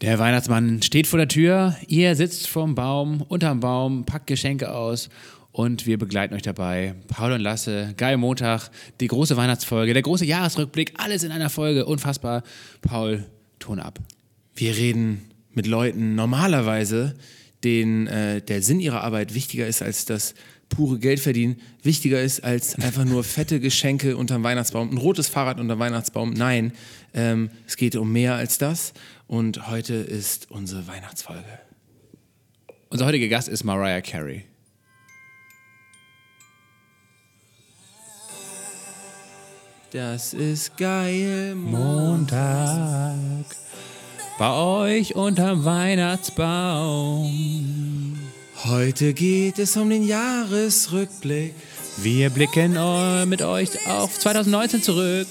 Der 0.00 0.20
Weihnachtsmann 0.20 0.80
steht 0.80 1.08
vor 1.08 1.18
der 1.18 1.26
Tür, 1.26 1.76
ihr 1.88 2.14
sitzt 2.14 2.46
vorm 2.46 2.76
Baum, 2.76 3.20
unterm 3.20 3.58
Baum, 3.58 4.04
packt 4.04 4.28
Geschenke 4.28 4.72
aus 4.72 5.08
und 5.50 5.86
wir 5.86 5.98
begleiten 5.98 6.34
euch 6.34 6.42
dabei. 6.42 6.94
Paul 7.08 7.32
und 7.32 7.40
Lasse, 7.40 7.94
geil 7.96 8.16
Montag, 8.16 8.70
die 9.00 9.08
große 9.08 9.36
Weihnachtsfolge, 9.36 9.94
der 9.94 10.02
große 10.02 10.24
Jahresrückblick, 10.24 10.92
alles 10.98 11.24
in 11.24 11.32
einer 11.32 11.50
Folge, 11.50 11.84
unfassbar. 11.84 12.44
Paul, 12.80 13.26
Ton 13.58 13.80
ab. 13.80 13.98
Wir 14.54 14.76
reden 14.76 15.32
mit 15.52 15.66
Leuten 15.66 16.14
normalerweise, 16.14 17.16
denen 17.64 18.06
äh, 18.06 18.40
der 18.40 18.62
Sinn 18.62 18.78
ihrer 18.78 19.02
Arbeit 19.02 19.34
wichtiger 19.34 19.66
ist 19.66 19.82
als 19.82 20.04
das 20.04 20.34
pure 20.68 21.00
Geld 21.00 21.18
verdienen, 21.18 21.56
wichtiger 21.82 22.20
ist 22.20 22.44
als 22.44 22.76
einfach 22.76 23.04
nur 23.04 23.24
fette 23.24 23.58
Geschenke 23.58 24.16
unterm 24.16 24.44
Weihnachtsbaum, 24.44 24.90
ein 24.90 24.98
rotes 24.98 25.26
Fahrrad 25.26 25.58
unterm 25.58 25.80
Weihnachtsbaum. 25.80 26.34
Nein, 26.34 26.72
ähm, 27.14 27.50
es 27.66 27.76
geht 27.76 27.96
um 27.96 28.12
mehr 28.12 28.34
als 28.34 28.58
das. 28.58 28.92
Und 29.28 29.68
heute 29.68 29.94
ist 29.94 30.50
unsere 30.50 30.86
Weihnachtsfolge. 30.86 31.44
Unser 32.88 33.04
heutiger 33.04 33.28
Gast 33.28 33.48
ist 33.48 33.62
Mariah 33.62 34.00
Carey. 34.00 34.46
Das 39.92 40.32
ist 40.32 40.78
geil. 40.78 41.54
Montag 41.54 43.18
bei 44.38 44.50
euch 44.50 45.14
unterm 45.14 45.66
Weihnachtsbaum. 45.66 48.18
Heute 48.64 49.12
geht 49.12 49.58
es 49.58 49.76
um 49.76 49.90
den 49.90 50.06
Jahresrückblick. 50.06 51.52
Wir 51.98 52.30
blicken 52.30 52.78
mit 53.28 53.42
euch 53.42 53.86
auf 53.88 54.18
2019 54.18 54.82
zurück. 54.82 55.28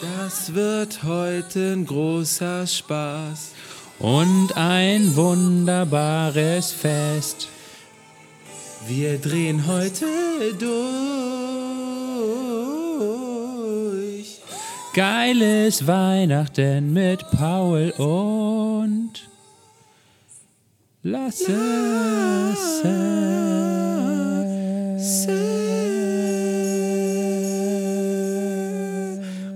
Das 0.00 0.54
wird 0.54 1.02
heute 1.02 1.72
ein 1.72 1.84
großer 1.84 2.66
Spaß. 2.66 3.52
Und 3.98 4.56
ein 4.56 5.16
wunderbares 5.16 6.70
Fest. 6.70 7.48
Wir 8.86 9.18
drehen 9.18 9.66
heute 9.66 10.06
durch. 10.56 10.78
Geiles 14.94 15.84
Weihnachten 15.86 16.92
mit 16.92 17.28
Paul 17.32 17.90
und 17.98 19.28
Lasse. 21.02 21.88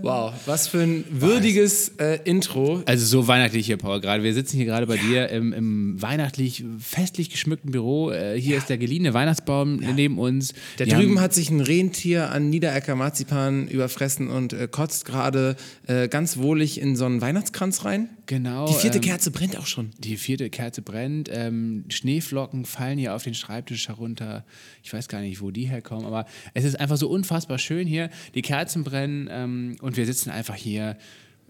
Wow, 0.03 0.33
was 0.47 0.69
für 0.69 0.81
ein 0.81 1.05
würdiges 1.11 1.93
äh, 1.98 2.19
Intro. 2.25 2.83
Also 2.87 3.07
so 3.07 3.29
weihnachtlich 3.29 3.67
hier, 3.67 3.77
Paul, 3.77 4.01
gerade. 4.01 4.23
Wir 4.23 4.35
sitzen 4.35 4.57
hier 4.57 4.67
gerade 4.67 4.87
bei 4.87 4.97
dir 4.97 5.29
im, 5.29 5.53
im 5.53 6.03
weihnachtlich, 6.03 6.65
festlich 6.79 7.31
geschmückten 7.31 7.71
Büro. 7.71 8.11
Äh, 8.11 8.41
hier 8.41 8.57
ist 8.57 8.69
der 8.69 8.79
geliehene 8.79 9.15
Weihnachtsbaum 9.15 9.77
neben 9.77 10.19
uns. 10.19 10.55
Da 10.79 10.87
Wir 10.87 10.95
drüben 10.95 11.21
hat 11.21 11.33
sich 11.33 11.51
ein 11.51 11.61
Rentier 11.61 12.31
an 12.31 12.51
Niederecker 12.51 12.97
Marzipan 12.97 13.69
überfressen 13.69 14.29
und 14.29 14.53
äh, 14.53 14.69
kotzt 14.71 15.05
gerade 15.05 15.57
äh, 15.87 16.09
ganz 16.09 16.37
wohlig 16.37 16.81
in 16.81 16.97
so 16.97 17.05
einen 17.05 17.21
Weihnachtskranz 17.21 17.84
rein. 17.84 18.09
Genau. 18.27 18.67
Die 18.67 18.75
vierte 18.75 18.99
ähm, 18.99 19.05
Kerze 19.05 19.31
brennt 19.31 19.59
auch 19.59 19.67
schon. 19.67 19.91
Die 19.99 20.17
vierte 20.17 20.49
Kerze 20.49 20.83
brennt. 20.83 21.29
Ähm, 21.31 21.84
Schneeflocken 21.89 22.65
fallen 22.65 22.99
hier 22.99 23.15
auf 23.15 23.25
den 23.25 23.34
Schreibtisch 23.34 23.89
herunter. 23.89 24.45
Ich 24.83 24.93
weiß 24.93 25.09
gar 25.09 25.21
nicht, 25.21 25.41
wo 25.41 25.51
die 25.51 25.65
herkommen, 25.65 26.06
aber 26.06 26.27
es 26.55 26.65
ist 26.65 26.79
einfach 26.81 26.97
so 26.97 27.09
unfassbar 27.09 27.59
schön 27.59 27.87
hier. 27.87 28.11
Die 28.34 28.43
Kerzen 28.43 28.84
brennen 28.84 29.29
ähm, 29.31 29.77
und 29.81 29.97
wir 29.97 30.06
sitzen 30.06 30.31
einfach 30.33 30.55
hier 30.55 30.97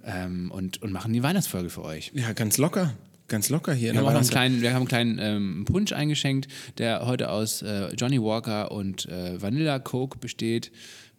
ähm, 0.05 0.51
und, 0.51 0.83
und 0.83 0.93
machen 0.93 1.13
die 1.13 1.23
Weihnachtsfolge 1.23 1.71
für 1.71 1.85
euch. 1.85 2.13
Ja, 2.15 2.33
ganz 2.33 2.59
locker. 2.59 2.95
Ganz 3.29 3.49
locker 3.49 3.73
hier. 3.73 3.93
Wir 3.93 4.01
haben 4.01 4.07
auch 4.07 4.13
noch 4.13 4.21
einen 4.21 4.29
kleinen, 4.29 4.63
wir 4.63 4.71
haben 4.75 4.83
einen 4.83 4.89
kleinen 4.89 5.19
ähm, 5.19 5.65
Punsch 5.65 5.93
eingeschenkt, 5.93 6.49
der 6.79 7.07
heute 7.07 7.31
aus 7.31 7.63
äh, 7.63 7.95
Johnny 7.95 8.21
Walker 8.21 8.71
und 8.73 9.07
äh, 9.07 9.41
Vanilla 9.41 9.79
Coke 9.79 10.19
besteht. 10.19 10.71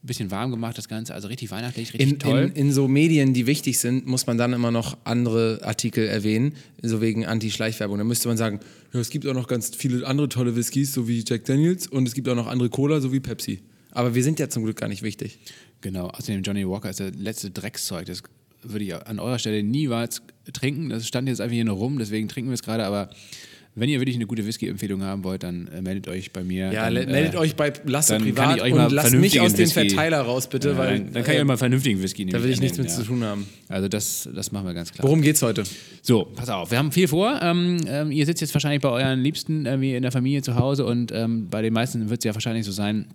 Ein 0.04 0.08
bisschen 0.08 0.32
warm 0.32 0.52
gemacht, 0.52 0.78
das 0.78 0.90
Ganze, 0.90 1.14
also 1.14 1.30
richtig 1.30 1.50
weihnachtlich, 1.50 1.94
richtig 1.94 2.12
in, 2.12 2.20
toll. 2.20 2.52
in, 2.54 2.68
in 2.68 2.72
so 2.74 2.90
Medien, 2.90 3.34
die 3.34 3.48
wichtig 3.48 3.80
sind, 3.80 4.06
muss 4.06 4.28
man 4.28 4.38
dann 4.38 4.52
immer 4.52 4.70
noch 4.70 4.98
andere 5.06 5.62
Artikel 5.64 6.06
erwähnen, 6.06 6.56
so 6.82 7.00
wegen 7.00 7.26
Anti-Schleichwerbung. 7.26 7.98
Da 7.98 8.04
müsste 8.04 8.28
man 8.28 8.36
sagen, 8.36 8.60
ja, 8.94 9.00
es 9.00 9.10
gibt 9.10 9.26
auch 9.26 9.34
noch 9.34 9.48
ganz 9.48 9.74
viele 9.74 10.06
andere 10.06 10.28
tolle 10.28 10.58
Whiskys, 10.58 10.94
so 10.94 11.08
wie 11.08 11.24
Jack 11.26 11.46
Daniels, 11.46 11.88
und 11.88 12.06
es 12.06 12.14
gibt 12.14 12.28
auch 12.28 12.36
noch 12.36 12.48
andere 12.48 12.70
Cola, 12.70 13.00
so 13.00 13.14
wie 13.14 13.22
Pepsi. 13.22 13.62
Aber 13.92 14.14
wir 14.14 14.24
sind 14.24 14.40
ja 14.40 14.50
zum 14.50 14.66
Glück 14.66 14.78
gar 14.78 14.90
nicht 14.90 15.04
wichtig. 15.04 15.40
Genau, 15.84 16.08
außerdem 16.08 16.42
Johnny 16.42 16.68
Walker 16.68 16.90
ist 16.90 17.02
das 17.02 17.12
letzte 17.16 17.52
Dreckszeug. 17.52 18.06
Das 18.06 18.24
würde 18.64 18.86
ich 18.86 18.96
an 18.96 19.20
eurer 19.20 19.38
Stelle 19.38 19.62
niemals 19.64 20.22
trinken. 20.54 20.90
Das 20.90 21.06
stand 21.06 21.28
jetzt 21.28 21.42
einfach 21.42 21.54
hier 21.54 21.66
nur 21.66 21.76
rum, 21.76 22.00
deswegen 22.00 22.30
trinken 22.30 22.50
wir 22.50 22.56
es 22.56 22.64
gerade. 22.64 22.86
Aber 22.86 23.10
wenn 23.76 23.90
ihr 23.90 24.00
wirklich 24.00 24.16
eine 24.16 24.26
gute 24.26 24.46
Whisky-Empfehlung 24.46 25.04
haben 25.04 25.26
wollt, 25.26 25.44
dann 25.44 25.68
äh, 25.68 25.82
meldet 25.82 26.08
euch 26.08 26.32
bei 26.32 26.42
mir. 26.42 26.72
Ja, 26.72 26.90
dann, 26.90 27.10
meldet 27.10 27.34
äh, 27.34 27.38
euch 27.38 27.58
bei 27.58 27.74
Lasse 27.84 28.18
privat 28.18 28.66
ich 28.66 28.74
und 28.74 28.92
lasst 28.94 29.14
mich 29.14 29.42
aus 29.42 29.56
dem 29.56 29.68
Verteiler 29.68 30.22
raus, 30.22 30.48
bitte, 30.48 30.70
Ja, 30.70 30.78
weil 30.78 31.00
dann, 31.00 31.12
dann 31.12 31.24
kann 31.24 31.34
ich 31.34 31.40
äh, 31.40 31.42
euch 31.42 31.48
mal 31.48 31.58
vernünftigen 31.58 32.02
Whisky 32.02 32.26
da 32.28 32.42
will 32.42 32.52
ich 32.52 32.62
nichts 32.62 32.78
mit 32.78 32.88
ja. 32.88 32.94
zu 32.94 33.04
tun 33.04 33.24
haben. 33.26 33.46
Also 33.68 33.90
das, 33.90 34.30
das 34.34 34.54
machen 34.54 34.68
wir 34.68 34.74
ganz 34.74 34.94
klar. 34.94 35.04
Worum 35.04 35.22
geht's 35.22 35.42
heute? 35.42 35.64
So, 36.02 36.26
pass 36.34 36.48
auf, 36.48 36.72
wir 36.72 36.78
haben 36.78 36.94
viel 36.94 37.10
vor. 37.10 37.42
Ähm, 37.42 37.78
ähm, 37.88 38.12
ihr 38.12 38.26
sitzt 38.26 38.40
jetzt 38.40 38.54
wahrscheinlich 38.54 38.82
bei 38.82 38.90
euren 38.90 39.20
Liebsten 39.20 39.66
irgendwie 39.66 39.96
in 39.96 40.04
der 40.04 40.14
Familie 40.14 40.44
zu 40.44 40.56
Hause 40.56 40.86
und 40.86 41.12
ähm, 41.12 41.50
bei 41.50 41.62
den 41.62 41.74
meisten 41.74 42.10
wird 42.10 42.20
es 42.20 42.26
ja 42.26 42.34
wahrscheinlich 42.34 42.66
so 42.66 42.72
sein, 42.72 43.08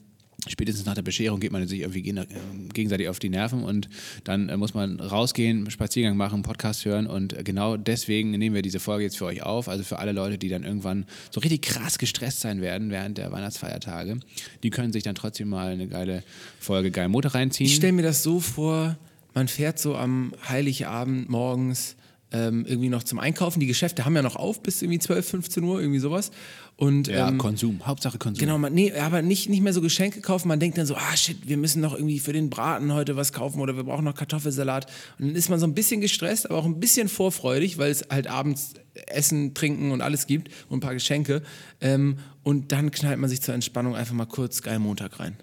spätestens 0.47 0.87
nach 0.87 0.95
der 0.95 1.03
Bescherung 1.03 1.41
geht 1.41 1.51
man 1.51 1.67
sich 1.67 1.81
irgendwie 1.81 2.09
ähm, 2.09 2.69
gegenseitig 2.73 3.09
auf 3.09 3.19
die 3.19 3.29
Nerven 3.29 3.65
und 3.65 3.89
dann 4.25 4.49
äh, 4.49 4.57
muss 4.57 4.73
man 4.73 5.01
rausgehen, 5.01 5.69
Spaziergang 5.71 6.17
machen, 6.17 6.43
Podcast 6.43 6.85
hören 6.85 7.07
und 7.07 7.37
äh, 7.37 7.43
genau 7.43 7.77
deswegen 7.77 8.31
nehmen 8.31 8.55
wir 8.55 8.63
diese 8.63 8.79
Folge 8.79 9.05
jetzt 9.05 9.19
für 9.19 9.25
euch 9.25 9.43
auf. 9.43 9.69
Also 9.69 9.83
für 9.83 9.99
alle 9.99 10.13
Leute, 10.13 10.39
die 10.39 10.49
dann 10.49 10.63
irgendwann 10.63 11.07
so 11.31 11.41
richtig 11.41 11.63
krass 11.63 11.99
gestresst 11.99 12.41
sein 12.41 12.61
werden 12.61 12.91
während 12.91 13.19
der 13.19 13.33
Weihnachtsfeiertage, 13.33 14.21
die 14.63 14.71
können 14.71 14.93
sich 14.93 15.03
dann 15.03 15.17
trotzdem 15.17 15.49
mal 15.49 15.73
eine 15.73 15.89
geile 15.89 16.23
Folge 16.61 16.91
Geil 16.91 17.09
Motor 17.09 17.35
reinziehen. 17.35 17.69
Ich 17.69 17.77
stelle 17.77 17.93
mir 17.93 18.03
das 18.03 18.23
so 18.23 18.39
vor, 18.39 18.97
man 19.35 19.49
fährt 19.49 19.79
so 19.79 19.97
am 19.97 20.33
Heiligabend 20.49 21.29
morgens 21.29 21.97
ähm, 22.31 22.65
irgendwie 22.67 22.89
noch 22.89 23.03
zum 23.03 23.19
Einkaufen. 23.19 23.61
Die 23.61 23.67
Geschäfte 23.67 24.05
haben 24.05 24.15
ja 24.15 24.23
noch 24.23 24.37
auf 24.37 24.63
bis 24.63 24.83
irgendwie 24.83 24.99
12, 24.99 25.29
15 25.29 25.65
Uhr, 25.65 25.81
irgendwie 25.81 25.99
sowas. 25.99 26.31
Und 26.79 27.09
ja, 27.09 27.29
ähm, 27.29 27.39
Konsum, 27.39 27.85
Hauptsache 27.85 28.19
Konsum. 28.19 28.39
Genau, 28.39 28.57
man, 28.57 28.73
nee, 28.73 28.93
aber 28.93 29.21
nicht, 29.21 29.49
nicht 29.49 29.63
mehr 29.63 29.73
so 29.73 29.81
Geschenke 29.81 30.21
kaufen. 30.21 30.47
Man 30.47 30.61
denkt 30.61 30.79
dann 30.79 30.87
so, 30.87 30.95
ah 30.95 31.17
shit, 31.17 31.49
wir 31.49 31.57
müssen 31.57 31.83
noch 31.83 31.93
irgendwie 31.93 32.21
für 32.21 32.33
den 32.33 32.51
Braten 32.51 32.95
heute 32.95 33.17
was 33.17 33.33
kaufen 33.33 33.61
oder 33.61 33.75
wir 33.75 33.83
brauchen 33.83 34.05
noch 34.05 34.15
Kartoffelsalat. 34.15 34.87
Und 35.19 35.27
dann 35.27 35.35
ist 35.35 35.49
man 35.49 35.59
so 35.59 35.67
ein 35.67 35.75
bisschen 35.75 36.01
gestresst, 36.01 36.49
aber 36.49 36.57
auch 36.57 36.65
ein 36.65 36.79
bisschen 36.79 37.09
vorfreudig, 37.09 37.79
weil 37.79 37.91
es 37.91 38.05
halt 38.09 38.29
abends 38.29 38.75
Essen, 39.09 39.55
Trinken 39.55 39.91
und 39.91 40.03
alles 40.03 40.29
gibt 40.29 40.53
und 40.69 40.79
ein 40.79 40.81
paar 40.81 40.95
Geschenke. 40.95 41.43
Ähm, 41.81 42.19
und 42.45 42.71
dann 42.71 42.93
knallt 42.93 43.19
man 43.19 43.29
sich 43.29 43.43
zur 43.43 43.55
Entspannung 43.55 43.97
einfach 43.97 44.15
mal 44.15 44.27
kurz 44.27 44.63
Geil 44.63 44.79
Montag 44.79 45.19
rein. 45.19 45.37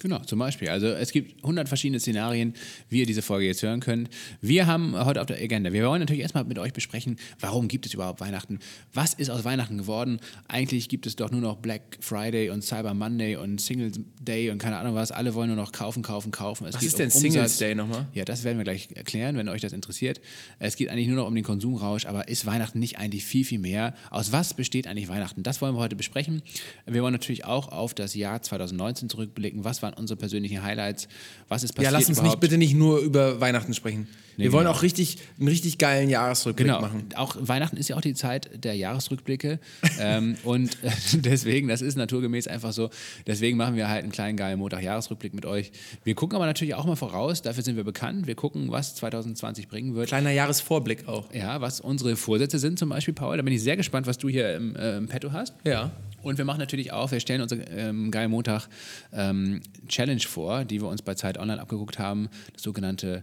Genau, 0.00 0.18
zum 0.20 0.38
Beispiel. 0.38 0.68
Also 0.68 0.88
es 0.88 1.12
gibt 1.12 1.42
100 1.42 1.68
verschiedene 1.68 2.00
Szenarien, 2.00 2.54
wie 2.88 3.00
ihr 3.00 3.06
diese 3.06 3.22
Folge 3.22 3.46
jetzt 3.46 3.62
hören 3.62 3.80
könnt. 3.80 4.10
Wir 4.40 4.66
haben 4.66 4.96
heute 5.04 5.20
auf 5.20 5.26
der 5.26 5.40
Agenda, 5.40 5.72
wir 5.72 5.86
wollen 5.86 6.00
natürlich 6.00 6.22
erstmal 6.22 6.44
mit 6.44 6.58
euch 6.58 6.72
besprechen, 6.72 7.16
warum 7.40 7.68
gibt 7.68 7.86
es 7.86 7.94
überhaupt 7.94 8.20
Weihnachten? 8.20 8.58
Was 8.92 9.14
ist 9.14 9.30
aus 9.30 9.44
Weihnachten 9.44 9.78
geworden? 9.78 10.20
Eigentlich 10.48 10.88
gibt 10.88 11.06
es 11.06 11.16
doch 11.16 11.30
nur 11.30 11.40
noch 11.40 11.56
Black 11.56 11.98
Friday 12.00 12.50
und 12.50 12.62
Cyber 12.62 12.94
Monday 12.94 13.36
und 13.36 13.60
Singles 13.60 14.00
Day 14.20 14.50
und 14.50 14.58
keine 14.58 14.76
Ahnung 14.78 14.94
was. 14.94 15.12
Alle 15.12 15.34
wollen 15.34 15.48
nur 15.48 15.56
noch 15.56 15.72
kaufen, 15.72 16.02
kaufen, 16.02 16.30
kaufen. 16.30 16.66
Es 16.66 16.74
Was 16.74 16.82
ist 16.82 16.98
denn 16.98 17.10
um 17.10 17.20
Singles. 17.20 17.58
Day 17.58 17.74
nochmal? 17.74 18.06
Ja, 18.12 18.24
das 18.24 18.44
werden 18.44 18.58
wir 18.58 18.64
gleich 18.64 18.88
erklären, 18.94 19.36
wenn 19.36 19.48
euch 19.48 19.60
das 19.60 19.72
interessiert. 19.72 20.20
Es 20.58 20.76
geht 20.76 20.88
eigentlich 20.88 21.08
nur 21.08 21.16
noch 21.16 21.26
um 21.26 21.34
den 21.34 21.44
Konsumrausch, 21.44 22.06
aber 22.06 22.28
ist 22.28 22.46
Weihnachten 22.46 22.78
nicht 22.78 22.98
eigentlich 22.98 23.24
viel, 23.24 23.44
viel 23.44 23.58
mehr? 23.58 23.94
Aus 24.10 24.32
was 24.32 24.54
besteht 24.54 24.86
eigentlich 24.86 25.08
Weihnachten? 25.08 25.42
Das 25.42 25.60
wollen 25.60 25.74
wir 25.74 25.80
heute 25.80 25.96
besprechen. 25.96 26.42
Wir 26.86 27.02
wollen 27.02 27.12
natürlich 27.12 27.44
auch 27.44 27.68
auf 27.68 27.94
das 27.94 28.14
Jahr 28.14 28.42
2019 28.42 29.08
zurückblicken. 29.08 29.64
Was 29.64 29.82
waren 29.86 29.94
unsere 29.94 30.18
persönlichen 30.18 30.62
Highlights? 30.62 31.08
Was 31.48 31.62
ist 31.62 31.72
passiert 31.74 31.92
Ja, 31.92 31.98
lass 31.98 32.08
uns 32.08 32.18
überhaupt? 32.18 32.36
nicht 32.36 32.40
bitte 32.40 32.58
nicht 32.58 32.74
nur 32.74 32.98
über 32.98 33.40
Weihnachten 33.40 33.72
sprechen. 33.74 34.08
wir 34.36 34.52
wollen 34.52 34.64
genau. 34.66 34.76
auch 34.76 34.82
richtig, 34.82 35.18
einen 35.38 35.48
richtig 35.48 35.78
geilen 35.78 36.10
Jahresrückblick 36.10 36.66
Genau, 36.66 36.80
machen. 36.80 37.08
auch 37.14 37.36
Weihnachten 37.40 37.76
ist 37.76 37.88
ja 37.88 37.96
auch 37.96 38.00
die 38.00 38.14
Zeit 38.14 38.50
der 38.64 38.74
Jahresrückblicke 38.74 39.60
ähm, 39.98 40.36
und 40.44 40.72
äh, 40.82 40.90
deswegen, 41.14 41.68
das 41.68 41.80
ist 41.80 41.96
naturgemäß 41.96 42.48
einfach 42.48 42.72
so, 42.72 42.90
deswegen 43.26 43.56
machen 43.56 43.76
wir 43.76 43.88
halt 43.88 44.02
einen 44.02 44.12
kleinen 44.12 44.36
geilen 44.36 44.58
Montag-Jahresrückblick 44.58 45.32
mit 45.34 45.46
euch. 45.46 45.70
Wir 46.04 46.14
gucken 46.14 46.36
aber 46.36 46.46
natürlich 46.46 46.74
auch 46.74 46.84
mal 46.84 46.96
voraus, 46.96 47.42
dafür 47.42 47.62
sind 47.62 47.76
wir 47.76 47.84
bekannt, 47.84 48.26
wir 48.26 48.34
gucken, 48.34 48.70
was 48.70 48.94
2020 48.96 49.68
bringen 49.68 49.94
wird. 49.94 50.08
Kleiner 50.08 50.32
Jahresvorblick 50.32 51.06
auch. 51.08 51.32
Ja, 51.32 51.60
was 51.60 51.80
unsere 51.80 52.16
Vorsätze 52.16 52.58
sind 52.58 52.78
zum 52.78 52.88
Beispiel, 52.90 53.14
Paul. 53.14 53.36
Da 53.36 53.42
bin 53.42 53.52
ich 53.52 53.62
sehr 53.62 53.76
gespannt, 53.76 54.06
was 54.06 54.18
du 54.18 54.28
hier 54.28 54.54
im, 54.56 54.74
äh, 54.76 54.96
im 54.96 55.06
Petto 55.08 55.32
hast. 55.32 55.54
Ja. 55.64 55.92
Und 56.26 56.38
wir 56.38 56.44
machen 56.44 56.58
natürlich 56.58 56.92
auch, 56.92 57.12
wir 57.12 57.20
stellen 57.20 57.40
unsere 57.40 57.62
ähm, 57.68 58.10
Geil 58.10 58.26
Montag 58.26 58.66
ähm, 59.12 59.60
Challenge 59.86 60.20
vor, 60.22 60.64
die 60.64 60.82
wir 60.82 60.88
uns 60.88 61.00
bei 61.00 61.14
Zeit 61.14 61.38
Online 61.38 61.60
abgeguckt 61.60 62.00
haben. 62.00 62.28
Das 62.52 62.64
sogenannte 62.64 63.22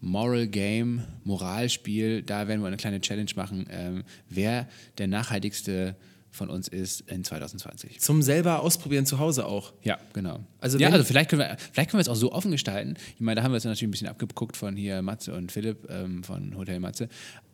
Moral 0.00 0.46
Game, 0.46 1.02
Moralspiel. 1.24 2.22
Da 2.22 2.46
werden 2.46 2.60
wir 2.60 2.68
eine 2.68 2.76
kleine 2.76 3.00
Challenge 3.00 3.30
machen, 3.34 3.66
ähm, 3.70 4.04
wer 4.30 4.68
der 4.98 5.08
nachhaltigste 5.08 5.96
von 6.30 6.48
uns 6.48 6.68
ist 6.68 7.00
in 7.10 7.24
2020. 7.24 8.00
Zum 8.00 8.22
selber 8.22 8.60
ausprobieren 8.60 9.04
zu 9.04 9.18
Hause 9.18 9.46
auch. 9.46 9.72
Ja, 9.82 9.98
genau. 10.12 10.38
Also 10.60 10.78
ja, 10.78 10.90
also 10.90 11.04
vielleicht 11.04 11.30
können, 11.30 11.40
wir, 11.40 11.56
vielleicht 11.72 11.90
können 11.90 11.98
wir 11.98 12.02
es 12.02 12.08
auch 12.08 12.14
so 12.14 12.30
offen 12.30 12.52
gestalten. 12.52 12.94
Ich 13.14 13.20
meine, 13.20 13.40
da 13.40 13.42
haben 13.42 13.50
wir 13.50 13.56
es 13.56 13.64
natürlich 13.64 13.82
ein 13.82 13.90
bisschen 13.90 14.08
abgeguckt 14.08 14.56
von 14.56 14.76
hier 14.76 15.02
Matze 15.02 15.34
und 15.34 15.50
Philipp 15.50 15.90
ähm, 15.90 16.22
von 16.22 16.56
Hotel 16.56 16.78
Matze. 16.78 17.08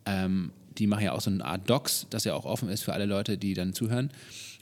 Ähm, 0.05 0.51
die 0.77 0.85
machen 0.85 1.03
ja 1.03 1.13
auch 1.13 1.21
so 1.21 1.31
eine 1.31 1.43
Art 1.43 1.67
Docs, 1.67 2.05
das 2.11 2.23
ja 2.23 2.35
auch 2.35 2.45
offen 2.45 2.69
ist 2.69 2.83
für 2.83 2.93
alle 2.93 3.05
Leute, 3.05 3.39
die 3.39 3.55
dann 3.55 3.73
zuhören 3.73 4.11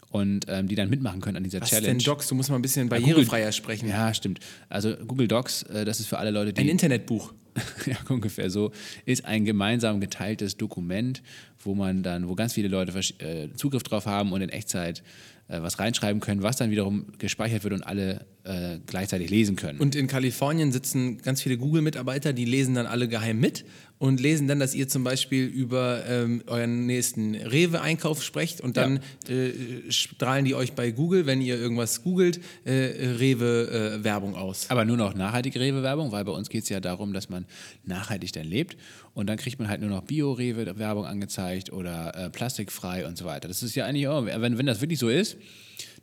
und 0.09 0.45
ähm, 0.47 0.67
die 0.67 0.75
dann 0.75 0.89
mitmachen 0.89 1.21
können 1.21 1.37
an 1.37 1.43
dieser 1.43 1.61
Was 1.61 1.69
Challenge. 1.69 1.97
ist 1.97 2.05
denn 2.05 2.13
Docs? 2.13 2.27
Du 2.27 2.35
musst 2.35 2.49
mal 2.49 2.55
ein 2.55 2.61
bisschen 2.61 2.89
Google- 2.89 3.01
barrierefreier 3.01 3.51
sprechen. 3.51 3.87
Ja, 3.89 4.13
stimmt. 4.13 4.39
Also 4.67 4.95
Google 4.95 5.27
Docs, 5.27 5.63
äh, 5.63 5.85
das 5.85 5.99
ist 5.99 6.07
für 6.07 6.17
alle 6.17 6.31
Leute, 6.31 6.53
die 6.53 6.61
Ein 6.61 6.69
Internetbuch. 6.69 7.33
ja, 7.85 7.97
ungefähr 8.09 8.49
so, 8.49 8.71
ist 9.05 9.25
ein 9.25 9.43
gemeinsam 9.45 9.99
geteiltes 9.99 10.55
Dokument, 10.57 11.21
wo 11.63 11.75
man 11.75 12.03
dann, 12.03 12.29
wo 12.29 12.35
ganz 12.35 12.53
viele 12.53 12.67
Leute 12.69 12.93
äh, 13.19 13.49
Zugriff 13.55 13.83
drauf 13.83 14.05
haben 14.05 14.31
und 14.31 14.41
in 14.41 14.49
Echtzeit 14.49 15.03
äh, 15.47 15.61
was 15.61 15.79
reinschreiben 15.79 16.21
können, 16.21 16.43
was 16.43 16.57
dann 16.57 16.71
wiederum 16.71 17.07
gespeichert 17.17 17.63
wird 17.63 17.73
und 17.73 17.81
alle 17.83 18.25
äh, 18.43 18.77
gleichzeitig 18.85 19.29
lesen 19.29 19.55
können. 19.55 19.79
Und 19.79 19.95
in 19.95 20.07
Kalifornien 20.07 20.71
sitzen 20.71 21.17
ganz 21.21 21.41
viele 21.41 21.57
Google-Mitarbeiter, 21.57 22.33
die 22.33 22.45
lesen 22.45 22.75
dann 22.75 22.85
alle 22.85 23.07
geheim 23.07 23.39
mit 23.39 23.65
und 23.99 24.21
lesen 24.21 24.47
dann, 24.47 24.59
dass 24.59 24.73
ihr 24.73 24.87
zum 24.87 25.03
Beispiel 25.03 25.45
über 25.45 26.05
ähm, 26.07 26.41
euren 26.47 26.85
nächsten 26.85 27.35
Rewe-Einkauf 27.35 28.23
sprecht 28.23 28.61
und 28.61 28.77
dann 28.77 29.01
äh, 29.27 29.91
strahlen 29.91 30.45
die 30.45 30.55
euch 30.55 30.71
bei 30.73 30.91
Google, 30.91 31.25
wenn 31.25 31.41
ihr 31.41 31.57
irgendwas 31.57 32.01
googelt, 32.01 32.39
äh, 32.63 32.71
Rewe-Werbung 33.19 34.35
aus. 34.35 34.67
Aber 34.69 34.85
nur 34.85 34.95
noch 34.95 35.13
nachhaltige 35.13 35.59
Rewe-Werbung, 35.59 36.13
weil 36.13 36.23
bei 36.23 36.31
uns 36.31 36.49
geht 36.49 36.63
es 36.63 36.69
ja 36.69 36.79
darum, 36.79 37.11
dass 37.11 37.29
man 37.29 37.45
nachhaltig 37.83 38.31
dann 38.31 38.45
lebt 38.45 38.77
und 39.13 39.27
dann 39.27 39.37
kriegt 39.37 39.59
man 39.59 39.67
halt 39.67 39.81
nur 39.81 39.89
noch 39.89 40.03
Bio-Rewe-Werbung 40.03 41.05
angezeigt 41.05 41.73
oder 41.73 42.15
äh, 42.15 42.29
plastikfrei 42.29 43.05
und 43.05 43.17
so 43.17 43.25
weiter. 43.25 43.49
Das 43.49 43.61
ist 43.61 43.75
ja 43.75 43.85
eigentlich, 43.85 44.07
auch, 44.07 44.25
wenn, 44.25 44.57
wenn 44.57 44.65
das 44.65 44.79
wirklich 44.79 44.99
so 44.99 45.09
ist, 45.09 45.35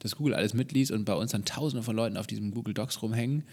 dass 0.01 0.17
Google 0.17 0.35
alles 0.35 0.53
mitliest 0.53 0.93
und 0.93 1.07
bei 1.07 1.15
uns 1.15 1.33
dann 1.33 1.47
tausende 1.47 1.83
von 1.83 1.97
Leuten 1.97 2.19
auf 2.19 2.27
diesem 2.27 2.51
Google 2.51 2.75
Docs 2.75 3.01
rumhängen, 3.01 3.45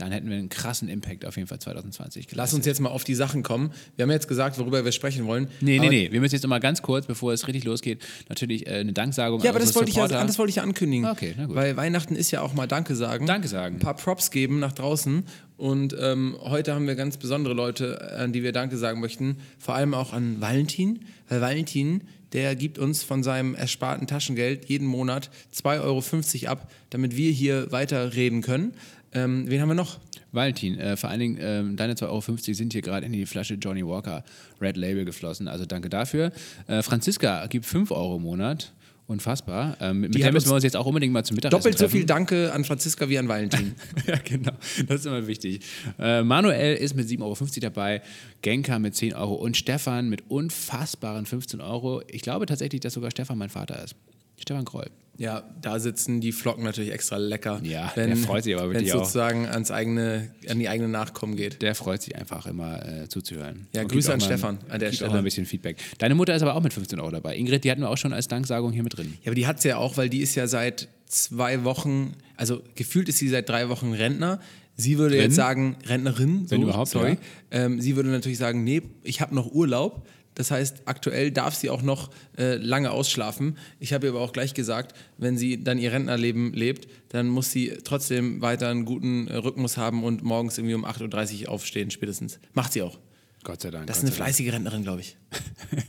dann 0.00 0.12
hätten 0.12 0.28
wir 0.28 0.36
einen 0.36 0.48
krassen 0.48 0.88
Impact 0.88 1.24
auf 1.24 1.36
jeden 1.36 1.48
Fall 1.48 1.58
2020 1.58 2.28
Lass 2.32 2.54
uns 2.54 2.66
jetzt 2.66 2.80
mal 2.80 2.90
auf 2.90 3.04
die 3.04 3.14
Sachen 3.14 3.42
kommen. 3.42 3.72
Wir 3.96 4.04
haben 4.04 4.10
jetzt 4.10 4.28
gesagt, 4.28 4.58
worüber 4.58 4.84
wir 4.84 4.92
sprechen 4.92 5.26
wollen. 5.26 5.48
Nee, 5.60 5.78
nee, 5.78 5.88
nee. 5.88 6.12
Wir 6.12 6.20
müssen 6.20 6.34
jetzt 6.34 6.42
noch 6.42 6.50
mal 6.50 6.60
ganz 6.60 6.82
kurz, 6.82 7.06
bevor 7.06 7.32
es 7.32 7.46
richtig 7.46 7.64
losgeht, 7.64 8.04
natürlich 8.28 8.66
äh, 8.66 8.74
eine 8.74 8.92
Danksagung 8.92 9.40
Ja, 9.42 9.50
aber 9.50 9.58
das 9.58 9.74
wollte, 9.74 9.90
ich 9.90 9.96
ja, 9.96 10.08
das 10.08 10.38
wollte 10.38 10.50
ich 10.50 10.56
ja 10.56 10.62
ankündigen. 10.62 11.06
Okay, 11.06 11.34
na 11.36 11.46
gut. 11.46 11.56
Weil 11.56 11.76
Weihnachten 11.76 12.16
ist 12.16 12.30
ja 12.30 12.42
auch 12.42 12.54
mal 12.54 12.66
Danke 12.66 12.94
sagen. 12.96 13.26
Danke 13.26 13.48
sagen. 13.48 13.76
Ein 13.76 13.80
paar 13.80 13.96
Props 13.96 14.30
geben 14.30 14.58
nach 14.58 14.72
draußen. 14.72 15.24
Und 15.56 15.96
ähm, 15.98 16.36
heute 16.40 16.72
haben 16.72 16.86
wir 16.86 16.94
ganz 16.94 17.16
besondere 17.16 17.52
Leute, 17.52 18.16
an 18.16 18.32
die 18.32 18.44
wir 18.44 18.52
Danke 18.52 18.76
sagen 18.76 19.00
möchten. 19.00 19.38
Vor 19.58 19.74
allem 19.74 19.92
auch 19.92 20.12
an 20.12 20.40
Valentin. 20.40 21.00
Weil 21.28 21.40
Valentin, 21.40 22.02
der 22.32 22.54
gibt 22.54 22.78
uns 22.78 23.02
von 23.02 23.22
seinem 23.22 23.54
ersparten 23.54 24.06
Taschengeld 24.06 24.66
jeden 24.66 24.86
Monat 24.86 25.30
2,50 25.54 26.42
Euro 26.42 26.52
ab, 26.52 26.70
damit 26.90 27.16
wir 27.16 27.32
hier 27.32 27.72
weiterreden 27.72 28.42
können. 28.42 28.74
Ähm, 29.12 29.44
wen 29.48 29.60
haben 29.60 29.68
wir 29.68 29.74
noch? 29.74 29.98
Valentin, 30.32 30.78
äh, 30.78 30.96
vor 30.96 31.10
allen 31.10 31.20
Dingen 31.20 31.38
ähm, 31.40 31.76
deine 31.76 31.94
2,50 31.94 32.08
Euro 32.08 32.20
sind 32.54 32.72
hier 32.72 32.82
gerade 32.82 33.06
in 33.06 33.12
die 33.12 33.24
Flasche 33.26 33.54
Johnny 33.54 33.86
Walker 33.86 34.24
Red 34.60 34.76
Label 34.76 35.04
geflossen. 35.04 35.48
Also 35.48 35.64
danke 35.64 35.88
dafür. 35.88 36.32
Äh, 36.66 36.82
Franziska 36.82 37.46
gibt 37.46 37.64
5 37.64 37.90
Euro 37.90 38.16
im 38.16 38.22
Monat. 38.22 38.72
Unfassbar. 39.06 39.74
Ähm, 39.80 40.00
mit 40.00 40.14
der 40.14 40.32
müssen 40.32 40.50
wir 40.50 40.54
uns 40.54 40.64
jetzt 40.64 40.76
auch 40.76 40.84
unbedingt 40.84 41.14
mal 41.14 41.24
zum 41.24 41.36
Mittagessen 41.36 41.58
Doppelt 41.58 41.78
so 41.78 41.84
treffen. 41.84 41.96
viel 41.96 42.04
Danke 42.04 42.52
an 42.52 42.62
Franziska 42.66 43.08
wie 43.08 43.16
an 43.16 43.26
Valentin. 43.26 43.74
ja, 44.06 44.18
genau. 44.22 44.52
Das 44.86 45.00
ist 45.00 45.06
immer 45.06 45.26
wichtig. 45.26 45.64
Äh, 45.98 46.22
Manuel 46.22 46.76
ist 46.76 46.94
mit 46.94 47.08
7,50 47.08 47.22
Euro 47.22 47.36
dabei, 47.62 48.02
Genka 48.42 48.78
mit 48.78 48.94
10 48.94 49.14
Euro 49.14 49.32
und 49.32 49.56
Stefan 49.56 50.10
mit 50.10 50.30
unfassbaren 50.30 51.24
15 51.24 51.62
Euro. 51.62 52.02
Ich 52.06 52.20
glaube 52.20 52.44
tatsächlich, 52.44 52.82
dass 52.82 52.92
sogar 52.92 53.10
Stefan 53.10 53.38
mein 53.38 53.48
Vater 53.48 53.82
ist. 53.82 53.96
Stefan 54.36 54.66
Kroll. 54.66 54.90
Ja, 55.18 55.42
da 55.60 55.80
sitzen 55.80 56.20
die 56.20 56.30
Flocken 56.30 56.62
natürlich 56.62 56.92
extra 56.92 57.16
lecker. 57.16 57.60
Ja, 57.64 57.92
der 57.96 58.16
freut 58.16 58.44
sich 58.44 58.54
aber 58.54 58.64
Wenn 58.68 58.74
wirklich 58.74 58.90
es 58.90 58.94
auch. 58.94 59.00
sozusagen 59.00 59.46
ans 59.46 59.72
eigene, 59.72 60.30
an 60.48 60.60
die 60.60 60.68
eigene 60.68 60.88
Nachkommen 60.88 61.34
geht. 61.34 61.60
Der 61.60 61.74
freut 61.74 62.00
sich 62.02 62.14
einfach 62.16 62.46
immer 62.46 62.86
äh, 62.86 63.08
zuzuhören. 63.08 63.66
Ja, 63.74 63.82
Und 63.82 63.90
Grüße 63.90 64.12
an 64.12 64.20
mal- 64.20 64.24
Stefan 64.24 64.58
an 64.68 64.78
der 64.78 64.90
gibt 64.90 64.94
Stelle. 64.94 65.08
auch 65.10 65.14
mal 65.14 65.18
ein 65.18 65.24
bisschen 65.24 65.44
Feedback. 65.44 65.78
Deine 65.98 66.14
Mutter 66.14 66.36
ist 66.36 66.42
aber 66.42 66.54
auch 66.54 66.62
mit 66.62 66.72
15 66.72 67.00
Euro 67.00 67.10
dabei. 67.10 67.36
Ingrid, 67.36 67.64
die 67.64 67.70
hatten 67.72 67.80
wir 67.80 67.90
auch 67.90 67.98
schon 67.98 68.12
als 68.12 68.28
Danksagung 68.28 68.70
hier 68.72 68.84
mit 68.84 68.96
drin. 68.96 69.14
Ja, 69.24 69.28
aber 69.30 69.34
die 69.34 69.48
hat 69.48 69.58
es 69.58 69.64
ja 69.64 69.76
auch, 69.78 69.96
weil 69.96 70.08
die 70.08 70.20
ist 70.20 70.36
ja 70.36 70.46
seit 70.46 70.86
zwei 71.06 71.64
Wochen, 71.64 72.14
also 72.36 72.62
gefühlt 72.76 73.08
ist 73.08 73.18
sie 73.18 73.28
seit 73.28 73.48
drei 73.48 73.68
Wochen 73.68 73.92
Rentner. 73.94 74.38
Sie 74.76 74.98
würde 74.98 75.16
Drin? 75.16 75.24
jetzt 75.24 75.34
sagen, 75.34 75.74
Rentnerin, 75.86 76.46
so, 76.46 76.52
Wenn 76.54 76.62
überhaupt, 76.62 76.90
sorry. 76.90 77.14
ja. 77.50 77.64
Ähm, 77.64 77.80
sie 77.80 77.96
würde 77.96 78.10
natürlich 78.10 78.38
sagen, 78.38 78.62
nee, 78.62 78.82
ich 79.02 79.20
habe 79.20 79.34
noch 79.34 79.50
Urlaub. 79.50 80.06
Das 80.38 80.52
heißt, 80.52 80.82
aktuell 80.84 81.32
darf 81.32 81.56
sie 81.56 81.68
auch 81.68 81.82
noch 81.82 82.10
äh, 82.38 82.54
lange 82.54 82.92
ausschlafen. 82.92 83.58
Ich 83.80 83.92
habe 83.92 84.06
ihr 84.06 84.12
aber 84.12 84.20
auch 84.20 84.32
gleich 84.32 84.54
gesagt, 84.54 84.96
wenn 85.16 85.36
sie 85.36 85.64
dann 85.64 85.78
ihr 85.78 85.90
Rentnerleben 85.90 86.52
lebt, 86.52 86.86
dann 87.08 87.26
muss 87.26 87.50
sie 87.50 87.76
trotzdem 87.82 88.40
weiter 88.40 88.68
einen 88.68 88.84
guten 88.84 89.26
äh, 89.26 89.34
Rhythmus 89.34 89.76
haben 89.76 90.04
und 90.04 90.22
morgens 90.22 90.56
irgendwie 90.56 90.76
um 90.76 90.84
8.30 90.84 91.42
Uhr 91.42 91.48
aufstehen, 91.50 91.90
spätestens. 91.90 92.38
Macht 92.54 92.72
sie 92.72 92.82
auch. 92.82 92.98
Gott 93.44 93.62
sei 93.62 93.70
Dank. 93.70 93.86
Das 93.86 93.98
ist 93.98 94.04
eine 94.04 94.12
fleißige 94.12 94.52
Rentnerin, 94.52 94.82
glaube 94.82 95.00
ich. 95.00 95.16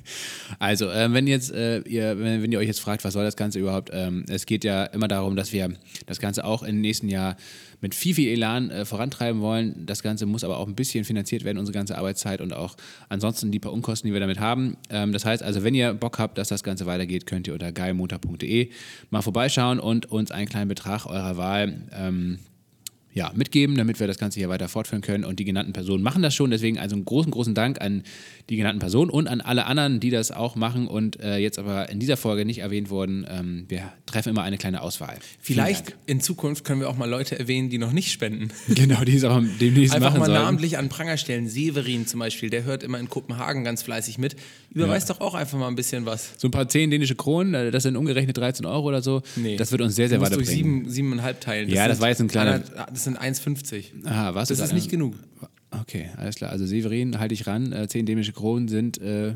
Also, 0.57 0.89
äh, 0.89 1.13
wenn 1.13 1.27
jetzt 1.27 1.51
äh, 1.51 1.79
ihr, 1.81 2.19
wenn, 2.19 2.41
wenn 2.41 2.51
ihr 2.51 2.59
euch 2.59 2.67
jetzt 2.67 2.81
fragt, 2.81 3.03
was 3.05 3.13
soll 3.13 3.23
das 3.23 3.37
Ganze 3.37 3.59
überhaupt? 3.59 3.91
Ähm, 3.93 4.25
es 4.27 4.45
geht 4.45 4.63
ja 4.63 4.83
immer 4.85 5.07
darum, 5.07 5.35
dass 5.35 5.53
wir 5.53 5.71
das 6.07 6.19
Ganze 6.19 6.43
auch 6.43 6.63
im 6.63 6.81
nächsten 6.81 7.07
Jahr 7.07 7.37
mit 7.81 7.95
viel, 7.95 8.15
viel 8.15 8.29
Elan 8.29 8.69
äh, 8.69 8.83
vorantreiben 8.83 9.41
wollen. 9.41 9.85
Das 9.85 10.03
Ganze 10.03 10.25
muss 10.25 10.43
aber 10.43 10.57
auch 10.57 10.67
ein 10.67 10.75
bisschen 10.75 11.05
finanziert 11.05 11.43
werden, 11.43 11.57
unsere 11.57 11.77
ganze 11.77 11.97
Arbeitszeit 11.97 12.41
und 12.41 12.53
auch 12.53 12.75
ansonsten 13.07 13.51
die 13.51 13.59
paar 13.59 13.71
Unkosten, 13.71 14.07
die 14.07 14.13
wir 14.13 14.19
damit 14.19 14.39
haben. 14.39 14.75
Ähm, 14.89 15.13
das 15.13 15.23
heißt 15.23 15.43
also, 15.43 15.63
wenn 15.63 15.75
ihr 15.75 15.93
Bock 15.93 16.19
habt, 16.19 16.37
dass 16.37 16.49
das 16.49 16.63
Ganze 16.63 16.85
weitergeht, 16.85 17.25
könnt 17.25 17.47
ihr 17.47 17.53
unter 17.53 17.71
geilmontag.de 17.71 18.71
mal 19.11 19.21
vorbeischauen 19.21 19.79
und 19.79 20.11
uns 20.11 20.31
einen 20.31 20.49
kleinen 20.49 20.67
Betrag 20.67 21.05
eurer 21.05 21.37
Wahl 21.37 21.87
ähm, 21.93 22.39
ja, 23.19 23.31
mitgeben, 23.35 23.75
damit 23.75 23.99
wir 23.99 24.07
das 24.07 24.17
Ganze 24.17 24.39
hier 24.39 24.47
weiter 24.47 24.69
fortführen 24.69 25.01
können. 25.01 25.25
Und 25.25 25.39
die 25.39 25.43
genannten 25.45 25.73
Personen 25.73 26.01
machen 26.03 26.21
das 26.21 26.33
schon. 26.33 26.51
Deswegen 26.51 26.79
also 26.79 26.95
einen 26.95 27.03
großen, 27.03 27.31
großen 27.31 27.53
Dank 27.53 27.81
an 27.81 28.03
die 28.49 28.55
genannten 28.55 28.79
Personen 28.79 29.11
und 29.11 29.27
an 29.27 29.41
alle 29.41 29.65
anderen, 29.65 29.99
die 29.99 30.09
das 30.09 30.31
auch 30.31 30.55
machen 30.55 30.87
und 30.87 31.19
äh, 31.19 31.37
jetzt 31.37 31.59
aber 31.59 31.89
in 31.89 31.99
dieser 31.99 32.15
Folge 32.17 32.45
nicht 32.45 32.59
erwähnt 32.59 32.89
wurden. 32.89 33.25
Ähm, 33.29 33.65
wir 33.67 33.91
treffen 34.05 34.29
immer 34.29 34.43
eine 34.43 34.57
kleine 34.57 34.81
Auswahl. 34.81 35.17
Vielleicht 35.41 35.95
in 36.05 36.21
Zukunft 36.21 36.63
können 36.63 36.79
wir 36.79 36.89
auch 36.89 36.95
mal 36.97 37.09
Leute 37.09 37.37
erwähnen, 37.37 37.69
die 37.69 37.77
noch 37.77 37.91
nicht 37.91 38.11
spenden. 38.11 38.49
Genau, 38.69 39.03
die 39.03 39.17
es 39.17 39.23
auch 39.25 39.41
demnächst 39.59 39.93
Einfach 39.93 40.11
machen 40.11 40.19
mal 40.21 40.25
sollen. 40.27 40.41
namentlich 40.41 40.77
an 40.77 40.87
Pranger 40.89 41.17
stellen. 41.17 41.47
Severin 41.49 42.07
zum 42.07 42.21
Beispiel, 42.21 42.49
der 42.49 42.63
hört 42.63 42.81
immer 42.83 42.97
in 42.99 43.09
Kopenhagen 43.09 43.63
ganz 43.65 43.81
fleißig 43.83 44.17
mit. 44.17 44.35
Überweist 44.71 45.09
doch 45.09 45.19
auch 45.19 45.33
einfach 45.35 45.57
mal 45.59 45.67
ein 45.67 45.75
bisschen 45.75 46.05
was. 46.05 46.31
So 46.37 46.47
ein 46.47 46.51
paar 46.51 46.69
10 46.69 46.89
dänische 46.91 47.15
Kronen, 47.15 47.53
äh, 47.53 47.71
das 47.71 47.83
sind 47.83 47.97
umgerechnet 47.97 48.37
13 48.37 48.65
Euro 48.65 48.87
oder 48.87 49.01
so. 49.01 49.21
Das 49.57 49.71
wird 49.71 49.81
uns 49.81 49.95
sehr, 49.95 50.07
sehr 50.07 50.19
musst 50.19 50.31
durch 50.33 50.47
weiterbringen. 50.47 50.79
sieben, 50.85 50.89
siebeneinhalb 50.89 51.41
teilen. 51.41 51.69
Ja, 51.69 51.87
das 51.87 51.99
war 51.99 52.07
jetzt 52.09 52.21
ein 52.21 52.27
kleiner- 52.29 52.63
einer- 52.75 52.87
Das 52.91 53.03
sind 53.09 53.19
1,50. 53.19 54.05
Aha, 54.05 54.35
was 54.35 54.49
Das 54.49 54.59
ist 54.59 54.73
nicht 54.73 54.89
genug. 54.89 55.15
Okay, 55.71 56.09
alles 56.17 56.35
klar. 56.35 56.51
Also 56.51 56.65
Severin, 56.65 57.19
halte 57.19 57.33
ich 57.33 57.47
ran. 57.47 57.71
Äh, 57.71 57.87
10 57.87 58.05
dänische 58.05 58.33
Kronen 58.33 58.67
sind, 58.67 58.99
äh, 58.99 59.35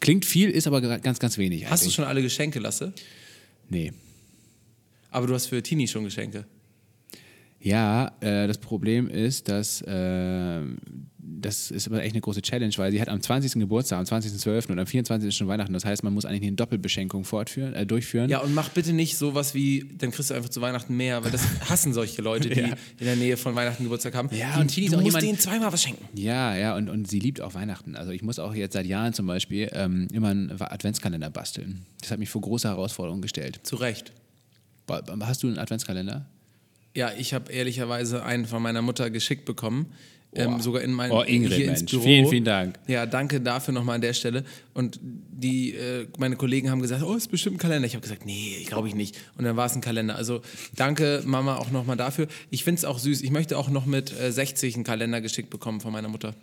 klingt 0.00 0.24
viel, 0.24 0.50
ist 0.50 0.66
aber 0.66 0.80
ganz, 0.98 1.18
ganz 1.18 1.38
wenig. 1.38 1.68
Hast 1.70 1.82
du 1.82 1.86
eigentlich. 1.86 1.94
schon 1.94 2.04
alle 2.04 2.22
Geschenke, 2.22 2.58
Lasse? 2.58 2.92
Nee. 3.68 3.92
Aber 5.10 5.26
du 5.26 5.34
hast 5.34 5.46
für 5.46 5.62
Tini 5.62 5.88
schon 5.88 6.04
Geschenke. 6.04 6.44
Ja, 7.60 8.12
äh, 8.20 8.48
das 8.48 8.58
Problem 8.58 9.08
ist, 9.08 9.48
dass 9.48 9.82
äh, 9.82 10.60
das 11.42 11.70
ist 11.70 11.86
aber 11.88 12.02
echt 12.02 12.14
eine 12.14 12.20
große 12.22 12.40
Challenge, 12.40 12.72
weil 12.78 12.90
sie 12.92 13.00
hat 13.00 13.08
am 13.08 13.20
20. 13.20 13.52
Geburtstag, 13.60 13.98
am 13.98 14.04
20.12. 14.04 14.70
und 14.70 14.78
am 14.78 14.86
24. 14.86 15.28
ist 15.28 15.36
schon 15.36 15.48
Weihnachten. 15.48 15.72
Das 15.74 15.84
heißt, 15.84 16.02
man 16.04 16.14
muss 16.14 16.24
eigentlich 16.24 16.42
eine 16.42 16.52
Doppelbeschenkung 16.56 17.24
fortführen, 17.24 17.74
äh, 17.74 17.84
durchführen. 17.84 18.30
Ja, 18.30 18.38
und 18.40 18.54
mach 18.54 18.70
bitte 18.70 18.92
nicht 18.92 19.16
sowas 19.18 19.52
wie, 19.54 19.86
dann 19.98 20.10
kriegst 20.12 20.30
du 20.30 20.34
einfach 20.34 20.48
zu 20.48 20.60
Weihnachten 20.62 20.96
mehr, 20.96 21.22
weil 21.24 21.30
das 21.30 21.42
hassen 21.68 21.92
solche 21.92 22.22
Leute, 22.22 22.48
die 22.48 22.60
Ja. 22.60 22.66
in 22.98 23.04
der 23.06 23.16
Nähe 23.16 23.36
von 23.36 23.54
Weihnachten 23.54 23.82
Geburtstag 23.82 24.14
haben. 24.14 24.28
Ja, 24.34 24.54
die, 24.54 24.60
und 24.60 24.68
Tini 24.68 24.86
du 24.88 24.92
musst 24.96 25.06
jemand- 25.06 25.24
denen 25.24 25.38
zweimal 25.38 25.72
was 25.72 25.82
schenken. 25.82 26.06
Ja, 26.18 26.56
ja, 26.56 26.74
und, 26.76 26.88
und 26.88 27.08
sie 27.08 27.18
liebt 27.18 27.40
auch 27.40 27.54
Weihnachten. 27.54 27.96
Also 27.96 28.12
ich 28.12 28.22
muss 28.22 28.38
auch 28.38 28.54
jetzt 28.54 28.72
seit 28.72 28.86
Jahren 28.86 29.12
zum 29.12 29.26
Beispiel 29.26 29.68
ähm, 29.72 30.08
immer 30.12 30.28
einen 30.28 30.50
Adventskalender 30.60 31.30
basteln. 31.30 31.84
Das 32.00 32.10
hat 32.10 32.18
mich 32.18 32.30
vor 32.30 32.40
große 32.40 32.68
Herausforderungen 32.68 33.22
gestellt. 33.22 33.60
Zu 33.64 33.76
Recht. 33.76 34.12
Hast 35.20 35.42
du 35.42 35.46
einen 35.48 35.58
Adventskalender? 35.58 36.26
Ja, 36.94 37.10
ich 37.16 37.32
habe 37.32 37.50
ehrlicherweise 37.50 38.22
einen 38.24 38.44
von 38.44 38.62
meiner 38.62 38.82
Mutter 38.82 39.08
geschickt 39.10 39.44
bekommen. 39.46 39.86
Ähm, 40.34 40.60
sogar 40.60 40.80
in 40.82 40.92
mein 40.92 41.10
Oh, 41.10 41.22
Ingrid, 41.22 41.52
hier 41.52 41.66
ins 41.68 41.80
Mensch. 41.80 41.90
Büro. 41.90 42.02
Vielen, 42.04 42.26
vielen 42.28 42.44
Dank. 42.44 42.78
Ja, 42.86 43.04
danke 43.04 43.40
dafür 43.40 43.74
nochmal 43.74 43.96
an 43.96 44.00
der 44.00 44.14
Stelle. 44.14 44.44
Und 44.72 44.98
die, 45.02 45.74
äh, 45.74 46.06
meine 46.18 46.36
Kollegen 46.36 46.70
haben 46.70 46.80
gesagt, 46.80 47.02
oh, 47.02 47.14
ist 47.14 47.30
bestimmt 47.30 47.56
ein 47.56 47.58
Kalender. 47.58 47.86
Ich 47.86 47.94
habe 47.94 48.02
gesagt, 48.02 48.24
nee, 48.24 48.64
glaube 48.66 48.88
ich 48.88 48.94
nicht. 48.94 49.18
Und 49.36 49.44
dann 49.44 49.56
war 49.56 49.66
es 49.66 49.74
ein 49.74 49.82
Kalender. 49.82 50.16
Also 50.16 50.40
danke, 50.74 51.22
Mama, 51.26 51.56
auch 51.56 51.70
nochmal 51.70 51.96
dafür. 51.98 52.28
Ich 52.50 52.64
finde 52.64 52.78
es 52.78 52.84
auch 52.86 52.98
süß. 52.98 53.20
Ich 53.20 53.30
möchte 53.30 53.58
auch 53.58 53.68
noch 53.68 53.84
mit 53.84 54.18
äh, 54.18 54.32
60 54.32 54.74
einen 54.74 54.84
Kalender 54.84 55.20
geschickt 55.20 55.50
bekommen 55.50 55.80
von 55.82 55.92
meiner 55.92 56.08
Mutter. 56.08 56.34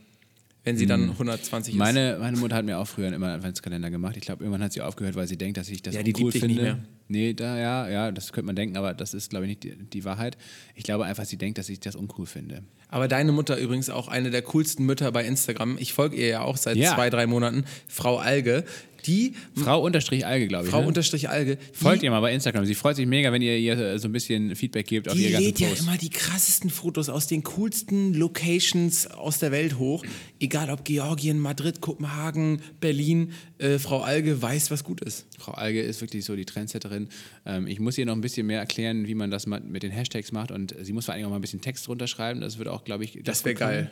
Wenn 0.63 0.77
sie 0.77 0.85
dann 0.85 1.09
120 1.11 1.73
ist. 1.73 1.75
Hm. 1.75 1.79
Meine, 1.79 2.17
meine 2.19 2.37
Mutter 2.37 2.55
hat 2.55 2.65
mir 2.65 2.77
auch 2.79 2.87
früher 2.87 3.07
immer 3.13 3.27
einen 3.27 3.35
Adventskalender 3.37 3.89
gemacht. 3.89 4.17
Ich 4.17 4.23
glaube, 4.23 4.43
irgendwann 4.43 4.63
hat 4.63 4.73
sie 4.73 4.81
aufgehört, 4.81 5.15
weil 5.15 5.27
sie 5.27 5.37
denkt, 5.37 5.57
dass 5.57 5.69
ich 5.69 5.81
das 5.81 5.95
Ja, 5.95 6.03
die 6.03 6.13
dich 6.13 6.31
finde. 6.31 6.47
nicht 6.47 6.61
mehr. 6.61 6.79
Nee, 7.07 7.33
da, 7.33 7.57
ja, 7.57 7.89
ja, 7.89 8.11
das 8.11 8.33
könnte 8.33 8.45
man 8.47 8.55
denken, 8.55 8.77
aber 8.77 8.93
das 8.93 9.15
ist, 9.15 9.31
glaube 9.31 9.45
ich, 9.45 9.49
nicht 9.49 9.63
die, 9.63 9.75
die 9.75 10.03
Wahrheit. 10.05 10.37
Ich 10.75 10.83
glaube 10.83 11.05
einfach, 11.05 11.25
sie 11.25 11.37
denkt, 11.37 11.57
dass 11.57 11.67
ich 11.69 11.79
das 11.79 11.95
uncool 11.95 12.27
finde. 12.27 12.61
Aber 12.87 13.07
deine 13.07 13.31
Mutter 13.31 13.57
übrigens 13.57 13.89
auch 13.89 14.07
eine 14.09 14.29
der 14.29 14.41
coolsten 14.43 14.85
Mütter 14.85 15.11
bei 15.11 15.25
Instagram. 15.25 15.77
Ich 15.79 15.93
folge 15.93 16.17
ihr 16.17 16.27
ja 16.27 16.41
auch 16.41 16.57
seit 16.57 16.75
Ja. 16.77 16.93
zwei, 16.93 17.09
drei 17.09 17.25
Monaten. 17.25 17.63
Frau 17.87 18.17
Alge. 18.17 18.63
Die 19.05 19.33
Frau 19.55 19.81
unterstrich 19.81 20.25
Alge, 20.25 20.47
glaube 20.47 20.65
ich. 20.65 20.71
Frau 20.71 20.81
ne? 20.81 20.87
unterstrich 20.87 21.29
Alge. 21.29 21.57
Folgt 21.73 22.03
ihr 22.03 22.11
mal 22.11 22.19
bei 22.19 22.33
Instagram. 22.33 22.65
Sie 22.65 22.75
freut 22.75 22.95
sich 22.95 23.05
mega, 23.05 23.31
wenn 23.31 23.41
ihr 23.41 23.57
ihr 23.57 23.77
äh, 23.77 23.99
so 23.99 24.07
ein 24.07 24.11
bisschen 24.11 24.55
Feedback 24.55 24.87
gebt 24.87 25.09
auf 25.09 25.15
ganzen 25.15 25.39
lädt 25.39 25.59
ja 25.59 25.69
immer 25.79 25.97
die 25.97 26.09
krassesten 26.09 26.69
Fotos 26.69 27.09
aus 27.09 27.27
den 27.27 27.43
coolsten 27.43 28.13
Locations 28.13 29.07
aus 29.07 29.39
der 29.39 29.51
Welt 29.51 29.77
hoch. 29.77 30.05
Egal 30.39 30.69
ob 30.69 30.83
Georgien, 30.83 31.39
Madrid, 31.39 31.81
Kopenhagen, 31.81 32.61
Berlin. 32.79 33.31
Äh, 33.57 33.79
Frau 33.79 34.01
Alge 34.01 34.41
weiß, 34.41 34.71
was 34.71 34.83
gut 34.83 35.01
ist. 35.01 35.25
Frau 35.37 35.53
Alge 35.53 35.81
ist 35.81 36.01
wirklich 36.01 36.25
so 36.25 36.35
die 36.35 36.45
Trendsetterin. 36.45 37.09
Ähm, 37.45 37.67
ich 37.67 37.79
muss 37.79 37.97
ihr 37.97 38.05
noch 38.05 38.13
ein 38.13 38.21
bisschen 38.21 38.47
mehr 38.47 38.59
erklären, 38.59 39.07
wie 39.07 39.15
man 39.15 39.31
das 39.31 39.47
mit 39.47 39.83
den 39.83 39.91
Hashtags 39.91 40.31
macht 40.31 40.51
und 40.51 40.75
sie 40.81 40.93
muss 40.93 41.05
vor 41.05 41.13
allem 41.13 41.25
auch 41.25 41.29
mal 41.29 41.35
ein 41.35 41.41
bisschen 41.41 41.61
Text 41.61 41.87
drunter 41.87 42.07
schreiben. 42.07 42.41
Das 42.41 42.57
wird 42.57 42.67
auch, 42.67 42.83
glaube 42.83 43.03
ich, 43.03 43.19
Das 43.23 43.43
ganz 43.43 43.45
wär 43.45 43.53
gut 43.53 43.61
kommen. 43.63 43.89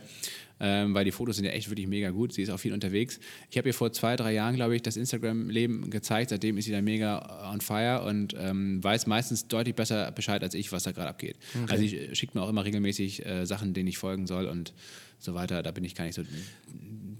Ähm, 0.60 0.94
weil 0.94 1.06
die 1.06 1.12
Fotos 1.12 1.36
sind 1.36 1.46
ja 1.46 1.52
echt 1.52 1.70
wirklich 1.70 1.88
mega 1.88 2.10
gut. 2.10 2.34
Sie 2.34 2.42
ist 2.42 2.50
auch 2.50 2.60
viel 2.60 2.74
unterwegs. 2.74 3.20
Ich 3.52 3.58
habe 3.58 3.70
ihr 3.70 3.74
vor 3.74 3.94
zwei, 3.94 4.16
drei 4.16 4.34
Jahren, 4.34 4.56
glaube 4.56 4.76
ich, 4.76 4.82
das 4.82 4.98
Instagram-Leben 4.98 5.90
gezeigt. 5.90 6.32
Seitdem 6.32 6.58
ist 6.58 6.66
sie 6.66 6.72
da 6.72 6.82
mega 6.82 7.52
on 7.52 7.62
fire 7.62 8.04
und 8.04 8.36
ähm, 8.40 8.84
weiß 8.84 9.08
meistens 9.08 9.48
deutlich 9.48 9.76
besser 9.76 10.12
Bescheid 10.12 10.42
als 10.42 10.56
ich, 10.56 10.72
was 10.72 10.84
da 10.84 10.92
gerade 10.92 11.10
abgeht. 11.10 11.38
Also 11.68 11.84
sie 11.84 12.16
schickt 12.16 12.34
mir 12.34 12.42
auch 12.42 12.50
immer 12.50 12.66
regelmäßig 12.66 13.26
äh, 13.26 13.46
Sachen, 13.46 13.74
denen 13.74 13.88
ich 13.88 13.98
folgen 13.98 14.26
soll 14.26 14.46
und 14.46 14.74
so 15.20 15.34
weiter. 15.34 15.62
Da 15.62 15.72
bin 15.72 15.84
ich 15.84 15.96
gar 15.96 16.06
nicht 16.06 16.16
so 16.16 16.24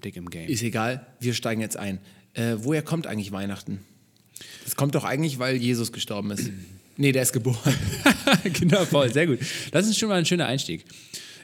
dick 0.04 0.16
im 0.16 0.30
Game. 0.30 0.50
Ist 0.50 0.64
egal, 0.64 1.06
wir 1.20 1.34
steigen 1.34 1.62
jetzt 1.62 1.78
ein. 1.78 2.00
Äh, 2.34 2.56
woher 2.58 2.82
kommt 2.82 3.08
eigentlich 3.08 3.32
Weihnachten? 3.32 3.80
Das 4.64 4.76
kommt 4.76 4.96
doch 4.96 5.04
eigentlich, 5.04 5.40
weil 5.40 5.56
Jesus 5.56 5.92
gestorben 5.92 6.32
ist. 6.32 6.52
Nee, 6.98 7.12
der 7.12 7.24
ist 7.24 7.34
geboren. 7.34 7.74
genau, 8.54 8.86
voll, 8.86 9.12
sehr 9.12 9.28
gut. 9.28 9.40
Das 9.72 9.88
ist 9.88 9.98
schon 9.98 10.10
mal 10.10 10.16
ein 10.16 10.26
schöner 10.26 10.48
Einstieg. 10.48 10.84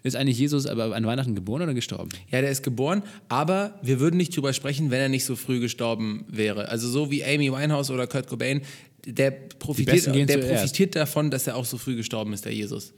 Ist 0.04 0.16
eigentlich 0.18 0.38
Jesus 0.38 0.68
aber 0.68 0.94
an 0.94 1.06
Weihnachten 1.06 1.34
geboren 1.34 1.62
oder 1.62 1.74
gestorben? 1.74 2.10
Ja, 2.30 2.42
der 2.42 2.52
ist 2.52 2.62
geboren, 2.62 3.04
aber 3.30 3.80
wir 3.82 4.02
würden 4.02 4.18
nicht 4.18 4.36
drüber 4.36 4.52
sprechen, 4.52 4.92
wenn 4.92 5.00
er 5.00 5.10
nicht 5.10 5.24
so 5.24 5.36
früh 5.38 5.62
gestorben 5.62 6.26
wäre. 6.28 6.68
Also 6.68 6.90
so 6.90 7.10
wie 7.10 7.24
Amy 7.24 7.52
Winehouse 7.52 7.90
oder 7.90 8.06
Kurt 8.06 8.28
Cobain, 8.28 8.62
der 9.06 9.32
profitiert, 9.32 10.08
der 10.30 10.38
profitiert 10.38 10.96
davon, 10.96 11.32
dass 11.32 11.48
er 11.48 11.56
auch 11.56 11.66
so 11.66 11.78
früh 11.78 11.96
gestorben 11.96 12.34
ist, 12.34 12.44
der 12.46 12.54
Jesus. 12.54 12.94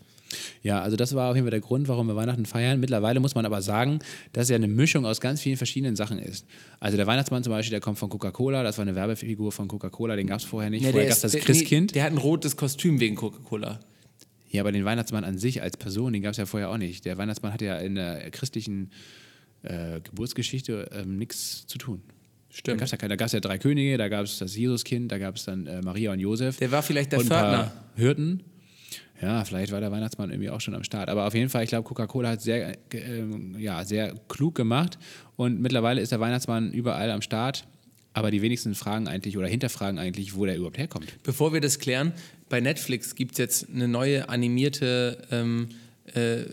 Ja, 0.63 0.81
also 0.81 0.97
das 0.97 1.13
war 1.13 1.29
auf 1.29 1.35
jeden 1.35 1.45
Fall 1.45 1.51
der 1.51 1.61
Grund, 1.61 1.87
warum 1.87 2.07
wir 2.07 2.15
Weihnachten 2.15 2.45
feiern. 2.45 2.79
Mittlerweile 2.79 3.19
muss 3.19 3.35
man 3.35 3.45
aber 3.45 3.61
sagen, 3.61 3.99
dass 4.33 4.45
es 4.45 4.49
ja 4.49 4.55
eine 4.55 4.67
Mischung 4.67 5.05
aus 5.05 5.21
ganz 5.21 5.41
vielen 5.41 5.57
verschiedenen 5.57 5.95
Sachen 5.95 6.17
ist. 6.17 6.45
Also 6.79 6.97
der 6.97 7.05
Weihnachtsmann 7.07 7.43
zum 7.43 7.51
Beispiel, 7.51 7.71
der 7.71 7.81
kommt 7.81 7.99
von 7.99 8.09
Coca-Cola, 8.09 8.63
das 8.63 8.77
war 8.77 8.83
eine 8.83 8.95
Werbefigur 8.95 9.51
von 9.51 9.67
Coca-Cola, 9.67 10.15
den 10.15 10.27
gab 10.27 10.39
es 10.39 10.45
vorher 10.45 10.71
nicht. 10.71 10.83
Ja, 10.83 10.89
vorher 10.89 11.09
gab 11.09 11.15
es 11.15 11.21
das 11.21 11.33
Christkind. 11.35 11.91
Nee, 11.91 11.93
der 11.93 12.03
hat 12.05 12.11
ein 12.11 12.17
rotes 12.17 12.57
Kostüm 12.57 12.99
wegen 12.99 13.15
Coca-Cola. 13.15 13.79
Ja, 14.55 14.61
aber 14.63 14.71
den 14.71 14.85
Weihnachtsmann 14.85 15.23
an 15.23 15.37
sich 15.37 15.61
als 15.61 15.77
Person, 15.77 16.13
den 16.13 16.21
gab 16.21 16.31
es 16.31 16.37
ja 16.37 16.45
vorher 16.45 16.69
auch 16.69 16.77
nicht. 16.77 17.05
Der 17.05 17.17
Weihnachtsmann 17.17 17.53
hatte 17.53 17.65
ja 17.65 17.77
in 17.77 17.95
der 17.95 18.29
christlichen 18.31 18.91
äh, 19.63 19.99
Geburtsgeschichte 20.01 20.89
ähm, 20.93 21.17
nichts 21.17 21.65
zu 21.67 21.77
tun. 21.77 22.01
Stimmt. 22.49 22.75
Da 22.75 22.79
gab 22.79 22.85
es 22.85 22.91
ja, 22.91 22.97
keine- 22.97 23.09
da 23.09 23.15
gab's 23.17 23.31
ja 23.33 23.39
drei 23.39 23.57
Könige, 23.57 23.97
da 23.97 24.07
gab 24.07 24.23
es 24.25 24.37
das 24.39 24.55
Jesuskind, 24.55 25.11
da 25.11 25.17
gab 25.17 25.35
es 25.35 25.45
dann 25.45 25.67
äh, 25.67 25.81
Maria 25.81 26.11
und 26.13 26.19
Josef. 26.19 26.57
Der 26.57 26.71
war 26.71 26.81
vielleicht 26.83 27.11
der 27.11 27.19
Pförtner. 27.19 27.71
Hirten. 27.95 28.43
Ja, 29.21 29.45
vielleicht 29.45 29.71
war 29.71 29.79
der 29.79 29.91
Weihnachtsmann 29.91 30.29
irgendwie 30.29 30.49
auch 30.49 30.59
schon 30.61 30.75
am 30.75 30.83
Start. 30.83 31.09
Aber 31.09 31.25
auf 31.25 31.33
jeden 31.33 31.49
Fall, 31.49 31.63
ich 31.63 31.69
glaube, 31.69 31.87
Coca-Cola 31.87 32.29
hat 32.31 32.41
sehr, 32.41 32.77
äh, 32.93 33.23
ja, 33.57 33.83
sehr 33.85 34.13
klug 34.27 34.55
gemacht. 34.55 34.97
Und 35.37 35.61
mittlerweile 35.61 36.01
ist 36.01 36.11
der 36.11 36.19
Weihnachtsmann 36.19 36.71
überall 36.73 37.09
am 37.11 37.21
Start. 37.21 37.65
Aber 38.15 38.31
die 38.31 38.41
wenigsten 38.41 38.75
fragen 38.75 39.09
eigentlich 39.09 39.37
oder 39.37 39.47
hinterfragen 39.47 39.99
eigentlich, 39.99 40.35
wo 40.35 40.45
der 40.45 40.55
überhaupt 40.55 40.77
herkommt. 40.77 41.13
Bevor 41.23 41.51
wir 41.51 41.59
das 41.59 41.79
klären, 41.79 42.13
bei 42.47 42.61
Netflix 42.61 43.13
gibt 43.15 43.33
es 43.33 43.37
jetzt 43.39 43.67
eine 43.69 43.89
neue 43.89 44.29
animierte, 44.29 45.17
ähm, 45.31 45.67
äh, 46.13 46.43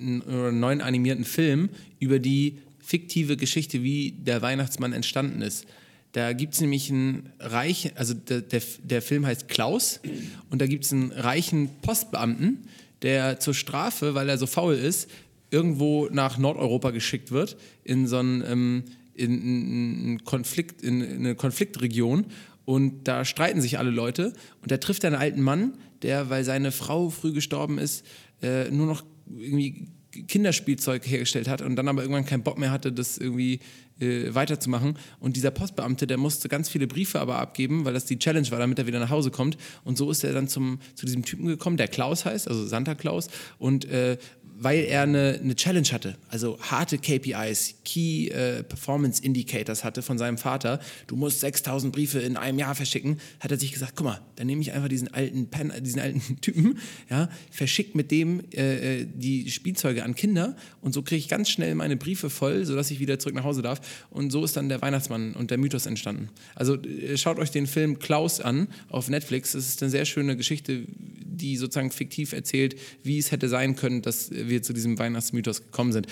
einen 0.00 0.58
neuen 0.58 0.80
animierten 0.80 1.26
Film 1.26 1.68
über 2.00 2.18
die 2.18 2.56
fiktive 2.80 3.36
Geschichte, 3.36 3.82
wie 3.82 4.12
der 4.12 4.40
Weihnachtsmann 4.40 4.94
entstanden 4.94 5.42
ist. 5.42 5.66
Da 6.12 6.32
gibt 6.32 6.54
es 6.54 6.62
nämlich 6.62 6.90
einen 6.90 7.30
reichen, 7.38 7.90
also 7.96 8.14
der, 8.14 8.40
der, 8.40 8.62
der 8.82 9.02
Film 9.02 9.26
heißt 9.26 9.48
Klaus 9.48 10.00
und 10.48 10.62
da 10.62 10.66
gibt 10.66 10.86
es 10.86 10.92
einen 10.92 11.12
reichen 11.12 11.68
Postbeamten, 11.82 12.66
der 13.02 13.40
zur 13.40 13.52
Strafe, 13.52 14.14
weil 14.14 14.30
er 14.30 14.38
so 14.38 14.46
faul 14.46 14.74
ist, 14.74 15.10
irgendwo 15.50 16.08
nach 16.10 16.38
Nordeuropa 16.38 16.92
geschickt 16.92 17.30
wird, 17.30 17.58
in 17.84 18.06
so 18.06 18.16
einen, 18.16 18.42
ähm, 18.46 18.84
in, 19.14 19.40
in, 19.42 20.04
in 20.04 20.24
Konflikt, 20.24 20.82
in, 20.82 21.00
in 21.00 21.18
eine 21.18 21.34
Konfliktregion 21.34 22.26
und 22.64 23.04
da 23.04 23.24
streiten 23.24 23.60
sich 23.60 23.78
alle 23.78 23.90
Leute 23.90 24.32
und 24.62 24.70
da 24.70 24.78
trifft 24.78 25.04
er 25.04 25.08
einen 25.08 25.20
alten 25.20 25.42
Mann, 25.42 25.74
der, 26.02 26.30
weil 26.30 26.44
seine 26.44 26.72
Frau 26.72 27.10
früh 27.10 27.32
gestorben 27.32 27.78
ist, 27.78 28.04
äh, 28.42 28.70
nur 28.70 28.86
noch 28.86 29.04
irgendwie 29.26 29.88
Kinderspielzeug 30.28 31.06
hergestellt 31.06 31.48
hat 31.48 31.60
und 31.60 31.76
dann 31.76 31.88
aber 31.88 32.02
irgendwann 32.02 32.24
keinen 32.24 32.42
Bock 32.42 32.58
mehr 32.58 32.70
hatte, 32.70 32.92
das 32.92 33.18
irgendwie 33.18 33.60
äh, 34.00 34.34
weiterzumachen. 34.34 34.96
Und 35.18 35.36
dieser 35.36 35.50
Postbeamte, 35.50 36.06
der 36.06 36.18
musste 36.18 36.48
ganz 36.48 36.68
viele 36.68 36.86
Briefe 36.86 37.20
aber 37.20 37.38
abgeben, 37.38 37.84
weil 37.84 37.94
das 37.94 38.04
die 38.04 38.18
Challenge 38.18 38.50
war, 38.50 38.58
damit 38.58 38.78
er 38.78 38.86
wieder 38.86 39.00
nach 39.00 39.10
Hause 39.10 39.30
kommt. 39.30 39.56
Und 39.82 39.98
so 39.98 40.10
ist 40.10 40.24
er 40.24 40.32
dann 40.32 40.48
zum, 40.48 40.78
zu 40.94 41.06
diesem 41.06 41.24
Typen 41.24 41.46
gekommen, 41.46 41.76
der 41.76 41.88
Klaus 41.88 42.24
heißt, 42.24 42.48
also 42.48 42.66
Santa 42.66 42.94
Claus. 42.94 43.28
Und 43.58 43.86
äh, 43.86 44.18
weil 44.56 44.84
er 44.84 45.02
eine, 45.02 45.38
eine 45.42 45.56
Challenge 45.56 45.88
hatte, 45.88 46.16
also 46.28 46.58
harte 46.60 46.98
KPIs, 46.98 47.76
Key 47.84 48.28
äh, 48.28 48.62
Performance 48.62 49.22
Indicators 49.22 49.84
hatte 49.84 50.02
von 50.02 50.18
seinem 50.18 50.38
Vater, 50.38 50.80
du 51.06 51.16
musst 51.16 51.40
6000 51.40 51.92
Briefe 51.92 52.20
in 52.20 52.36
einem 52.36 52.58
Jahr 52.58 52.74
verschicken, 52.74 53.18
hat 53.40 53.50
er 53.50 53.58
sich 53.58 53.72
gesagt, 53.72 53.92
guck 53.96 54.06
mal, 54.06 54.20
dann 54.36 54.46
nehme 54.46 54.62
ich 54.62 54.72
einfach 54.72 54.88
diesen 54.88 55.12
alten, 55.12 55.46
Pen, 55.48 55.72
diesen 55.80 56.00
alten 56.00 56.22
Typen, 56.40 56.78
ja, 57.10 57.28
verschick 57.50 57.94
mit 57.94 58.10
dem 58.10 58.42
äh, 58.52 59.00
äh, 59.00 59.06
die 59.12 59.50
Spielzeuge 59.50 60.04
an 60.04 60.14
Kinder 60.14 60.56
und 60.80 60.92
so 60.92 61.02
kriege 61.02 61.18
ich 61.18 61.28
ganz 61.28 61.48
schnell 61.50 61.74
meine 61.74 61.96
Briefe 61.96 62.30
voll, 62.30 62.64
sodass 62.64 62.90
ich 62.90 63.00
wieder 63.00 63.18
zurück 63.18 63.34
nach 63.34 63.44
Hause 63.44 63.62
darf. 63.62 63.80
Und 64.10 64.30
so 64.30 64.44
ist 64.44 64.56
dann 64.56 64.68
der 64.68 64.82
Weihnachtsmann 64.82 65.32
und 65.34 65.50
der 65.50 65.58
Mythos 65.58 65.86
entstanden. 65.86 66.28
Also 66.54 66.76
äh, 66.76 67.16
schaut 67.16 67.38
euch 67.38 67.50
den 67.50 67.66
Film 67.66 67.98
Klaus 67.98 68.40
an 68.40 68.68
auf 68.88 69.08
Netflix. 69.08 69.54
Es 69.54 69.68
ist 69.68 69.82
eine 69.82 69.90
sehr 69.90 70.04
schöne 70.04 70.36
Geschichte, 70.36 70.84
die 70.88 71.56
sozusagen 71.56 71.90
fiktiv 71.90 72.32
erzählt, 72.32 72.76
wie 73.02 73.18
es 73.18 73.30
hätte 73.32 73.48
sein 73.48 73.76
können, 73.76 74.02
dass 74.02 74.30
wir 74.48 74.62
zu 74.62 74.72
diesem 74.72 74.98
Weihnachtsmythos 74.98 75.62
gekommen 75.62 75.92
sind. 75.92 76.06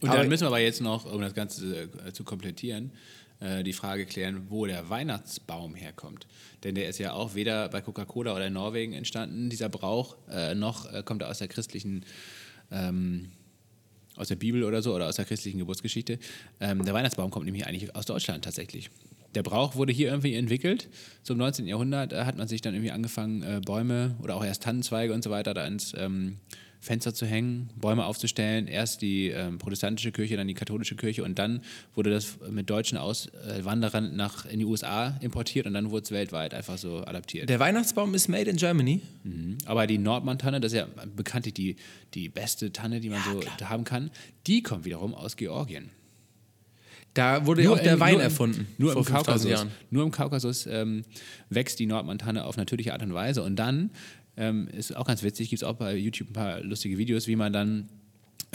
Und 0.00 0.10
Aber- 0.10 0.18
dann 0.18 0.28
müssen 0.28 0.42
wir 0.42 0.48
aber 0.48 0.60
jetzt 0.60 0.80
noch, 0.82 1.10
um 1.10 1.20
das 1.22 1.34
Ganze 1.34 1.88
äh, 2.06 2.12
zu 2.12 2.24
komplettieren, 2.24 2.92
äh, 3.40 3.64
die 3.64 3.72
Frage 3.72 4.04
klären, 4.06 4.46
wo 4.50 4.66
der 4.66 4.90
Weihnachtsbaum 4.90 5.74
herkommt. 5.74 6.26
Denn 6.62 6.74
der 6.74 6.88
ist 6.88 6.98
ja 6.98 7.12
auch 7.12 7.34
weder 7.34 7.68
bei 7.68 7.80
Coca-Cola 7.80 8.34
oder 8.34 8.46
in 8.46 8.52
Norwegen 8.52 8.92
entstanden, 8.92 9.48
dieser 9.50 9.68
Brauch, 9.68 10.16
äh, 10.30 10.54
noch 10.54 11.04
kommt 11.04 11.22
er 11.22 11.30
aus 11.30 11.38
der 11.38 11.48
christlichen, 11.48 12.04
ähm, 12.70 13.30
aus 14.16 14.28
der 14.28 14.36
Bibel 14.36 14.62
oder 14.62 14.82
so 14.82 14.94
oder 14.94 15.08
aus 15.08 15.16
der 15.16 15.24
christlichen 15.24 15.58
Geburtsgeschichte. 15.58 16.18
Ähm, 16.60 16.84
der 16.84 16.94
Weihnachtsbaum 16.94 17.30
kommt 17.30 17.46
nämlich 17.46 17.66
eigentlich 17.66 17.96
aus 17.96 18.06
Deutschland 18.06 18.44
tatsächlich. 18.44 18.90
Der 19.34 19.42
Brauch 19.42 19.74
wurde 19.74 19.92
hier 19.92 20.10
irgendwie 20.10 20.34
entwickelt. 20.34 20.88
So 21.22 21.32
im 21.34 21.38
19. 21.38 21.66
Jahrhundert 21.66 22.12
hat 22.12 22.36
man 22.36 22.46
sich 22.46 22.60
dann 22.60 22.74
irgendwie 22.74 22.92
angefangen, 22.92 23.62
Bäume 23.62 24.16
oder 24.22 24.36
auch 24.36 24.44
erst 24.44 24.62
Tannenzweige 24.62 25.12
und 25.12 25.24
so 25.24 25.30
weiter 25.30 25.54
da 25.54 25.66
ins 25.66 25.92
ähm, 25.98 26.36
Fenster 26.84 27.14
zu 27.14 27.24
hängen, 27.26 27.70
Bäume 27.76 28.04
aufzustellen. 28.04 28.66
Erst 28.68 29.00
die 29.02 29.28
ähm, 29.30 29.58
protestantische 29.58 30.12
Kirche, 30.12 30.36
dann 30.36 30.46
die 30.46 30.54
katholische 30.54 30.96
Kirche 30.96 31.24
und 31.24 31.38
dann 31.38 31.62
wurde 31.94 32.10
das 32.10 32.36
mit 32.50 32.68
deutschen 32.68 32.98
Auswanderern 32.98 34.14
nach, 34.16 34.44
in 34.44 34.58
die 34.58 34.64
USA 34.66 35.16
importiert 35.22 35.66
und 35.66 35.72
dann 35.74 35.90
wurde 35.90 36.04
es 36.04 36.10
weltweit 36.10 36.52
einfach 36.54 36.76
so 36.78 36.98
adaptiert. 37.04 37.48
Der 37.48 37.58
Weihnachtsbaum 37.58 38.14
ist 38.14 38.28
made 38.28 38.50
in 38.50 38.56
Germany. 38.56 39.00
Mhm. 39.24 39.58
Aber 39.64 39.86
die 39.86 39.96
Nordmann-Tanne, 39.98 40.60
das 40.60 40.72
ist 40.72 40.78
ja 40.78 40.86
bekanntlich 41.16 41.54
die, 41.54 41.76
die 42.12 42.28
beste 42.28 42.70
Tanne, 42.72 43.00
die 43.00 43.08
man 43.08 43.20
so 43.24 43.40
haben 43.66 43.84
kann, 43.84 44.10
die 44.46 44.62
kommt 44.62 44.84
wiederum 44.84 45.14
aus 45.14 45.36
Georgien. 45.36 45.90
Da 47.14 47.46
wurde 47.46 47.62
ja 47.62 47.70
auch 47.70 47.78
der 47.78 47.94
im- 47.94 48.00
Wein 48.00 48.12
nur 48.14 48.20
im- 48.22 48.24
erfunden. 48.24 48.66
Nur 48.76 48.92
vor 48.92 49.00
im 49.02 49.06
5000 49.06 49.54
Kaukasus. 49.54 49.72
Nur 49.90 50.02
im 50.04 50.10
Kaukasus 50.10 50.66
ähm, 50.66 51.04
wächst 51.48 51.78
die 51.78 51.86
Nordmantanne 51.86 52.44
auf 52.44 52.56
natürliche 52.56 52.92
Art 52.92 53.02
und 53.02 53.14
Weise. 53.14 53.42
Und 53.42 53.56
dann 53.56 53.90
ähm, 54.36 54.68
ist 54.68 54.96
auch 54.96 55.06
ganz 55.06 55.22
witzig, 55.22 55.50
gibt 55.50 55.62
es 55.62 55.68
auch 55.68 55.76
bei 55.76 55.96
YouTube 55.96 56.30
ein 56.30 56.34
paar 56.34 56.60
lustige 56.60 56.98
Videos, 56.98 57.26
wie 57.26 57.36
man 57.36 57.52
dann 57.52 57.88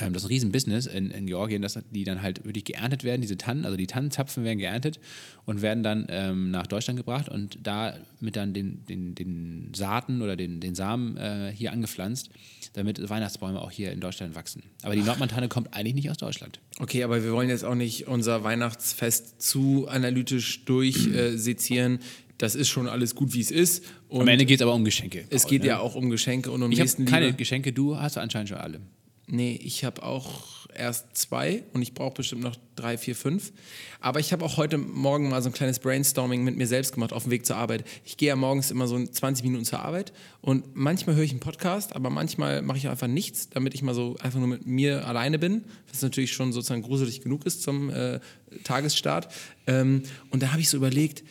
ähm, 0.01 0.13
das 0.13 0.23
ist 0.23 0.27
ein 0.27 0.33
Riesenbusiness 0.33 0.85
in, 0.85 1.11
in 1.11 1.27
Georgien, 1.27 1.61
dass 1.61 1.79
die 1.91 2.03
dann 2.03 2.21
halt 2.21 2.45
wirklich 2.45 2.65
geerntet 2.65 3.03
werden, 3.03 3.21
diese 3.21 3.37
Tannen, 3.37 3.65
also 3.65 3.77
die 3.77 3.87
Tannenzapfen 3.87 4.43
werden 4.43 4.59
geerntet 4.59 4.99
und 5.45 5.61
werden 5.61 5.83
dann 5.83 6.05
ähm, 6.09 6.51
nach 6.51 6.67
Deutschland 6.67 6.97
gebracht 6.97 7.29
und 7.29 7.59
da 7.63 7.95
mit 8.19 8.35
dann 8.35 8.53
den, 8.53 8.85
den, 8.85 9.15
den 9.15 9.71
Saaten 9.75 10.21
oder 10.21 10.35
den, 10.35 10.59
den 10.59 10.75
Samen 10.75 11.17
äh, 11.17 11.51
hier 11.53 11.71
angepflanzt, 11.71 12.29
damit 12.73 13.09
Weihnachtsbäume 13.09 13.61
auch 13.61 13.71
hier 13.71 13.91
in 13.91 13.99
Deutschland 13.99 14.35
wachsen. 14.35 14.63
Aber 14.83 14.95
die 14.95 15.01
Nordmantanne 15.01 15.47
kommt 15.47 15.73
eigentlich 15.73 15.95
nicht 15.95 16.09
aus 16.09 16.17
Deutschland. 16.17 16.59
Okay, 16.79 17.03
aber 17.03 17.23
wir 17.23 17.31
wollen 17.31 17.49
jetzt 17.49 17.65
auch 17.65 17.75
nicht 17.75 18.07
unser 18.07 18.43
Weihnachtsfest 18.43 19.41
zu 19.41 19.87
analytisch 19.87 20.65
durchsezieren. 20.65 21.99
Das 22.39 22.55
ist 22.55 22.69
schon 22.69 22.87
alles 22.87 23.15
gut, 23.15 23.33
wie 23.33 23.41
es 23.41 23.51
ist. 23.51 23.83
Und 24.07 24.21
Am 24.21 24.27
Ende 24.27 24.45
geht 24.45 24.59
es 24.59 24.61
aber 24.63 24.73
um 24.73 24.85
Geschenke. 24.85 25.25
es 25.29 25.45
geht 25.45 25.63
ja 25.63 25.79
auch 25.79 25.95
um 25.95 26.09
Geschenke 26.09 26.49
und 26.51 26.63
um 26.63 26.71
Ich 26.71 26.79
habe 26.79 27.05
keine 27.05 27.33
Geschenke, 27.33 27.71
du 27.71 27.97
hast 27.97 28.17
anscheinend 28.17 28.49
schon 28.49 28.57
alle. 28.57 28.79
Nee, 29.27 29.59
ich 29.61 29.83
habe 29.83 30.01
auch 30.01 30.67
erst 30.73 31.15
zwei 31.15 31.63
und 31.73 31.81
ich 31.81 31.93
brauche 31.93 32.15
bestimmt 32.15 32.41
noch 32.41 32.55
drei, 32.75 32.97
vier, 32.97 33.15
fünf. 33.15 33.51
Aber 33.99 34.19
ich 34.19 34.31
habe 34.31 34.43
auch 34.43 34.57
heute 34.57 34.77
Morgen 34.77 35.29
mal 35.29 35.41
so 35.41 35.49
ein 35.49 35.53
kleines 35.53 35.79
Brainstorming 35.79 36.43
mit 36.43 36.55
mir 36.55 36.65
selbst 36.65 36.93
gemacht 36.93 37.11
auf 37.11 37.23
dem 37.23 37.31
Weg 37.31 37.45
zur 37.45 37.57
Arbeit. 37.57 37.83
Ich 38.05 38.17
gehe 38.17 38.29
ja 38.29 38.35
morgens 38.35 38.71
immer 38.71 38.87
so 38.87 39.05
20 39.05 39.43
Minuten 39.43 39.65
zur 39.65 39.81
Arbeit 39.81 40.13
und 40.41 40.75
manchmal 40.75 41.15
höre 41.15 41.23
ich 41.23 41.31
einen 41.31 41.41
Podcast, 41.41 41.95
aber 41.95 42.09
manchmal 42.09 42.61
mache 42.61 42.77
ich 42.77 42.87
einfach 42.87 43.07
nichts, 43.07 43.49
damit 43.49 43.75
ich 43.75 43.81
mal 43.81 43.93
so 43.93 44.15
einfach 44.21 44.39
nur 44.39 44.47
mit 44.47 44.65
mir 44.65 45.05
alleine 45.05 45.37
bin, 45.37 45.65
was 45.91 46.01
natürlich 46.01 46.31
schon 46.31 46.53
sozusagen 46.53 46.81
gruselig 46.81 47.21
genug 47.21 47.45
ist 47.45 47.61
zum 47.61 47.89
äh, 47.89 48.19
Tagesstart. 48.63 49.27
Ähm, 49.67 50.03
und 50.31 50.41
da 50.41 50.53
habe 50.53 50.61
ich 50.61 50.69
so 50.69 50.77
überlegt, 50.77 51.23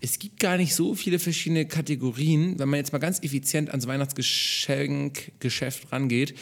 es 0.00 0.18
gibt 0.18 0.40
gar 0.40 0.56
nicht 0.56 0.74
so 0.74 0.94
viele 0.94 1.18
verschiedene 1.18 1.66
Kategorien, 1.66 2.58
wenn 2.58 2.68
man 2.68 2.78
jetzt 2.78 2.92
mal 2.92 2.98
ganz 2.98 3.22
effizient 3.22 3.70
ans 3.70 3.86
Weihnachtsgeschenkgeschäft 3.86 5.92
rangeht. 5.92 6.34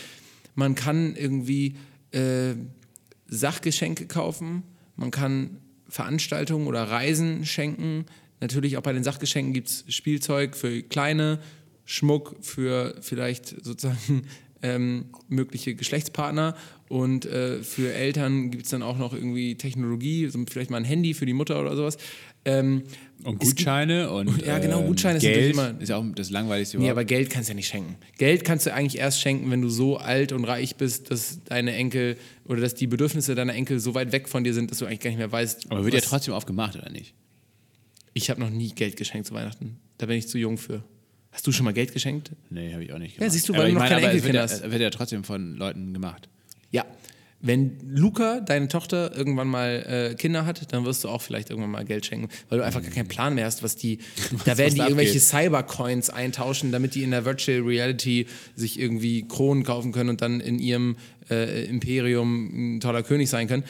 Man 0.54 0.74
kann 0.74 1.16
irgendwie 1.16 1.76
äh, 2.12 2.54
Sachgeschenke 3.26 4.06
kaufen, 4.06 4.62
man 4.96 5.10
kann 5.10 5.58
Veranstaltungen 5.88 6.66
oder 6.66 6.84
Reisen 6.84 7.46
schenken. 7.46 8.06
Natürlich 8.40 8.76
auch 8.76 8.82
bei 8.82 8.92
den 8.92 9.04
Sachgeschenken 9.04 9.54
gibt 9.54 9.68
es 9.68 9.84
Spielzeug 9.88 10.56
für 10.56 10.82
Kleine, 10.82 11.40
Schmuck 11.84 12.36
für 12.40 12.96
vielleicht 13.00 13.64
sozusagen 13.64 14.26
ähm, 14.66 15.06
mögliche 15.28 15.74
Geschlechtspartner 15.74 16.56
und 16.88 17.24
äh, 17.26 17.62
für 17.62 17.92
Eltern 17.92 18.50
gibt 18.50 18.64
es 18.64 18.70
dann 18.70 18.82
auch 18.82 18.98
noch 18.98 19.12
irgendwie 19.12 19.54
Technologie, 19.56 20.28
so 20.28 20.38
vielleicht 20.48 20.70
mal 20.70 20.78
ein 20.78 20.84
Handy 20.84 21.14
für 21.14 21.26
die 21.26 21.32
Mutter 21.32 21.60
oder 21.60 21.76
sowas. 21.76 21.96
Ähm, 22.44 22.82
und 23.24 23.40
Gutscheine 23.40 24.10
und 24.10 24.44
ja, 24.46 24.58
genau, 24.58 24.80
ähm, 24.80 24.86
Gutscheine 24.86 25.18
Geld 25.18 25.34
natürlich 25.56 25.72
immer. 25.72 25.80
ist 25.80 25.88
ja 25.88 25.96
auch 25.96 26.04
das 26.14 26.30
langweiligste 26.30 26.76
Nee, 26.76 26.84
überhaupt. 26.84 26.98
aber 26.98 27.04
Geld 27.04 27.30
kannst 27.30 27.48
du 27.48 27.52
ja 27.52 27.56
nicht 27.56 27.68
schenken. 27.68 27.96
Geld 28.18 28.44
kannst 28.44 28.66
du 28.66 28.72
eigentlich 28.72 29.00
erst 29.00 29.20
schenken, 29.20 29.50
wenn 29.50 29.62
du 29.62 29.68
so 29.68 29.96
alt 29.96 30.32
und 30.32 30.44
reich 30.44 30.76
bist, 30.76 31.10
dass 31.10 31.42
deine 31.44 31.74
Enkel 31.74 32.16
oder 32.44 32.60
dass 32.60 32.74
die 32.74 32.86
Bedürfnisse 32.86 33.34
deiner 33.34 33.54
Enkel 33.54 33.80
so 33.80 33.94
weit 33.94 34.12
weg 34.12 34.28
von 34.28 34.44
dir 34.44 34.54
sind, 34.54 34.70
dass 34.70 34.78
du 34.78 34.86
eigentlich 34.86 35.00
gar 35.00 35.10
nicht 35.10 35.18
mehr 35.18 35.32
weißt. 35.32 35.70
Aber 35.72 35.84
wird 35.84 35.94
ja 35.94 36.00
trotzdem 36.00 36.34
aufgemacht, 36.34 36.76
oder 36.76 36.90
nicht? 36.90 37.14
Ich 38.14 38.30
habe 38.30 38.40
noch 38.40 38.50
nie 38.50 38.68
Geld 38.70 38.96
geschenkt 38.96 39.26
zu 39.26 39.34
Weihnachten. 39.34 39.76
Da 39.98 40.06
bin 40.06 40.16
ich 40.16 40.28
zu 40.28 40.38
jung 40.38 40.56
für. 40.56 40.84
Hast 41.36 41.46
du 41.46 41.52
schon 41.52 41.64
mal 41.64 41.74
Geld 41.74 41.92
geschenkt? 41.92 42.30
Nee, 42.48 42.72
habe 42.72 42.82
ich 42.82 42.92
auch 42.94 42.98
nicht 42.98 43.12
Ja, 43.12 43.18
gemacht. 43.18 43.32
siehst 43.32 43.46
du, 43.50 43.52
aber 43.52 43.64
weil 43.64 43.68
ich 43.68 43.74
du 43.74 43.78
noch 43.78 43.80
meine, 43.82 43.94
keine 43.94 44.06
aber 44.06 44.12
Enkelkinder 44.14 44.38
ja, 44.38 44.44
hast. 44.44 44.64
es 44.64 44.70
wird 44.70 44.80
ja 44.80 44.88
trotzdem 44.88 45.22
von 45.22 45.54
Leuten 45.54 45.92
gemacht. 45.92 46.30
Ja. 46.70 46.86
Wenn 47.42 47.76
Luca, 47.86 48.40
deine 48.40 48.68
Tochter, 48.68 49.14
irgendwann 49.14 49.46
mal 49.46 50.10
äh, 50.12 50.14
Kinder 50.14 50.46
hat, 50.46 50.72
dann 50.72 50.86
wirst 50.86 51.04
du 51.04 51.10
auch 51.10 51.20
vielleicht 51.20 51.50
irgendwann 51.50 51.70
mal 51.72 51.84
Geld 51.84 52.06
schenken, 52.06 52.28
weil 52.48 52.58
du 52.58 52.64
einfach 52.64 52.80
gar 52.80 52.90
keinen 52.90 53.08
Plan 53.08 53.34
mehr 53.34 53.44
hast, 53.44 53.62
was 53.62 53.76
die. 53.76 53.98
Da 54.46 54.56
werden 54.56 54.72
die 54.72 54.78
da 54.78 54.84
irgendwelche. 54.86 55.20
Cybercoins 55.20 56.08
eintauschen, 56.08 56.72
damit 56.72 56.94
die 56.94 57.02
in 57.02 57.10
der 57.10 57.26
Virtual 57.26 57.60
Reality 57.60 58.26
sich 58.54 58.80
irgendwie 58.80 59.28
Kronen 59.28 59.62
kaufen 59.64 59.92
können 59.92 60.08
und 60.08 60.22
dann 60.22 60.40
in 60.40 60.58
ihrem 60.58 60.96
äh, 61.30 61.64
Imperium 61.64 62.76
ein 62.76 62.80
toller 62.80 63.02
König 63.02 63.28
sein 63.30 63.48
können. 63.48 63.64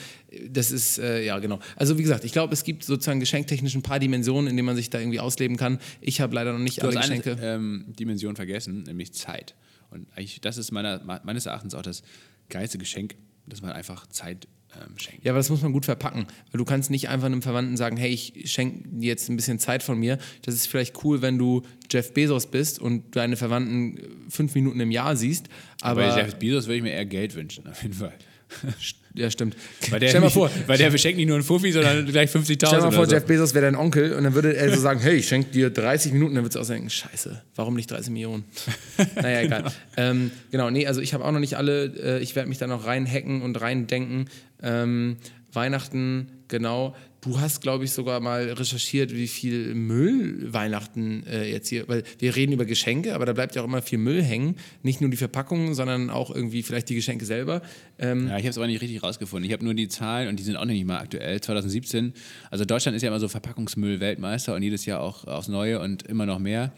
Das 0.49 0.71
ist, 0.71 0.99
äh, 0.99 1.25
ja, 1.25 1.39
genau. 1.39 1.59
Also, 1.77 1.99
wie 1.99 2.03
gesagt, 2.03 2.25
ich 2.25 2.33
glaube, 2.33 2.53
es 2.53 2.65
gibt 2.65 2.85
sozusagen 2.85 3.21
geschenktechnisch 3.21 3.75
ein 3.75 3.83
paar 3.83 3.99
Dimensionen, 3.99 4.49
in 4.49 4.57
denen 4.57 4.67
man 4.67 4.77
sich 4.77 4.91
da 4.91 4.99
irgendwie 4.99 5.21
ausleben 5.21 5.57
kann. 5.57 5.79
Ich 6.01 6.21
habe 6.21 6.35
leider 6.35 6.53
noch 6.53 6.59
nicht 6.59 6.83
Du 6.83 6.87
alle 6.89 6.99
hast 6.99 7.11
eine 7.11 7.21
Geschenke. 7.21 7.43
ähm, 7.47 7.85
Dimension 7.99 8.37
vergessen, 8.37 8.83
nämlich 8.83 9.13
Zeit. 9.15 9.55
Und 9.91 10.07
eigentlich, 10.13 10.41
das 10.41 10.59
ist 10.59 10.73
meiner, 10.73 11.01
meines 11.25 11.47
Erachtens 11.47 11.75
auch 11.75 11.83
das 11.83 12.03
geilste 12.49 12.79
Geschenk, 12.79 13.15
dass 13.47 13.63
man 13.63 13.73
einfach 13.73 14.07
Zeit 14.09 14.49
ähm, 14.81 14.99
schenkt. 14.99 15.25
Ja, 15.25 15.33
aber 15.33 15.39
das 15.39 15.51
muss 15.51 15.63
man 15.63 15.73
gut 15.73 15.85
verpacken, 15.85 16.27
weil 16.51 16.59
du 16.59 16.65
kannst 16.65 16.91
nicht 16.91 17.09
einfach 17.09 17.27
einem 17.27 17.43
Verwandten 17.43 17.77
sagen, 17.77 17.97
hey, 17.97 18.11
ich 18.11 18.51
schenke 18.51 18.89
dir 18.89 19.09
jetzt 19.09 19.29
ein 19.29 19.37
bisschen 19.37 19.59
Zeit 19.59 19.83
von 19.83 19.99
mir. 19.99 20.19
Das 20.43 20.55
ist 20.55 20.67
vielleicht 20.67 21.05
cool, 21.05 21.23
wenn 21.23 21.39
du 21.39 21.63
Jeff 21.91 22.13
Bezos 22.13 22.47
bist 22.47 22.79
und 22.79 23.17
deine 23.17 23.37
Verwandten 23.37 23.99
fünf 24.29 24.55
Minuten 24.55 24.81
im 24.81 24.91
Jahr 24.91 25.17
siehst, 25.17 25.49
aber, 25.83 26.09
Bei 26.09 26.21
Jeff 26.21 26.37
Bezos 26.37 26.67
würde 26.67 26.77
ich 26.77 26.83
mir 26.83 26.93
eher 26.93 27.07
Geld 27.07 27.35
wünschen, 27.35 27.67
auf 27.67 27.83
jeden 27.83 27.95
Fall. 27.95 28.15
ja, 29.15 29.31
stimmt. 29.31 29.57
Weil 29.91 30.01
der, 30.01 30.09
Stell 30.09 30.21
mal 30.21 30.31
vor, 30.31 30.51
weil 30.67 30.79
der 30.79 30.91
verschenkt 30.91 31.17
nicht 31.19 31.27
nur 31.27 31.37
einen 31.37 31.45
Fuffi, 31.45 31.73
sondern 31.73 32.07
gleich 32.13 32.31
50.000 32.31 32.67
Stell 32.67 32.81
mal 32.81 32.93
vor, 32.93 33.07
so. 33.07 33.13
Jeff 33.13 33.25
Bezos 33.25 33.55
wäre 33.55 33.65
dein 33.65 33.77
Onkel 33.77 34.13
und 34.15 34.25
dann 34.25 34.35
würde 34.35 34.57
er 34.57 34.73
so 34.73 34.81
sagen, 34.81 35.01
hey, 35.01 35.17
ich 35.17 35.29
schenke 35.29 35.51
dir 35.51 35.71
30 35.71 36.13
Minuten, 36.13 36.35
dann 36.35 36.45
würdest 36.45 36.57
du 36.57 36.61
auch 36.61 36.65
sagen, 36.65 36.89
scheiße, 36.89 37.43
warum 37.55 37.75
nicht 37.75 37.91
30 37.91 38.11
Millionen? 38.11 38.45
naja, 39.17 39.41
egal. 39.43 39.73
ähm, 39.97 40.31
genau, 40.51 40.71
nee, 40.71 40.87
also 40.87 41.01
ich 41.01 41.15
habe 41.15 41.25
auch 41.25 41.33
noch 41.33 41.41
nicht 41.41 41.57
alle, 41.57 42.19
äh, 42.19 42.23
ich 42.23 42.37
werde 42.37 42.49
mich 42.49 42.59
da 42.59 42.67
noch 42.67 42.87
reinhacken 42.87 43.43
und 43.43 43.61
reindenken. 43.61 44.29
Ähm, 44.63 45.17
Weihnachten, 45.57 46.29
genau. 46.49 46.95
Du 47.23 47.41
hast, 47.41 47.61
glaube 47.61 47.85
ich, 47.85 47.91
sogar 47.91 48.21
mal 48.21 48.45
recherchiert, 48.53 49.13
wie 49.13 49.27
viel 49.27 49.75
Müll 49.75 50.53
Weihnachten 50.53 51.25
äh, 51.27 51.51
jetzt 51.51 51.69
hier, 51.69 51.89
weil 51.89 52.05
wir 52.19 52.37
reden 52.37 52.53
über 52.53 52.65
Geschenke, 52.67 53.15
aber 53.17 53.27
da 53.27 53.33
bleibt 53.33 53.57
ja 53.57 53.63
auch 53.63 53.67
immer 53.67 53.83
viel 53.83 53.99
Müll 53.99 54.23
hängen. 54.23 54.57
Nicht 54.85 55.01
nur 55.01 55.11
die 55.11 55.17
Verpackungen, 55.17 55.75
sondern 55.75 56.09
auch 56.11 56.33
irgendwie 56.33 56.63
vielleicht 56.63 56.89
die 56.89 56.95
Geschenke 56.95 57.25
selber. 57.25 57.63
Ähm, 57.99 58.29
Ja, 58.29 58.37
ich 58.37 58.45
habe 58.45 58.51
es 58.51 58.59
aber 58.59 58.69
nicht 58.69 58.81
richtig 58.81 59.03
rausgefunden. 59.03 59.45
Ich 59.45 59.53
habe 59.53 59.65
nur 59.65 59.75
die 59.75 59.89
Zahlen 59.89 60.29
und 60.29 60.39
die 60.39 60.45
sind 60.45 60.57
auch 60.57 60.67
nicht 60.67 60.85
mal 60.85 60.99
aktuell. 60.99 61.41
2017, 61.41 62.13
also 62.51 62.65
Deutschland 62.65 62.95
ist 62.95 63.03
ja 63.03 63.09
immer 63.09 63.19
so 63.19 63.27
Verpackungsmüll-Weltmeister 63.29 64.55
und 64.55 64.63
jedes 64.63 64.87
Jahr 64.87 65.01
auch 65.01 65.25
aufs 65.27 65.49
Neue 65.49 65.81
und 65.81 66.05
immer 66.05 66.27
noch 66.27 66.39
mehr. 66.39 66.73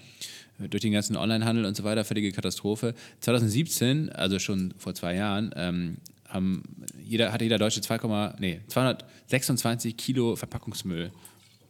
Durch 0.59 0.81
den 0.81 0.93
ganzen 0.93 1.17
Onlinehandel 1.17 1.67
und 1.67 1.77
so 1.77 1.85
weiter, 1.85 2.05
völlige 2.05 2.33
Katastrophe. 2.33 2.95
2017, 3.21 4.09
also 4.11 4.39
schon 4.41 4.75
vor 4.77 4.93
zwei 4.95 5.15
Jahren, 5.15 5.53
ähm, 5.55 5.99
haben 6.29 6.63
jeder, 7.03 7.33
hatte 7.33 7.45
jeder 7.45 7.59
Deutsche 7.59 7.81
2, 7.81 8.35
nee, 8.39 8.61
226 8.69 9.97
Kilo 9.97 10.37
Verpackungsmüll 10.37 11.11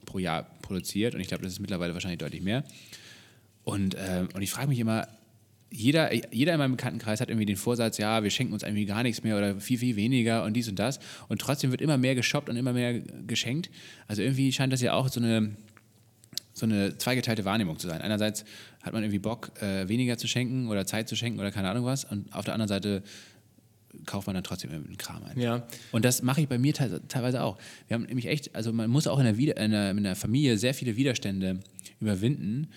pro 0.05 0.18
Jahr 0.18 0.47
produziert 0.62 1.14
und 1.14 1.21
ich 1.21 1.29
glaube, 1.29 1.44
das 1.44 1.53
ist 1.53 1.61
mittlerweile 1.61 1.94
wahrscheinlich 1.94 2.18
deutlich 2.18 2.42
mehr. 2.42 2.64
Und, 3.64 3.97
ähm, 3.99 4.29
und 4.35 4.42
ich 4.42 4.51
frage 4.51 4.68
mich 4.68 4.79
immer, 4.79 5.07
jeder, 5.71 6.12
jeder 6.33 6.55
in 6.55 6.59
meinem 6.59 6.73
Bekanntenkreis 6.73 7.21
hat 7.21 7.29
irgendwie 7.29 7.47
den 7.47 7.57
Vorsatz, 7.57 7.99
ja, 7.99 8.23
wir 8.23 8.31
schenken 8.31 8.55
uns 8.55 8.62
irgendwie 8.62 8.87
gar 8.87 9.03
nichts 9.03 9.23
mehr 9.23 9.37
oder 9.37 9.61
viel, 9.61 9.79
viel 9.79 9.97
weniger 9.97 10.44
und 10.44 10.55
dies 10.55 10.68
und 10.68 10.79
das. 10.79 10.99
Und 11.29 11.40
trotzdem 11.40 11.71
wird 11.71 11.83
immer 11.83 11.99
mehr 11.99 12.14
geshoppt 12.14 12.49
und 12.49 12.57
immer 12.57 12.73
mehr 12.73 13.01
geschenkt. 13.27 13.71
Also 14.07 14.23
irgendwie 14.23 14.53
scheint 14.53 14.73
das 14.73 14.81
ja 14.81 14.94
auch 14.94 15.09
so 15.09 15.21
eine, 15.21 15.55
so 16.55 16.64
eine 16.64 16.97
zweigeteilte 16.97 17.44
Wahrnehmung 17.44 17.79
zu 17.79 17.87
sein. 17.87 18.01
Einerseits 18.01 18.44
hat 18.83 18.94
man 18.94 19.03
irgendwie 19.03 19.18
Bock, 19.18 19.51
äh, 19.61 19.88
weniger 19.88 20.16
zu 20.16 20.27
schenken 20.27 20.68
oder 20.68 20.87
Zeit 20.87 21.09
zu 21.09 21.16
schenken 21.16 21.38
oder 21.38 21.51
keine 21.51 21.68
Ahnung 21.68 21.85
was. 21.85 22.05
Und 22.05 22.33
auf 22.35 22.47
der 22.47 22.55
anderen 22.55 22.68
Seite 22.68 23.03
kauft 24.07 24.27
man 24.27 24.35
dann 24.35 24.44
trotzdem 24.44 24.70
irgendeinen 24.70 24.98
Kram 24.98 25.22
ein. 25.24 25.38
Ja. 25.38 25.66
Und 25.92 26.05
das 26.05 26.22
mache 26.22 26.40
ich 26.40 26.48
bei 26.48 26.59
mir 26.59 26.74
te 26.74 27.01
teilweise 27.09 27.42
auch. 27.42 27.59
Wir 27.87 27.94
haben 27.94 28.05
nämlich 28.05 28.27
echt, 28.27 28.55
also 28.55 28.72
man 28.72 28.90
muss 28.90 29.07
auch 29.07 29.18
in 29.18 29.24
der, 29.24 29.37
Wider 29.37 29.57
in 29.57 29.70
der, 29.70 29.90
in 29.90 30.03
der 30.03 30.16
Familie 30.16 30.59
sehr 30.59 30.74
viele 30.74 30.96
Widerstände 30.96 31.61
überwinden. 32.01 32.68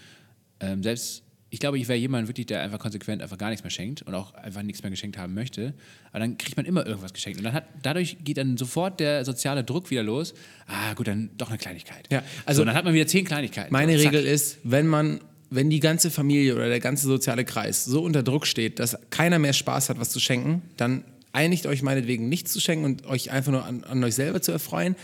Ähm, 0.59 0.83
selbst, 0.83 1.23
ich 1.49 1.59
glaube, 1.59 1.77
ich 1.77 1.87
wäre 1.87 1.99
jemand 1.99 2.27
wirklich, 2.27 2.45
der 2.45 2.61
einfach 2.61 2.79
konsequent 2.79 3.21
einfach 3.21 3.37
gar 3.37 3.49
nichts 3.49 3.63
mehr 3.63 3.71
schenkt 3.71 4.03
und 4.03 4.15
auch 4.15 4.33
einfach 4.35 4.61
nichts 4.61 4.83
mehr 4.83 4.89
geschenkt 4.89 5.17
haben 5.17 5.33
möchte. 5.33 5.73
Aber 6.11 6.19
dann 6.19 6.37
kriegt 6.37 6.55
man 6.55 6.65
immer 6.65 6.85
irgendwas 6.85 7.13
geschenkt. 7.13 7.39
Und 7.39 7.43
dann 7.43 7.53
hat, 7.53 7.65
dadurch 7.81 8.17
geht 8.23 8.37
dann 8.37 8.57
sofort 8.57 8.99
der 8.99 9.25
soziale 9.25 9.63
Druck 9.63 9.91
wieder 9.91 10.03
los. 10.03 10.33
Ah, 10.67 10.93
gut, 10.93 11.07
dann 11.07 11.31
doch 11.37 11.49
eine 11.49 11.57
Kleinigkeit. 11.57 12.07
Ja, 12.11 12.23
also 12.45 12.61
so, 12.61 12.65
dann 12.65 12.75
hat 12.75 12.85
man 12.85 12.93
wieder 12.93 13.07
zehn 13.07 13.25
Kleinigkeiten. 13.25 13.73
Meine. 13.73 13.91
Regel 13.91 14.23
ist, 14.23 14.59
wenn 14.63 14.87
man, 14.87 15.19
wenn 15.51 15.69
die 15.69 15.81
ganze 15.81 16.09
Familie 16.09 16.55
oder 16.55 16.69
der 16.69 16.79
ganze 16.79 17.05
soziale 17.05 17.45
Kreis 17.45 17.85
so 17.85 18.01
unter 18.01 18.23
Druck 18.23 18.47
steht, 18.47 18.79
dass 18.79 18.97
keiner 19.09 19.37
mehr 19.37 19.53
Spaß 19.53 19.89
hat, 19.89 19.99
was 19.99 20.09
zu 20.09 20.19
schenken, 20.19 20.63
dann 20.77 21.03
einigt 21.33 21.67
euch 21.67 21.83
meinetwegen 21.83 22.29
nichts 22.29 22.53
zu 22.53 22.61
schenken 22.61 22.85
und 22.85 23.05
euch 23.05 23.31
einfach 23.31 23.51
nur 23.51 23.65
an, 23.65 23.83
an 23.83 24.03
euch 24.03 24.15
selber 24.15 24.41
zu 24.41 24.53
erfreuen. 24.53 24.95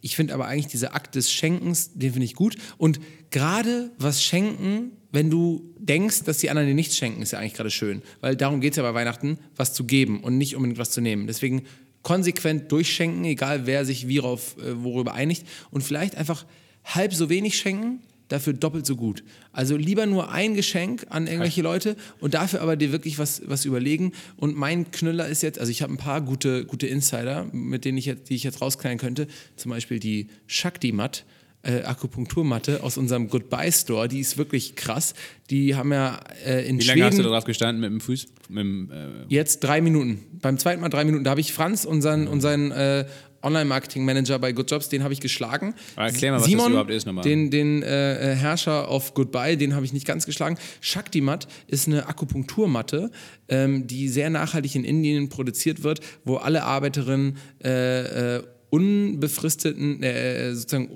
Ich 0.00 0.14
finde 0.14 0.34
aber 0.34 0.46
eigentlich 0.46 0.68
dieser 0.68 0.94
Akt 0.94 1.16
des 1.16 1.32
Schenkens, 1.32 1.90
den 1.94 2.12
finde 2.12 2.24
ich 2.24 2.34
gut. 2.34 2.56
Und 2.78 3.00
gerade 3.30 3.90
was 3.98 4.22
schenken, 4.22 4.92
wenn 5.10 5.28
du 5.28 5.74
denkst, 5.78 6.22
dass 6.22 6.38
die 6.38 6.50
anderen 6.50 6.68
dir 6.68 6.74
nichts 6.74 6.96
schenken, 6.96 7.22
ist 7.22 7.32
ja 7.32 7.40
eigentlich 7.40 7.54
gerade 7.54 7.72
schön. 7.72 8.02
Weil 8.20 8.36
darum 8.36 8.60
geht 8.60 8.74
es 8.74 8.76
ja 8.76 8.84
bei 8.84 8.94
Weihnachten, 8.94 9.38
was 9.56 9.74
zu 9.74 9.84
geben 9.84 10.22
und 10.22 10.38
nicht 10.38 10.54
unbedingt 10.54 10.78
was 10.78 10.92
zu 10.92 11.00
nehmen. 11.00 11.26
Deswegen 11.26 11.62
konsequent 12.02 12.70
durchschenken, 12.70 13.24
egal 13.24 13.66
wer 13.66 13.84
sich 13.84 14.06
wie 14.06 14.18
rauf, 14.18 14.56
äh, 14.58 14.84
worüber 14.84 15.14
einigt. 15.14 15.44
Und 15.72 15.82
vielleicht 15.82 16.14
einfach 16.14 16.46
halb 16.84 17.12
so 17.12 17.28
wenig 17.28 17.58
schenken, 17.58 18.00
dafür 18.28 18.52
doppelt 18.52 18.86
so 18.86 18.96
gut. 18.96 19.22
Also 19.52 19.76
lieber 19.76 20.06
nur 20.06 20.30
ein 20.30 20.54
Geschenk 20.54 21.06
an 21.10 21.26
irgendwelche 21.26 21.62
Leute 21.62 21.96
und 22.20 22.34
dafür 22.34 22.60
aber 22.60 22.76
dir 22.76 22.92
wirklich 22.92 23.18
was, 23.18 23.42
was 23.46 23.64
überlegen. 23.64 24.12
Und 24.36 24.56
mein 24.56 24.90
Knüller 24.90 25.28
ist 25.28 25.42
jetzt, 25.42 25.58
also 25.58 25.70
ich 25.70 25.82
habe 25.82 25.92
ein 25.92 25.98
paar 25.98 26.20
gute, 26.20 26.64
gute 26.64 26.86
Insider, 26.86 27.46
mit 27.52 27.84
denen 27.84 27.98
ich 27.98 28.06
jetzt, 28.06 28.28
die 28.28 28.34
ich 28.34 28.44
jetzt 28.44 28.60
rausknallen 28.60 28.98
könnte. 28.98 29.26
Zum 29.56 29.70
Beispiel 29.70 29.98
die 29.98 30.28
Shakti-Matt. 30.46 31.24
Äh, 31.66 31.82
Akupunkturmatte 31.82 32.82
aus 32.84 32.96
unserem 32.96 33.28
Goodbye 33.28 33.72
Store, 33.72 34.06
die 34.06 34.20
ist 34.20 34.38
wirklich 34.38 34.76
krass. 34.76 35.14
Die 35.50 35.74
haben 35.74 35.92
ja 35.92 36.20
äh, 36.44 36.68
in 36.68 36.78
Wie 36.78 36.82
Schweden 36.84 37.00
lange 37.00 37.10
hast 37.10 37.18
du 37.18 37.22
drauf 37.24 37.44
gestanden 37.44 37.80
mit 37.80 37.90
dem 37.90 38.00
Fuß? 38.00 38.26
Mit 38.48 38.58
dem, 38.60 38.90
äh, 38.92 39.24
Jetzt 39.28 39.64
drei 39.64 39.80
Minuten. 39.80 40.24
Beim 40.40 40.58
zweiten 40.58 40.80
Mal 40.80 40.90
drei 40.90 41.04
Minuten. 41.04 41.24
Da 41.24 41.30
habe 41.30 41.40
ich 41.40 41.52
Franz, 41.52 41.84
unseren, 41.84 42.28
unseren 42.28 42.70
äh, 42.70 43.06
Online-Marketing-Manager 43.42 44.38
bei 44.38 44.52
Good 44.52 44.70
Jobs, 44.70 44.88
den 44.88 45.02
habe 45.02 45.12
ich 45.12 45.20
geschlagen. 45.20 45.74
Aber 45.94 46.06
erklär 46.06 46.32
mal, 46.32 46.36
was 46.36 46.44
das 46.44 46.50
Simon, 46.50 46.70
überhaupt 46.70 46.90
ist 46.90 47.06
nochmal. 47.06 47.24
Den, 47.24 47.50
den 47.50 47.82
äh, 47.82 48.36
Herrscher 48.38 48.88
auf 48.88 49.14
Goodbye, 49.14 49.56
den 49.56 49.74
habe 49.74 49.84
ich 49.84 49.92
nicht 49.92 50.06
ganz 50.06 50.26
geschlagen. 50.26 50.58
Shakti-Mat 50.80 51.48
ist 51.66 51.88
eine 51.88 52.06
Akupunkturmatte, 52.06 53.10
ähm, 53.48 53.86
die 53.86 54.08
sehr 54.08 54.30
nachhaltig 54.30 54.74
in 54.74 54.84
Indien 54.84 55.28
produziert 55.28 55.82
wird, 55.82 56.00
wo 56.24 56.36
alle 56.36 56.64
Arbeiterinnen 56.64 57.38
äh, 57.64 58.36
äh, 58.36 58.42
unbefristeten, 58.70 60.02
äh, 60.02 60.54
sozusagen 60.54 60.90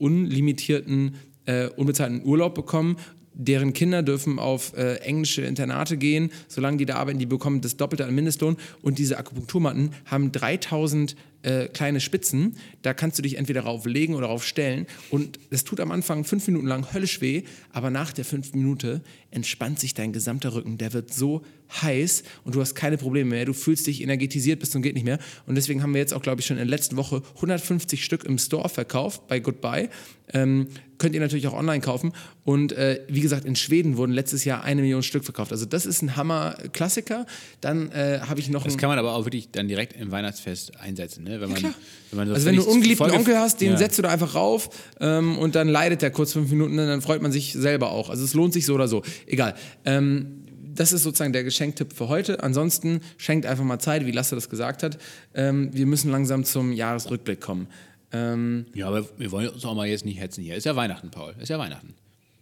unlimitierten, 0.00 1.14
äh, 1.46 1.68
unbezahlten 1.68 2.24
Urlaub 2.24 2.54
bekommen. 2.54 2.96
Deren 3.32 3.72
Kinder 3.72 4.02
dürfen 4.02 4.38
auf 4.38 4.76
äh, 4.76 4.96
englische 4.96 5.42
Internate 5.42 5.96
gehen, 5.96 6.30
solange 6.48 6.78
die 6.78 6.86
da 6.86 6.96
arbeiten, 6.96 7.18
die 7.18 7.26
bekommen 7.26 7.60
das 7.60 7.76
Doppelte 7.76 8.04
an 8.04 8.14
Mindestlohn. 8.14 8.56
Und 8.82 8.98
diese 8.98 9.18
Akupunkturmatten 9.18 9.90
haben 10.06 10.32
3000 10.32 11.16
äh, 11.42 11.68
kleine 11.68 12.00
Spitzen, 12.00 12.56
da 12.82 12.94
kannst 12.94 13.18
du 13.18 13.22
dich 13.22 13.36
entweder 13.36 13.62
rauflegen 13.62 14.14
oder 14.14 14.26
raufstellen 14.26 14.86
und 15.10 15.38
es 15.50 15.64
tut 15.64 15.80
am 15.80 15.90
Anfang 15.90 16.24
fünf 16.24 16.46
Minuten 16.46 16.66
lang 16.66 16.92
höllisch 16.92 17.20
weh, 17.20 17.42
aber 17.72 17.90
nach 17.90 18.12
der 18.12 18.24
fünf 18.24 18.52
Minute 18.52 19.02
entspannt 19.30 19.78
sich 19.78 19.94
dein 19.94 20.12
gesamter 20.12 20.54
Rücken, 20.54 20.78
der 20.78 20.92
wird 20.92 21.12
so 21.12 21.42
heiß 21.82 22.24
und 22.44 22.54
du 22.54 22.60
hast 22.60 22.74
keine 22.74 22.98
Probleme 22.98 23.30
mehr, 23.30 23.44
du 23.44 23.52
fühlst 23.52 23.86
dich 23.86 24.02
energetisiert 24.02 24.60
bis 24.60 24.70
zum 24.70 24.82
geht 24.82 24.94
nicht 24.94 25.04
mehr 25.04 25.18
und 25.46 25.54
deswegen 25.54 25.82
haben 25.82 25.94
wir 25.94 26.00
jetzt 26.00 26.12
auch, 26.12 26.22
glaube 26.22 26.40
ich, 26.40 26.46
schon 26.46 26.56
in 26.56 26.66
der 26.66 26.76
letzten 26.76 26.96
Woche 26.96 27.22
150 27.36 28.04
Stück 28.04 28.24
im 28.24 28.38
Store 28.38 28.68
verkauft 28.68 29.28
bei 29.28 29.40
Goodbye. 29.40 29.88
Ähm, 30.32 30.68
könnt 30.98 31.14
ihr 31.14 31.20
natürlich 31.20 31.48
auch 31.48 31.54
online 31.54 31.80
kaufen 31.80 32.12
und 32.44 32.72
äh, 32.72 33.00
wie 33.08 33.20
gesagt, 33.20 33.44
in 33.44 33.56
Schweden 33.56 33.96
wurden 33.96 34.12
letztes 34.12 34.44
Jahr 34.44 34.62
eine 34.62 34.82
Million 34.82 35.02
Stück 35.02 35.24
verkauft. 35.24 35.50
Also 35.50 35.64
das 35.64 35.86
ist 35.86 36.02
ein 36.02 36.16
Hammer-Klassiker. 36.16 37.26
Dann 37.60 37.90
äh, 37.90 38.20
habe 38.20 38.38
ich 38.38 38.48
noch 38.50 38.64
Das 38.64 38.76
kann 38.76 38.88
man 38.88 38.98
aber 38.98 39.14
auch 39.14 39.24
wirklich 39.24 39.50
dann 39.50 39.66
direkt 39.66 39.94
im 39.94 40.10
Weihnachtsfest 40.10 40.78
einsetzen, 40.78 41.24
ne? 41.24 41.29
Wenn 41.38 41.50
man, 41.50 41.62
wenn 41.62 42.16
man 42.16 42.28
so 42.28 42.34
Also 42.34 42.46
wenn 42.46 42.56
du 42.56 42.62
einen 42.62 42.70
ungeliebten 42.72 43.10
Onkel 43.10 43.38
hast, 43.38 43.60
den 43.60 43.72
Ja. 43.72 43.76
setzt 43.76 43.98
du 43.98 44.02
da 44.02 44.08
einfach 44.08 44.34
rauf 44.34 44.70
ähm, 45.00 45.36
und 45.38 45.54
dann 45.54 45.68
leidet 45.68 46.02
der 46.02 46.10
kurz 46.10 46.32
fünf 46.32 46.50
Minuten 46.50 46.78
und 46.78 46.86
dann 46.86 47.02
freut 47.02 47.20
man 47.22 47.30
sich 47.30 47.52
selber 47.52 47.90
auch. 47.92 48.08
Also 48.10 48.24
es 48.24 48.34
lohnt 48.34 48.52
sich 48.54 48.64
so 48.66 48.74
oder 48.74 48.88
so. 48.88 49.02
Egal. 49.26 49.54
Ähm, 49.84 50.36
das 50.74 50.92
ist 50.92 51.02
sozusagen 51.02 51.32
der 51.32 51.44
Geschenktipp 51.44 51.92
für 51.92 52.08
heute. 52.08 52.42
Ansonsten 52.42 53.00
schenkt 53.18 53.44
einfach 53.44 53.64
mal 53.64 53.78
Zeit, 53.80 54.06
wie 54.06 54.12
Lasse 54.12 54.34
das 54.34 54.48
gesagt 54.48 54.82
hat. 54.82 54.98
Ähm, 55.34 55.68
wir 55.72 55.84
müssen 55.86 56.10
langsam 56.10 56.44
zum 56.44 56.72
Jahresrückblick 56.72 57.40
kommen. 57.40 57.66
Ähm, 58.12 58.66
Ja, 58.74 58.88
aber 58.88 59.06
wir 59.18 59.30
wollen 59.30 59.48
uns 59.48 59.64
auch 59.64 59.74
mal 59.74 59.86
jetzt 59.86 60.04
nicht 60.04 60.18
hetzen 60.20 60.42
hier. 60.42 60.56
Ist 60.56 60.64
ja 60.66 60.74
Weihnachten, 60.76 61.10
Paul. 61.10 61.34
Ist 61.40 61.48
ja 61.48 61.58
Weihnachten. 61.58 61.94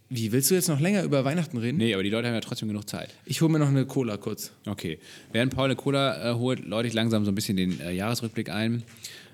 Wie, 0.09 0.31
willst 0.31 0.49
du 0.49 0.55
jetzt 0.55 0.67
noch 0.67 0.79
länger 0.79 1.03
über 1.03 1.23
Weihnachten 1.23 1.57
reden? 1.57 1.77
Nee, 1.77 1.93
aber 1.93 2.01
die 2.01 2.09
Leute 2.09 2.27
haben 2.27 2.33
ja 2.33 2.41
trotzdem 2.41 2.67
genug 2.67 2.89
Zeit. 2.89 3.13
Ich 3.25 3.41
hole 3.41 3.51
mir 3.51 3.59
noch 3.59 3.67
eine 3.67 3.85
Cola 3.85 4.17
kurz. 4.17 4.51
Okay. 4.65 4.97
Während 5.31 5.55
Paul 5.55 5.65
eine 5.65 5.75
Cola 5.75 6.31
äh, 6.31 6.33
holt, 6.35 6.65
läute 6.65 6.87
ich 6.87 6.95
langsam 6.95 7.25
so 7.25 7.31
ein 7.31 7.35
bisschen 7.35 7.57
den 7.57 7.79
äh, 7.79 7.91
Jahresrückblick 7.91 8.49
ein. 8.49 8.83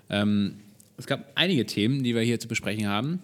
Ähm, 0.09 0.55
es 0.97 1.07
gab 1.07 1.31
einige 1.35 1.65
Themen, 1.65 2.03
die 2.03 2.13
wir 2.13 2.21
hier 2.21 2.39
zu 2.39 2.49
besprechen 2.49 2.87
haben. 2.87 3.19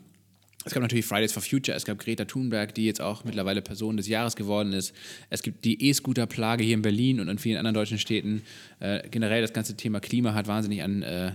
Es 0.64 0.74
gab 0.74 0.82
natürlich 0.82 1.06
Fridays 1.06 1.34
for 1.34 1.42
Future, 1.42 1.76
es 1.76 1.86
gab 1.86 1.98
Greta 1.98 2.26
Thunberg, 2.26 2.76
die 2.76 2.86
jetzt 2.86 3.02
auch 3.02 3.24
mittlerweile 3.24 3.62
Person 3.62 3.98
des 3.98 4.08
Jahres 4.08 4.36
geworden 4.36 4.74
ist. 4.74 4.94
Es 5.30 5.42
gibt 5.42 5.66
die 5.66 5.90
E-Scooter-Plage 5.90 6.64
hier 6.64 6.76
in 6.76 6.84
Berlin 6.84 7.20
und 7.20 7.30
in 7.30 7.40
vielen 7.40 7.58
anderen 7.58 7.74
deutschen 7.74 7.98
Städten. 7.98 8.44
Äh, 8.80 9.02
generell 9.10 9.42
das 9.42 9.54
ganze 9.54 9.76
Thema 9.76 10.00
Klima 10.00 10.34
hat 10.36 10.48
wahnsinnig 10.48 10.84
an, 10.84 11.02
äh, 11.02 11.32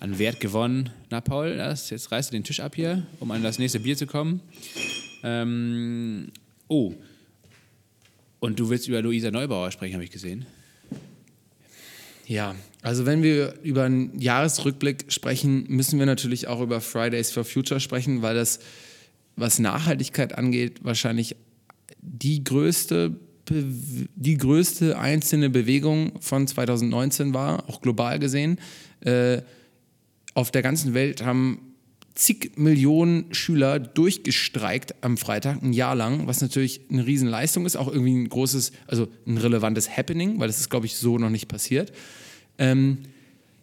an 0.00 0.18
Wert 0.18 0.40
gewonnen. 0.40 0.90
Na, 1.10 1.20
Paul, 1.20 1.58
das, 1.58 1.90
jetzt 1.90 2.10
reißt 2.10 2.30
du 2.30 2.36
den 2.36 2.44
Tisch 2.44 2.60
ab 2.60 2.74
hier, 2.74 3.06
um 3.20 3.30
an 3.30 3.42
das 3.42 3.58
nächste 3.58 3.80
Bier 3.80 3.96
zu 3.96 4.06
kommen. 4.06 4.40
Ähm, 5.22 6.28
oh, 6.68 6.94
und 8.40 8.58
du 8.58 8.70
willst 8.70 8.88
über 8.88 9.02
Luisa 9.02 9.30
Neubauer 9.30 9.70
sprechen, 9.70 9.94
habe 9.94 10.04
ich 10.04 10.10
gesehen. 10.10 10.46
Ja, 12.26 12.54
also 12.82 13.06
wenn 13.06 13.22
wir 13.22 13.54
über 13.62 13.84
einen 13.84 14.18
Jahresrückblick 14.18 15.06
sprechen, 15.08 15.66
müssen 15.68 15.98
wir 15.98 16.06
natürlich 16.06 16.46
auch 16.46 16.60
über 16.60 16.80
Fridays 16.80 17.32
for 17.32 17.44
Future 17.44 17.80
sprechen, 17.80 18.22
weil 18.22 18.34
das, 18.34 18.60
was 19.36 19.58
Nachhaltigkeit 19.58 20.38
angeht, 20.38 20.78
wahrscheinlich 20.82 21.36
die 22.00 22.42
größte, 22.44 23.16
die 23.48 24.38
größte 24.38 24.98
einzelne 24.98 25.50
Bewegung 25.50 26.20
von 26.20 26.46
2019 26.46 27.34
war, 27.34 27.68
auch 27.68 27.80
global 27.82 28.18
gesehen. 28.18 28.58
Äh, 29.00 29.42
auf 30.34 30.50
der 30.50 30.62
ganzen 30.62 30.94
Welt 30.94 31.24
haben 31.24 31.69
zig 32.14 32.52
Millionen 32.56 33.32
Schüler 33.32 33.78
durchgestreikt 33.78 34.94
am 35.02 35.16
Freitag, 35.16 35.62
ein 35.62 35.72
Jahr 35.72 35.94
lang, 35.94 36.26
was 36.26 36.40
natürlich 36.40 36.82
eine 36.90 37.06
Riesenleistung 37.06 37.66
ist, 37.66 37.76
auch 37.76 37.88
irgendwie 37.88 38.14
ein 38.14 38.28
großes, 38.28 38.72
also 38.86 39.08
ein 39.26 39.38
relevantes 39.38 39.96
Happening, 39.96 40.38
weil 40.38 40.48
das 40.48 40.60
ist, 40.60 40.70
glaube 40.70 40.86
ich, 40.86 40.96
so 40.96 41.18
noch 41.18 41.30
nicht 41.30 41.48
passiert. 41.48 41.92
Ähm, 42.58 42.98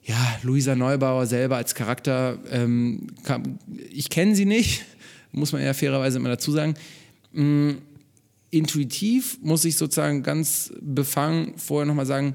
ja, 0.03 0.39
Luisa 0.43 0.75
Neubauer 0.75 1.25
selber 1.25 1.57
als 1.57 1.75
Charakter, 1.75 2.39
ähm, 2.49 3.07
kam, 3.23 3.59
ich 3.91 4.09
kenne 4.09 4.35
sie 4.35 4.45
nicht, 4.45 4.85
muss 5.31 5.51
man 5.51 5.61
ja 5.61 5.73
fairerweise 5.73 6.17
immer 6.17 6.29
dazu 6.29 6.51
sagen. 6.51 6.75
Mm, 7.33 7.71
intuitiv 8.49 9.37
muss 9.41 9.65
ich 9.65 9.75
sozusagen 9.75 10.23
ganz 10.23 10.73
befangen 10.81 11.57
vorher 11.57 11.85
nochmal 11.85 12.05
sagen, 12.05 12.33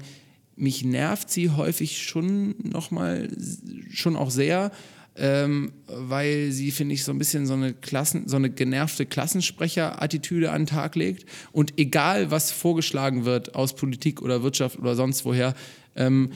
mich 0.55 0.85
nervt 0.85 1.31
sie 1.31 1.49
häufig 1.49 2.03
schon 2.03 2.53
nochmal, 2.61 3.29
schon 3.91 4.15
auch 4.15 4.29
sehr, 4.29 4.71
ähm, 5.15 5.73
weil 5.87 6.51
sie, 6.51 6.71
finde 6.71 6.95
ich, 6.95 7.03
so 7.03 7.11
ein 7.11 7.19
bisschen 7.19 7.45
so 7.45 7.53
eine 7.53 7.73
Klassen, 7.73 8.27
so 8.27 8.35
eine 8.35 8.49
genervte 8.49 9.05
Klassensprecher-Attitüde 9.05 10.51
an 10.51 10.61
den 10.61 10.67
Tag 10.67 10.95
legt. 10.95 11.25
Und 11.51 11.79
egal, 11.79 12.31
was 12.31 12.51
vorgeschlagen 12.51 13.25
wird 13.25 13.55
aus 13.55 13.75
Politik 13.75 14.21
oder 14.21 14.43
Wirtschaft 14.43 14.79
oder 14.79 14.95
sonst 14.95 15.25
woher, 15.25 15.53
ähm, 15.95 16.31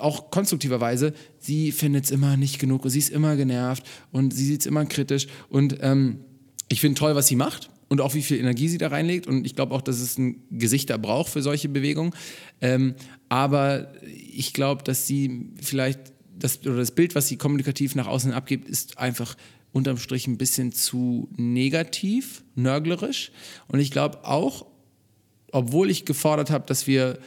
auch 0.00 0.30
konstruktiverweise, 0.30 1.14
sie 1.38 1.72
findet 1.72 2.04
es 2.04 2.10
immer 2.10 2.36
nicht 2.36 2.58
genug, 2.58 2.82
sie 2.86 2.98
ist 2.98 3.10
immer 3.10 3.36
genervt 3.36 3.84
und 4.12 4.32
sie 4.34 4.44
sieht 4.44 4.60
es 4.60 4.66
immer 4.66 4.84
kritisch. 4.84 5.26
Und 5.48 5.78
ähm, 5.80 6.20
ich 6.68 6.80
finde 6.80 6.98
toll, 6.98 7.14
was 7.14 7.26
sie 7.26 7.36
macht 7.36 7.70
und 7.88 8.00
auch 8.00 8.14
wie 8.14 8.22
viel 8.22 8.38
Energie 8.38 8.68
sie 8.68 8.78
da 8.78 8.88
reinlegt. 8.88 9.26
Und 9.26 9.46
ich 9.46 9.54
glaube 9.54 9.74
auch, 9.74 9.82
dass 9.82 10.00
es 10.00 10.18
ein 10.18 10.42
Gesicht 10.50 10.90
da 10.90 10.96
braucht 10.96 11.32
für 11.32 11.42
solche 11.42 11.68
Bewegungen. 11.68 12.12
Ähm, 12.60 12.94
aber 13.28 13.92
ich 14.12 14.52
glaube, 14.52 14.82
dass 14.82 15.06
sie 15.06 15.50
vielleicht 15.60 16.12
das, 16.38 16.60
oder 16.66 16.76
das 16.76 16.90
Bild, 16.90 17.14
was 17.14 17.28
sie 17.28 17.36
kommunikativ 17.36 17.94
nach 17.94 18.06
außen 18.06 18.32
abgibt, 18.32 18.68
ist 18.68 18.98
einfach 18.98 19.36
unterm 19.72 19.98
Strich 19.98 20.26
ein 20.26 20.38
bisschen 20.38 20.72
zu 20.72 21.28
negativ, 21.36 22.42
nörglerisch. 22.54 23.30
Und 23.68 23.80
ich 23.80 23.90
glaube 23.90 24.24
auch, 24.24 24.66
obwohl 25.52 25.90
ich 25.90 26.04
gefordert 26.04 26.50
habe, 26.50 26.66
dass 26.66 26.86
wir 26.86 27.18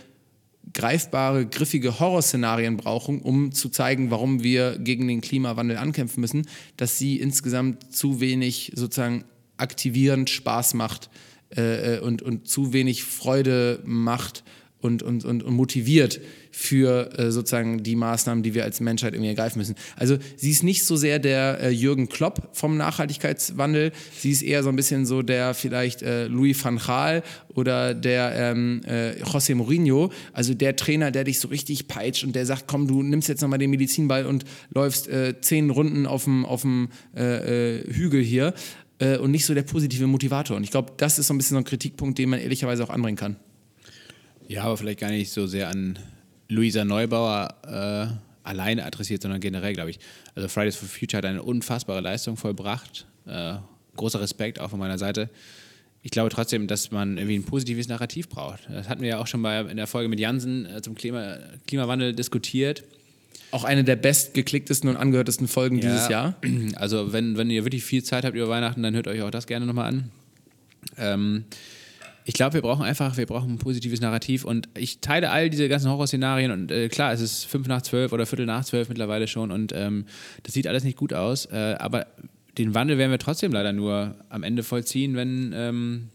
greifbare, 0.73 1.45
griffige 1.47 1.99
Horrorszenarien 1.99 2.77
brauchen, 2.77 3.21
um 3.21 3.51
zu 3.51 3.69
zeigen, 3.69 4.11
warum 4.11 4.43
wir 4.43 4.77
gegen 4.77 5.07
den 5.07 5.21
Klimawandel 5.21 5.77
ankämpfen 5.77 6.21
müssen, 6.21 6.47
dass 6.77 6.97
sie 6.97 7.17
insgesamt 7.17 7.95
zu 7.95 8.19
wenig 8.19 8.73
sozusagen 8.75 9.23
aktivierend 9.57 10.29
Spaß 10.29 10.73
macht 10.75 11.09
äh, 11.49 11.99
und, 11.99 12.21
und 12.21 12.47
zu 12.47 12.73
wenig 12.73 13.03
Freude 13.03 13.81
macht 13.83 14.43
und, 14.81 15.03
und, 15.03 15.25
und, 15.25 15.43
und 15.43 15.53
motiviert 15.53 16.21
für 16.51 17.17
äh, 17.17 17.31
sozusagen 17.31 17.83
die 17.83 17.95
Maßnahmen, 17.95 18.43
die 18.43 18.53
wir 18.53 18.63
als 18.63 18.79
Menschheit 18.79 19.13
irgendwie 19.13 19.29
ergreifen 19.29 19.59
müssen. 19.59 19.75
Also 19.95 20.17
sie 20.35 20.51
ist 20.51 20.63
nicht 20.63 20.83
so 20.83 20.95
sehr 20.95 21.19
der 21.19 21.59
äh, 21.61 21.69
Jürgen 21.69 22.09
Klopp 22.09 22.49
vom 22.53 22.77
Nachhaltigkeitswandel, 22.77 23.91
sie 24.17 24.31
ist 24.31 24.41
eher 24.41 24.63
so 24.63 24.69
ein 24.69 24.75
bisschen 24.75 25.05
so 25.05 25.21
der 25.21 25.53
vielleicht 25.53 26.01
äh, 26.01 26.27
Louis 26.27 26.63
van 26.63 26.77
Gaal 26.77 27.23
oder 27.53 27.93
der 27.93 28.33
ähm, 28.35 28.81
äh, 28.87 29.21
José 29.23 29.53
Mourinho, 29.53 30.11
also 30.33 30.53
der 30.53 30.75
Trainer, 30.75 31.11
der 31.11 31.25
dich 31.25 31.39
so 31.39 31.49
richtig 31.49 31.87
peitscht 31.87 32.23
und 32.23 32.35
der 32.35 32.45
sagt, 32.45 32.67
komm, 32.67 32.87
du 32.87 33.03
nimmst 33.03 33.27
jetzt 33.27 33.41
nochmal 33.41 33.59
den 33.59 33.69
Medizinball 33.69 34.25
und 34.25 34.45
läufst 34.73 35.07
äh, 35.07 35.39
zehn 35.41 35.69
Runden 35.69 36.05
auf 36.05 36.23
dem 36.23 36.89
äh, 37.15 37.79
Hügel 37.91 38.21
hier 38.21 38.53
und 39.21 39.31
nicht 39.31 39.45
so 39.45 39.53
der 39.53 39.63
positive 39.63 40.07
Motivator. 40.07 40.57
Und 40.57 40.63
ich 40.65 40.71
glaube, 40.71 40.91
das 40.97 41.19
ist 41.19 41.27
so 41.27 41.33
ein 41.33 41.37
bisschen 41.37 41.55
so 41.55 41.59
ein 41.59 41.63
Kritikpunkt, 41.63 42.17
den 42.17 42.29
man 42.29 42.39
ehrlicherweise 42.39 42.83
auch 42.83 42.89
anbringen 42.89 43.15
kann. 43.15 43.37
Ja, 44.49 44.63
aber 44.63 44.77
vielleicht 44.77 44.99
gar 44.99 45.11
nicht 45.11 45.29
so 45.29 45.45
sehr 45.45 45.69
an 45.69 45.99
Luisa 46.47 46.83
Neubauer 46.83 47.53
äh, 47.63 48.47
alleine 48.47 48.83
adressiert, 48.83 49.21
sondern 49.21 49.39
generell, 49.39 49.73
glaube 49.73 49.91
ich. 49.91 49.99
Also 50.33 50.47
Fridays 50.47 50.75
for 50.75 50.89
Future 50.89 51.19
hat 51.19 51.25
eine 51.25 51.43
unfassbare 51.43 52.01
Leistung 52.01 52.35
vollbracht. 52.35 53.05
Äh, 53.27 53.57
großer 53.95 54.19
Respekt 54.19 54.59
auch 54.59 54.71
von 54.71 54.79
meiner 54.79 54.97
Seite. 54.97 55.29
Ich 56.01 56.09
glaube 56.09 56.29
trotzdem, 56.29 56.65
dass 56.65 56.89
man 56.89 57.17
irgendwie 57.17 57.37
ein 57.37 57.43
positives 57.43 57.87
Narrativ 57.89 58.27
braucht. 58.27 58.61
Das 58.71 58.89
hatten 58.89 59.03
wir 59.03 59.09
ja 59.09 59.17
auch 59.19 59.27
schon 59.27 59.43
bei, 59.43 59.61
in 59.61 59.77
der 59.77 59.85
Folge 59.85 60.09
mit 60.09 60.19
Jansen 60.19 60.65
äh, 60.65 60.81
zum 60.81 60.95
Klima, 60.95 61.37
Klimawandel 61.67 62.13
diskutiert. 62.13 62.83
Auch 63.51 63.65
eine 63.65 63.83
der 63.83 63.97
bestgeklicktesten 63.97 64.89
und 64.89 64.97
angehörtesten 64.97 65.47
Folgen 65.47 65.79
dieses 65.79 66.09
Jahr. 66.09 66.35
Also 66.75 67.13
wenn, 67.13 67.37
wenn 67.37 67.51
ihr 67.51 67.65
wirklich 67.65 67.83
viel 67.83 68.03
Zeit 68.03 68.25
habt 68.25 68.35
über 68.35 68.49
Weihnachten, 68.49 68.81
dann 68.81 68.95
hört 68.95 69.07
euch 69.07 69.21
auch 69.21 69.31
das 69.31 69.45
gerne 69.45 69.67
nochmal 69.67 69.89
an. 69.89 70.11
Ähm, 70.97 71.45
ich 72.25 72.33
glaube, 72.33 72.53
wir 72.53 72.61
brauchen 72.61 72.83
einfach, 72.83 73.17
wir 73.17 73.25
brauchen 73.25 73.53
ein 73.53 73.57
positives 73.57 74.01
Narrativ 74.01 74.45
und 74.45 74.69
ich 74.77 74.99
teile 74.99 75.31
all 75.31 75.49
diese 75.49 75.67
ganzen 75.69 75.89
Horrorszenarien 75.89 76.51
und 76.51 76.71
äh, 76.71 76.89
klar, 76.89 77.11
es 77.13 77.21
ist 77.21 77.45
fünf 77.45 77.67
nach 77.67 77.81
zwölf 77.81 78.11
oder 78.11 78.25
Viertel 78.25 78.45
nach 78.45 78.65
zwölf 78.65 78.89
mittlerweile 78.89 79.27
schon 79.27 79.51
und 79.51 79.73
ähm, 79.75 80.05
das 80.43 80.53
sieht 80.53 80.67
alles 80.67 80.83
nicht 80.83 80.97
gut 80.97 81.13
aus, 81.13 81.45
äh, 81.45 81.75
aber 81.79 82.07
den 82.57 82.75
Wandel 82.75 82.97
werden 82.97 83.11
wir 83.11 83.19
trotzdem 83.19 83.51
leider 83.51 83.73
nur 83.73 84.15
am 84.29 84.43
Ende 84.43 84.63
vollziehen, 84.63 85.15
wenn, 85.15 85.53
ähm, 85.55 86.09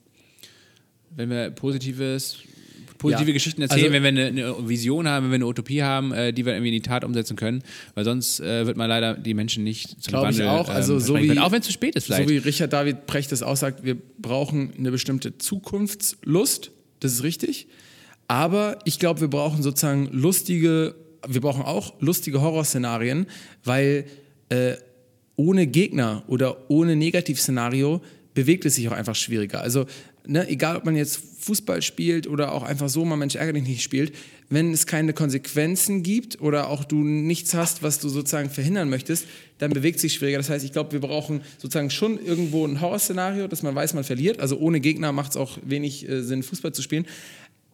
wenn 1.10 1.30
wir 1.30 1.50
positives 1.50 2.38
positive 3.04 3.30
Ja, 3.30 3.32
Geschichten 3.34 3.62
erzählen, 3.62 3.80
also- 3.84 3.92
wenn 3.92 4.02
wir 4.02 4.08
eine, 4.08 4.26
eine 4.26 4.68
Vision 4.68 5.06
haben, 5.08 5.24
wenn 5.26 5.30
wir 5.30 5.36
eine 5.36 5.46
Utopie 5.46 5.82
haben, 5.82 6.12
äh, 6.12 6.32
die 6.32 6.44
wir 6.44 6.52
irgendwie 6.54 6.68
in 6.68 6.82
die 6.82 6.88
Tat 6.88 7.04
umsetzen 7.04 7.36
können, 7.36 7.62
weil 7.94 8.04
sonst 8.04 8.40
äh, 8.40 8.66
wird 8.66 8.76
man 8.76 8.88
leider 8.88 9.14
die 9.14 9.34
Menschen 9.34 9.62
nicht 9.64 10.02
zum 10.02 10.10
Glaube 10.12 10.30
ich 10.30 10.38
Wandel 10.38 10.48
auch. 10.48 10.68
Also 10.68 10.94
ähm, 10.94 11.00
so 11.00 11.16
wie- 11.18 11.38
auch 11.38 11.52
wenn 11.52 11.60
es 11.60 11.66
zu 11.66 11.72
spät 11.72 11.94
ist 11.94 12.04
vielleicht. 12.06 12.28
So 12.28 12.34
wie 12.34 12.38
Richard 12.38 12.72
David 12.72 13.06
Precht 13.06 13.30
es 13.32 13.42
aussagt, 13.42 13.84
wir 13.84 13.96
brauchen 14.18 14.72
eine 14.78 14.90
bestimmte 14.90 15.38
Zukunftslust, 15.38 16.70
das 17.00 17.12
ist 17.12 17.22
richtig. 17.22 17.66
Aber 18.28 18.78
ich 18.84 18.98
glaube, 18.98 19.20
wir 19.20 19.28
brauchen 19.28 19.62
sozusagen 19.62 20.08
lustige, 20.12 20.94
wir 21.26 21.40
brauchen 21.40 21.62
auch 21.62 21.94
lustige 22.00 22.40
Horrorszenarien, 22.40 23.26
weil 23.64 24.06
äh, 24.48 24.74
ohne 25.36 25.66
Gegner 25.66 26.22
oder 26.28 26.70
ohne 26.70 26.96
Negativszenario 26.96 28.00
bewegt 28.34 28.64
es 28.64 28.76
sich 28.76 28.88
auch 28.88 28.92
einfach 28.92 29.14
schwieriger. 29.14 29.60
Also, 29.60 29.86
ne, 30.26 30.48
egal 30.48 30.76
ob 30.76 30.84
man 30.84 30.96
jetzt 30.96 31.20
Fußball 31.44 31.82
spielt 31.82 32.26
oder 32.26 32.52
auch 32.52 32.62
einfach 32.62 32.88
so 32.88 33.04
mal 33.04 33.16
Mensch 33.16 33.36
ärgere 33.36 33.54
dich 33.54 33.68
nicht 33.68 33.82
spielt, 33.82 34.14
wenn 34.48 34.72
es 34.72 34.86
keine 34.86 35.12
Konsequenzen 35.12 36.02
gibt 36.02 36.40
oder 36.40 36.68
auch 36.68 36.84
du 36.84 36.96
nichts 37.04 37.54
hast, 37.54 37.82
was 37.82 37.98
du 37.98 38.08
sozusagen 38.08 38.50
verhindern 38.50 38.88
möchtest, 38.88 39.26
dann 39.58 39.70
bewegt 39.70 40.00
sich 40.00 40.14
schwieriger. 40.14 40.38
Das 40.38 40.50
heißt, 40.50 40.64
ich 40.64 40.72
glaube, 40.72 40.92
wir 40.92 41.00
brauchen 41.00 41.42
sozusagen 41.58 41.90
schon 41.90 42.18
irgendwo 42.24 42.66
ein 42.66 42.80
Horrorszenario, 42.80 43.46
dass 43.48 43.62
man 43.62 43.74
weiß, 43.74 43.94
man 43.94 44.04
verliert. 44.04 44.40
Also 44.40 44.58
ohne 44.58 44.80
Gegner 44.80 45.12
macht 45.12 45.32
es 45.32 45.36
auch 45.36 45.58
wenig 45.64 46.08
äh, 46.08 46.22
Sinn, 46.22 46.42
Fußball 46.42 46.72
zu 46.72 46.82
spielen. 46.82 47.06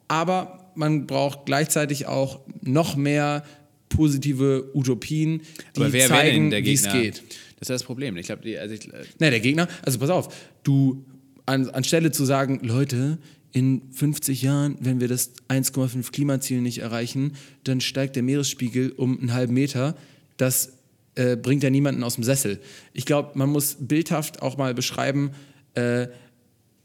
Aber 0.09 0.73
man 0.75 1.07
braucht 1.07 1.47
gleichzeitig 1.47 2.07
auch 2.07 2.41
noch 2.63 2.97
mehr 2.97 3.45
positive 3.89 4.71
Utopien, 4.75 5.43
die 5.77 5.81
Aber 5.81 5.93
wer 5.93 6.09
zeigen, 6.09 6.51
wie 6.51 6.73
es 6.73 6.91
geht. 6.91 7.23
Das 7.59 7.69
ist 7.69 7.71
das 7.71 7.85
Problem. 7.85 8.17
Ich 8.17 8.27
glaube, 8.27 8.59
also 8.59 8.75
ich, 8.75 8.89
äh, 8.89 9.05
Ne, 9.19 9.31
der 9.31 9.41
Gegner, 9.41 9.69
also 9.83 9.99
pass 9.99 10.11
auf, 10.11 10.35
du, 10.63 11.05
an, 11.47 11.69
anstelle 11.69 12.11
zu 12.11 12.25
sagen, 12.25 12.61
Leute, 12.63 13.19
in 13.53 13.83
50 13.93 14.43
Jahren, 14.43 14.77
wenn 14.81 15.01
wir 15.01 15.09
das 15.09 15.33
1,5 15.49 16.13
Klimaziel 16.13 16.61
nicht 16.61 16.79
erreichen, 16.79 17.35
dann 17.65 17.81
steigt 17.81 18.17
der 18.17 18.23
Meeresspiegel 18.23 18.93
um 18.93 19.19
einen 19.19 19.33
halben 19.33 19.55
Meter. 19.55 19.97
Das 20.37 20.75
äh, 21.17 21.37
bringt 21.37 21.63
ja 21.63 21.71
niemanden 21.71 22.05
aus 22.05 22.15
dem 22.15 22.25
Sessel. 22.25 22.61
Ich 22.93 23.07
glaube, 23.07 23.33
man 23.35 23.51
muss 23.51 23.77
bildhaft 23.81 24.43
auch 24.43 24.57
mal 24.57 24.75
beschreiben, 24.75 25.33
äh, 25.75 26.09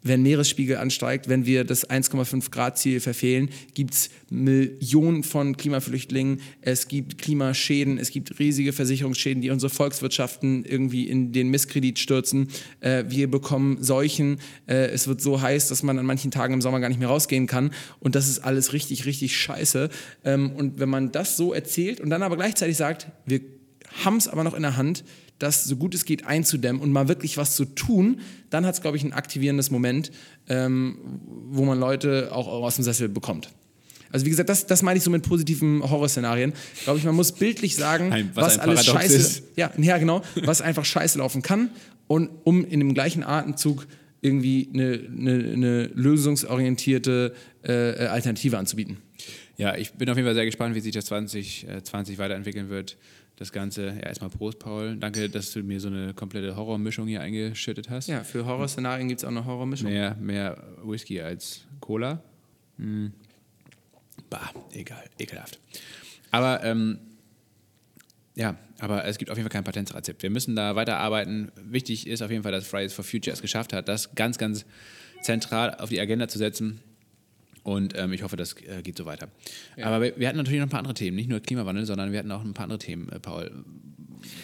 wenn 0.06 0.22
Meeresspiegel 0.22 0.78
ansteigt, 0.78 1.28
wenn 1.28 1.46
wir 1.48 1.64
das 1.64 1.90
1,5 1.90 2.52
Grad 2.52 2.78
Ziel 2.78 3.00
verfehlen, 3.00 3.50
gibt 3.74 3.96
es 3.96 4.10
Millionen 4.30 5.24
von 5.24 5.58
Klimaflüchtlingen, 5.58 6.42
es 6.62 6.88
gibt 6.88 7.18
Klimaschäden, 7.18 7.98
es 7.98 8.12
gibt 8.12 8.38
riesige 8.38 8.72
Versicherungsschäden, 8.72 9.42
die 9.42 9.50
unsere 9.50 9.72
Volkswirtschaften 9.72 10.64
irgendwie 10.64 11.08
in 11.08 11.32
den 11.32 11.50
Misskredit 11.50 11.98
stürzen. 11.98 12.50
Äh, 12.82 13.06
wir 13.08 13.30
bekommen 13.30 13.84
Seuchen, 13.84 14.40
äh, 14.68 14.90
es 14.90 15.08
wird 15.08 15.22
so 15.22 15.42
heiß, 15.42 15.70
dass 15.70 15.82
man 15.82 15.98
an 15.98 16.06
manchen 16.06 16.30
Tagen 16.30 16.54
im 16.54 16.62
Sommer 16.62 16.80
gar 16.80 16.90
nicht 16.90 17.00
mehr 17.00 17.10
rausgehen 17.10 17.48
kann 17.48 17.72
und 18.00 18.14
das 18.14 18.30
ist 18.30 18.40
alles 18.40 18.74
richtig, 18.74 19.08
richtig 19.08 19.36
scheiße. 19.36 19.90
Ähm, 20.24 20.52
und 20.52 20.80
wenn 20.80 20.90
man 20.90 21.12
das 21.12 21.36
so 21.36 21.52
erzählt 21.52 22.00
und 22.00 22.12
dann 22.12 22.22
aber 22.22 22.36
gleichzeitig 22.36 22.78
sagt, 22.78 23.08
wir 23.26 23.42
haben 24.04 24.18
es 24.18 24.28
aber 24.28 24.44
noch 24.44 24.54
in 24.54 24.62
der 24.62 24.78
Hand, 24.78 25.04
das 25.40 25.66
so 25.66 25.76
gut 25.76 25.94
es 25.96 26.06
geht 26.06 26.26
einzudämmen 26.26 26.82
und 26.82 26.92
mal 26.92 27.08
wirklich 27.08 27.38
was 27.38 27.56
zu 27.56 27.66
tun, 27.66 28.20
dann 28.50 28.66
hat 28.66 28.76
es, 28.76 28.82
glaube 28.82 28.98
ich, 28.98 29.04
ein 29.04 29.14
aktivierendes 29.14 29.70
Moment, 29.72 30.12
ähm, 30.48 30.98
wo 31.50 31.66
man 31.66 31.80
Leute 31.80 32.30
auch 32.32 32.48
aus 32.48 32.76
dem 32.76 32.84
Sessel 32.84 33.10
bekommt. 33.10 33.50
Also 34.12 34.26
wie 34.26 34.30
gesagt, 34.30 34.48
das, 34.48 34.66
das 34.66 34.82
meine 34.82 34.98
ich 34.98 35.04
so 35.04 35.10
mit 35.12 35.24
positiven 35.28 35.82
Horrorszenarien. 35.84 36.54
Glaube 36.86 37.00
ich, 37.00 37.06
man 37.06 37.16
muss 37.16 37.34
bildlich 37.34 37.76
sagen, 37.76 38.14
Ein- 38.14 38.32
was 38.34 38.46
was, 38.46 38.60
alles 38.60 38.86
Paradox 38.86 39.04
scheiße, 39.12 39.18
ist. 39.18 39.44
ja, 39.58 39.72
ja 39.78 39.98
genau, 39.98 40.22
was 40.44 40.62
einfach 40.62 40.86
scheiße 40.86 41.18
laufen 41.18 41.42
kann 41.42 41.70
und 42.08 42.30
um 42.46 42.64
in 42.64 42.80
dem 42.80 42.94
gleichen 42.94 43.24
Atemzug 43.24 43.88
irgendwie 44.22 44.70
eine, 44.74 45.02
eine, 45.18 45.52
eine 45.54 45.84
lösungsorientierte 46.50 47.34
äh, 47.64 47.72
Alternative 48.08 48.58
anzubieten. 48.58 48.98
ja, 49.58 49.76
ich 49.76 49.92
bin 49.94 50.10
auf 50.10 50.16
jeden 50.16 50.28
Fall 50.28 50.36
sehr 50.36 50.46
gespannt, 50.46 50.76
wie 50.76 50.80
sich 50.80 50.94
das 50.94 51.06
2020 51.06 52.18
weiterentwickeln 52.18 52.70
wird. 52.70 52.98
Das 53.38 53.52
Ganze, 53.52 53.88
ja, 53.88 53.94
erstmal 53.94 54.30
Prost, 54.30 54.60
Paul. 54.60 54.96
Danke, 54.98 55.30
dass 55.30 55.52
du 55.52 55.62
mir 55.62 55.80
so 55.82 55.90
eine 55.90 56.14
komplette 56.14 56.56
Horrormischung 56.56 57.08
hier 57.08 57.22
eingeschüttet 57.22 57.90
hast. 57.90 58.08
Ja, 58.08 58.24
für 58.24 58.46
Horrorszenarien 58.46 59.10
gibt 59.10 59.20
es 59.20 59.26
auch 59.26 59.30
eine 59.30 59.44
Horrormischung. 59.44 59.90
Mehr, 59.90 60.16
mehr 60.16 60.64
Whisky 60.84 61.20
als 61.20 61.66
Cola. 61.82 62.22
Hm. 62.78 63.12
Bah, 64.30 64.52
egal, 64.74 65.04
ekelhaft. 65.20 65.60
Aber 66.32 66.64
ähm, 66.64 67.00
ja, 68.36 68.58
aber 68.80 69.06
es 69.06 69.18
gibt 69.18 69.32
auf 69.32 69.38
jeden 69.38 69.50
Fall 69.50 69.54
kein 69.54 69.64
Patentrezept. 69.64 70.24
Wir 70.24 70.30
müssen 70.30 70.56
da 70.56 70.76
weiterarbeiten. 70.76 71.52
Wichtig 71.56 72.08
ist 72.08 72.22
auf 72.22 72.32
jeden 72.32 72.44
Fall, 72.44 72.52
dass 72.52 72.68
Fridays 72.68 72.94
for 72.94 73.06
Future 73.06 73.34
es 73.34 73.42
geschafft 73.42 73.74
hat, 73.74 73.88
das 73.88 74.16
ganz, 74.16 74.38
ganz 74.38 74.66
zentral 75.22 75.76
auf 75.76 75.90
die 75.90 76.00
Agenda 76.00 76.28
zu 76.28 76.38
setzen. 76.38 76.82
Und 77.66 77.98
ähm, 77.98 78.14
ich 78.14 78.22
hoffe, 78.22 78.36
das 78.38 78.54
äh, 78.62 78.84
geht 78.84 78.96
so 78.96 79.06
weiter. 79.08 79.28
Aber 79.82 80.00
wir, 80.00 80.14
wir 80.20 80.28
hatten 80.28 80.38
natürlich 80.38 80.60
noch 80.60 80.68
ein 80.68 80.70
paar 80.70 80.80
andere 80.80 80.94
Themen. 80.94 81.16
Nicht 81.18 81.30
nur 81.30 81.40
Klimawandel, 81.40 81.86
sondern 81.88 82.12
wir 82.12 82.20
hatten 82.20 82.32
auch 82.32 82.44
ein 82.46 82.54
paar 82.54 82.66
andere 82.66 82.78
Themen, 82.78 83.10
äh, 83.10 83.20
Paul. 83.20 83.52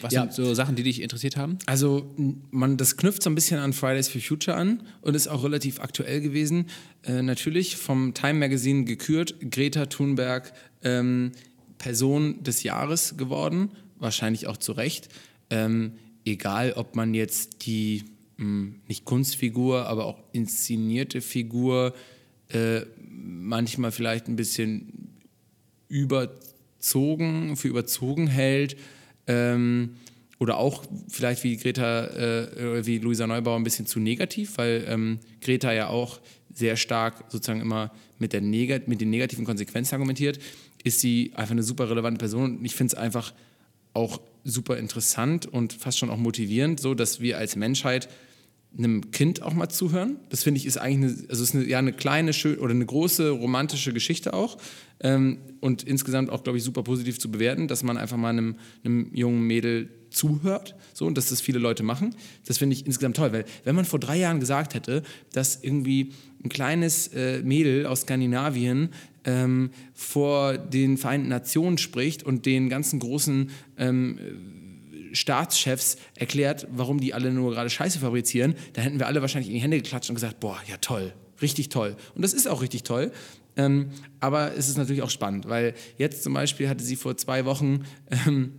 Was 0.02 0.12
Ja. 0.12 0.22
sind 0.24 0.34
so 0.34 0.54
Sachen, 0.56 0.76
die 0.76 0.82
dich 0.82 1.02
interessiert 1.04 1.38
haben? 1.38 1.60
Also 1.68 2.16
man, 2.50 2.78
das 2.78 2.98
knüpft 2.98 3.22
so 3.22 3.30
ein 3.30 3.36
bisschen 3.36 3.60
an 3.60 3.74
Fridays 3.74 4.10
for 4.10 4.20
Future 4.20 4.58
an 4.58 4.82
und 5.02 5.14
ist 5.16 5.28
auch 5.28 5.44
relativ 5.44 5.80
aktuell 5.82 6.20
gewesen. 6.22 6.66
Äh, 7.04 7.22
natürlich 7.22 7.78
vom 7.78 8.16
Time 8.16 8.34
Magazine 8.40 8.86
gekürt, 8.86 9.36
Greta 9.52 9.86
Thunberg 9.86 10.52
ähm, 10.84 11.32
Person 11.78 12.42
des 12.44 12.64
Jahres 12.64 13.18
geworden, 13.18 13.70
wahrscheinlich 14.00 14.48
auch 14.48 14.58
zu 14.58 14.72
Recht. 14.72 15.10
Ähm, 15.52 15.94
egal, 16.26 16.74
ob 16.74 16.96
man 16.96 17.14
jetzt 17.14 17.68
die 17.68 18.04
mh, 18.38 18.74
nicht 18.88 19.06
Kunstfigur, 19.06 19.86
aber 19.86 20.06
auch 20.06 20.18
inszenierte 20.32 21.22
Figur 21.22 21.94
äh, 22.54 22.86
manchmal 23.10 23.92
vielleicht 23.92 24.28
ein 24.28 24.36
bisschen 24.36 25.22
überzogen, 25.88 27.56
für 27.58 27.68
überzogen 27.68 28.28
hält. 28.28 28.78
Ähm, 29.28 29.96
oder 30.40 30.58
auch 30.58 30.84
vielleicht 31.08 31.44
wie 31.44 31.56
Greta, 31.56 32.08
äh, 32.08 32.86
wie 32.86 32.98
Luisa 32.98 33.28
Neubauer 33.28 33.58
ein 33.58 33.64
bisschen 33.64 33.86
zu 33.86 34.00
negativ, 34.00 34.58
weil 34.58 34.86
ähm, 34.88 35.20
Greta 35.40 35.72
ja 35.72 35.88
auch 35.88 36.20
sehr 36.52 36.78
stark 36.78 37.26
sozusagen 37.30 37.62
immer 37.62 37.92
mit, 38.18 38.34
der 38.34 38.42
Negat 38.42 38.88
mit 38.88 39.02
den 39.02 39.12
negativen 39.12 39.46
Konsequenzen 39.46 39.94
argumentiert, 39.94 40.40
ist 40.84 41.00
sie 41.00 41.32
einfach 41.36 41.52
eine 41.52 41.62
super 41.62 41.90
relevante 41.90 42.18
Person. 42.18 42.58
Und 42.58 42.66
ich 42.66 42.74
finde 42.74 42.96
es 42.96 43.00
einfach 43.00 43.34
auch 43.94 44.20
super 44.44 44.78
interessant 44.78 45.46
und 45.46 45.74
fast 45.74 46.00
schon 46.00 46.10
auch 46.10 46.18
motivierend, 46.18 46.80
so 46.80 46.96
dass 46.96 47.20
wir 47.20 47.38
als 47.38 47.56
Menschheit 47.56 48.10
einem 48.78 49.12
Kind 49.12 49.42
auch 49.42 49.54
mal 49.54 49.70
zuhören. 49.70 50.18
Das 50.30 50.44
finde 50.44 50.60
ich 50.60 50.66
ist 50.66 50.78
eigentlich 50.78 51.14
eine, 51.14 51.30
also 51.30 51.44
ist 51.44 51.56
eine, 51.56 51.66
ja 51.66 51.80
eine 51.80 51.94
kleine 51.94 52.34
schön 52.34 52.58
oder 52.58 52.72
eine 52.72 52.86
große 52.86 53.30
romantische 53.30 53.94
Geschichte 53.94 54.34
auch 54.34 54.58
ähm, 55.02 55.40
und 55.60 55.84
insgesamt 55.84 56.30
auch 56.30 56.44
glaube 56.44 56.58
ich 56.58 56.64
super 56.64 56.84
positiv 56.84 57.20
zu 57.20 57.30
bewerten, 57.30 57.68
dass 57.68 57.84
man 57.84 57.98
einfach 57.98 58.18
mal 58.18 58.30
einem, 58.30 58.56
einem 58.84 59.14
jungen 59.14 59.42
Mädel 59.46 59.90
zuhört, 60.10 60.76
so 60.94 61.06
und 61.06 61.18
dass 61.18 61.30
das 61.30 61.42
viele 61.42 61.60
Leute 61.60 61.84
machen. 61.84 62.16
Das 62.46 62.58
finde 62.58 62.76
ich 62.76 62.86
insgesamt 62.86 63.18
toll, 63.18 63.34
weil 63.34 63.46
wenn 63.64 63.76
man 63.76 63.86
vor 63.86 64.00
drei 64.00 64.18
Jahren 64.18 64.40
gesagt 64.40 64.74
hätte, 64.74 65.04
dass 65.34 65.64
irgendwie 65.64 66.14
ein 66.44 66.50
kleines 66.50 67.08
äh, 67.10 67.42
Mädel 67.44 67.86
aus 67.86 68.02
Skandinavien 68.02 68.90
ähm, 69.24 69.72
vor 69.94 70.58
den 70.58 70.98
Vereinten 70.98 71.30
Nationen 71.30 71.78
spricht 71.78 72.24
und 72.24 72.46
den 72.46 72.70
ganzen 72.70 73.00
großen 73.00 73.50
ähm, 73.78 74.20
Staatschefs 75.14 75.98
erklärt, 76.16 76.68
warum 76.72 77.00
die 77.00 77.14
alle 77.14 77.32
nur 77.32 77.52
gerade 77.52 77.70
Scheiße 77.70 78.00
fabrizieren, 78.00 78.56
da 78.74 78.82
hätten 78.82 79.00
wir 79.00 79.08
alle 79.08 79.22
wahrscheinlich 79.22 79.50
in 79.50 79.56
die 79.56 79.62
Hände 79.62 79.78
geklatscht 79.78 80.10
und 80.10 80.16
gesagt, 80.16 80.40
boah, 80.40 80.58
ja 80.68 80.78
toll, 80.78 81.14
richtig 81.42 81.70
toll. 81.70 81.96
Und 82.16 82.24
das 82.24 82.34
ist 82.34 82.48
auch 82.48 82.62
richtig 82.62 82.84
toll. 82.84 83.12
Ähm, 83.58 83.90
aber 84.20 84.56
es 84.56 84.70
ist 84.70 84.78
natürlich 84.78 85.02
auch 85.02 85.10
spannend, 85.10 85.50
weil 85.50 85.74
jetzt 85.98 86.24
zum 86.24 86.34
Beispiel 86.34 86.70
hatte 86.70 86.84
sie 86.84 86.96
vor 86.96 87.18
zwei 87.18 87.46
Wochen 87.46 87.84
ähm, 88.26 88.54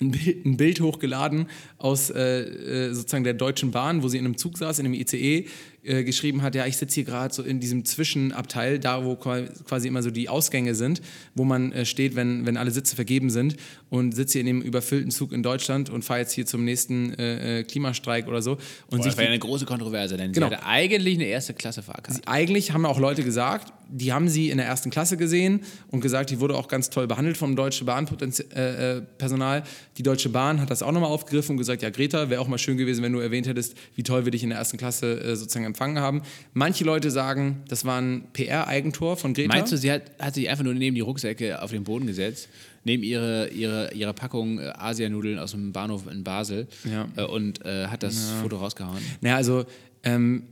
ein 0.00 0.10
Bild, 0.10 0.44
ein 0.46 0.56
Bild 0.56 0.80
hochgeladen 0.80 1.46
aus 1.78 2.10
äh, 2.10 2.40
äh, 2.88 2.94
sozusagen 2.94 3.24
der 3.24 3.34
Deutschen 3.34 3.70
Bahn, 3.70 4.02
wo 4.02 4.08
sie 4.08 4.18
in 4.18 4.24
einem 4.24 4.36
Zug 4.36 4.58
saß, 4.58 4.78
in 4.78 4.86
einem 4.86 4.94
ICE, 4.94 5.46
äh, 5.84 6.04
geschrieben 6.04 6.42
hat, 6.42 6.54
ja, 6.54 6.66
ich 6.66 6.76
sitze 6.76 6.94
hier 6.96 7.04
gerade 7.04 7.34
so 7.34 7.42
in 7.42 7.58
diesem 7.60 7.84
Zwischenabteil, 7.84 8.78
da 8.78 9.04
wo 9.04 9.16
qua- 9.16 9.42
quasi 9.66 9.88
immer 9.88 10.02
so 10.02 10.10
die 10.10 10.28
Ausgänge 10.28 10.74
sind, 10.74 11.02
wo 11.34 11.44
man 11.44 11.72
äh, 11.72 11.84
steht, 11.84 12.14
wenn, 12.14 12.46
wenn 12.46 12.56
alle 12.56 12.70
Sitze 12.70 12.94
vergeben 12.94 13.30
sind 13.30 13.56
und 13.90 14.14
sitze 14.14 14.34
hier 14.34 14.40
in 14.42 14.46
dem 14.46 14.62
überfüllten 14.62 15.10
Zug 15.10 15.32
in 15.32 15.42
Deutschland 15.42 15.90
und 15.90 16.04
fahre 16.04 16.20
jetzt 16.20 16.32
hier 16.32 16.46
zum 16.46 16.64
nächsten 16.64 17.14
äh, 17.14 17.60
äh, 17.60 17.64
Klimastreik 17.64 18.28
oder 18.28 18.42
so. 18.42 18.52
Und 18.52 18.98
Boah, 18.98 19.04
das 19.06 19.16
war 19.16 19.24
ja 19.24 19.28
die- 19.30 19.34
eine 19.34 19.38
große 19.40 19.64
Kontroverse, 19.66 20.16
denn 20.16 20.32
Genau. 20.32 20.48
sie 20.48 20.54
hatte 20.56 20.66
eigentlich 20.66 21.14
eine 21.16 21.24
erste 21.26 21.54
Klasse 21.54 21.82
Fahrkarte. 21.82 22.20
eigentlich 22.26 22.72
haben 22.72 22.86
auch 22.86 22.98
Leute 23.00 23.22
gesagt, 23.24 23.72
die 23.94 24.12
haben 24.12 24.28
sie 24.28 24.48
in 24.50 24.56
der 24.56 24.66
ersten 24.66 24.90
Klasse 24.90 25.16
gesehen 25.16 25.60
und 25.90 26.00
gesagt, 26.00 26.30
die 26.30 26.40
wurde 26.40 26.56
auch 26.56 26.66
ganz 26.66 26.88
toll 26.88 27.06
behandelt 27.06 27.36
vom 27.36 27.54
Deutsche 27.56 27.84
Bahn 27.84 28.06
äh, 28.54 28.98
äh. 28.98 29.62
Die 29.98 30.02
Deutsche 30.02 30.30
Bahn 30.30 30.60
hat 30.60 30.70
das 30.70 30.82
auch 30.82 30.92
nochmal 30.92 31.10
aufgegriffen 31.10 31.52
und 31.52 31.56
gesagt, 31.58 31.82
ja 31.82 31.90
Greta, 31.90 32.30
wäre 32.30 32.40
auch 32.40 32.48
mal 32.48 32.58
schön 32.58 32.78
gewesen, 32.78 33.02
wenn 33.02 33.12
du 33.12 33.18
erwähnt 33.18 33.46
hättest, 33.46 33.76
wie 33.94 34.02
toll 34.02 34.24
wir 34.24 34.32
dich 34.32 34.42
in 34.42 34.48
der 34.48 34.58
ersten 34.58 34.78
Klasse 34.78 35.20
äh, 35.20 35.36
sozusagen 35.36 35.66
empfangen 35.66 35.98
haben. 35.98 36.22
Manche 36.54 36.84
Leute 36.84 37.10
sagen, 37.10 37.62
das 37.68 37.84
war 37.84 38.00
ein 38.00 38.24
PR-Eigentor 38.32 39.16
von 39.16 39.34
Greta. 39.34 39.54
Meinst 39.54 39.72
du, 39.72 39.76
sie 39.76 39.92
hat, 39.92 40.02
hat 40.18 40.34
sich 40.34 40.48
einfach 40.48 40.64
nur 40.64 40.74
neben 40.74 40.94
die 40.94 41.02
Rucksäcke 41.02 41.60
auf 41.60 41.70
den 41.70 41.84
Boden 41.84 42.06
gesetzt, 42.06 42.48
neben 42.84 43.02
ihre, 43.02 43.48
ihre, 43.48 43.92
ihre 43.92 44.14
Packung 44.14 44.58
äh, 44.58 44.72
Asianudeln 44.78 45.38
aus 45.38 45.50
dem 45.50 45.72
Bahnhof 45.72 46.06
in 46.10 46.24
Basel 46.24 46.66
Ja. 46.90 47.08
äh, 47.16 47.24
und 47.24 47.64
äh, 47.66 47.88
hat 47.88 48.02
das 48.02 48.30
Foto 48.42 48.56
rausgehauen? 48.56 48.98
Naja, 49.20 49.36
also 49.36 49.66
ähm, 50.04 50.44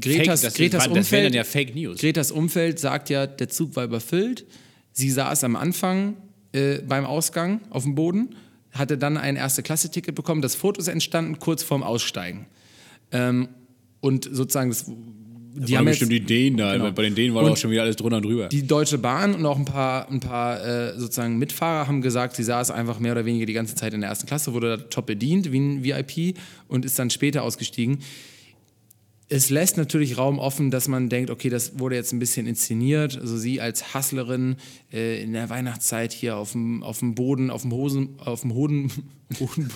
Gretas, 0.00 0.42
das, 0.42 0.54
Gretas 0.54 0.84
wären 0.84 0.98
Umfeld... 0.98 1.26
dann 1.26 1.32
ja 1.32 1.44
Fake 1.44 1.74
News. 1.74 1.98
Gretas 1.98 2.30
Umfeld 2.30 2.78
sagt 2.78 3.10
ja, 3.10 3.26
der 3.26 3.48
Zug 3.48 3.74
war 3.76 3.84
überfüllt. 3.84 4.46
Sie 4.92 5.10
saß 5.10 5.44
am 5.44 5.56
Anfang 5.56 6.16
äh, 6.52 6.78
beim 6.78 7.04
Ausgang 7.04 7.60
auf 7.70 7.84
dem 7.84 7.94
Boden, 7.94 8.34
hatte 8.72 8.98
dann 8.98 9.16
ein 9.16 9.36
Erste-Klasse-Ticket 9.36 10.14
bekommen. 10.14 10.42
Das 10.42 10.54
Foto 10.54 10.80
ist 10.80 10.88
entstanden 10.88 11.38
kurz 11.38 11.62
vorm 11.62 11.82
Aussteigen. 11.82 12.46
Ähm, 13.12 13.48
und 14.00 14.28
sozusagen, 14.30 14.68
das, 14.68 14.84
die 14.86 15.76
haben 15.76 15.88
jetzt, 15.88 16.02
die 16.02 16.20
Dänen 16.20 16.58
da. 16.58 16.76
Genau. 16.76 16.92
Bei 16.92 17.02
den 17.02 17.14
Dänen 17.14 17.34
war 17.34 17.42
Und 17.42 17.50
doch 17.50 17.56
schon 17.56 17.70
wieder 17.70 17.82
alles 17.82 17.96
drunter 17.96 18.18
und 18.18 18.24
drüber. 18.24 18.48
die 18.48 18.66
Deutsche 18.66 18.98
Bahn 18.98 19.34
und 19.34 19.44
auch 19.46 19.58
ein 19.58 19.64
paar, 19.64 20.08
ein 20.10 20.20
paar 20.20 20.64
äh, 20.64 20.98
sozusagen 20.98 21.38
Mitfahrer 21.38 21.88
haben 21.88 22.02
gesagt, 22.02 22.36
sie 22.36 22.44
saß 22.44 22.70
einfach 22.70 23.00
mehr 23.00 23.12
oder 23.12 23.24
weniger 23.24 23.46
die 23.46 23.54
ganze 23.54 23.74
Zeit 23.74 23.94
in 23.94 24.00
der 24.00 24.10
ersten 24.10 24.26
Klasse, 24.26 24.52
wurde 24.52 24.76
da 24.76 24.82
top 24.84 25.06
bedient 25.06 25.50
wie 25.50 25.58
ein 25.58 25.84
VIP 25.84 26.36
und 26.68 26.84
ist 26.84 26.98
dann 26.98 27.10
später 27.10 27.42
ausgestiegen. 27.42 27.98
Es 29.30 29.50
lässt 29.50 29.76
natürlich 29.76 30.16
Raum 30.16 30.38
offen, 30.38 30.70
dass 30.70 30.88
man 30.88 31.08
denkt, 31.10 31.28
okay, 31.30 31.50
das 31.50 31.78
wurde 31.78 31.96
jetzt 31.96 32.12
ein 32.12 32.18
bisschen 32.18 32.46
inszeniert. 32.46 33.18
Also 33.20 33.36
sie 33.36 33.60
als 33.60 33.94
Hustlerin 33.94 34.56
äh, 34.92 35.22
in 35.22 35.34
der 35.34 35.50
Weihnachtszeit 35.50 36.12
hier 36.12 36.36
auf 36.38 36.52
dem, 36.52 36.82
auf 36.82 37.00
dem 37.00 37.14
Boden, 37.14 37.50
auf 37.50 37.62
dem 37.62 37.72
Hosen, 37.72 38.14
auf 38.18 38.40
dem 38.40 38.54
Hoden, 38.54 38.90
Hoden, 39.38 39.68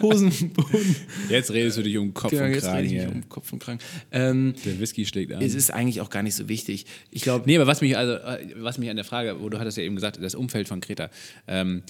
Hosenboden. 0.00 0.96
Jetzt 1.28 1.50
redest 1.50 1.78
du 1.78 1.82
dich 1.82 1.96
um 1.98 2.14
Kopf 2.14 2.30
Genau, 2.30 2.44
und 2.44 2.50
jetzt 2.54 2.64
rede 2.66 2.72
Kragen 2.72 2.86
ich 2.86 2.92
mich 2.92 3.00
hier. 3.02 3.12
um 3.12 3.28
Kopf 3.28 3.52
und 3.52 3.58
Kragen. 3.58 3.80
Ähm, 4.12 4.54
Der 4.64 4.78
Whisky 4.78 5.04
schlägt 5.06 5.32
an. 5.32 5.42
es 5.42 5.54
ist 5.54 5.72
eigentlich 5.72 6.00
auch 6.00 6.10
gar 6.10 6.22
nicht 6.22 6.34
so 6.36 6.48
wichtig. 6.48 6.86
Ich 7.10 7.22
glaube, 7.22 7.44
Nee, 7.46 7.56
aber 7.56 7.66
was 7.66 7.80
mich, 7.80 7.96
also, 7.96 8.12
äh, 8.14 8.54
was 8.58 8.78
mich 8.78 8.90
an 8.90 8.96
der 8.96 9.04
Frage, 9.04 9.40
wo 9.40 9.48
du 9.48 9.58
hattest 9.58 9.76
ja 9.78 9.82
eben 9.84 9.94
gesagt, 9.96 10.18
das 10.22 10.34
Umfeld 10.34 10.68
von 10.68 10.80
Greta, 10.80 11.10
ähm, 11.48 11.82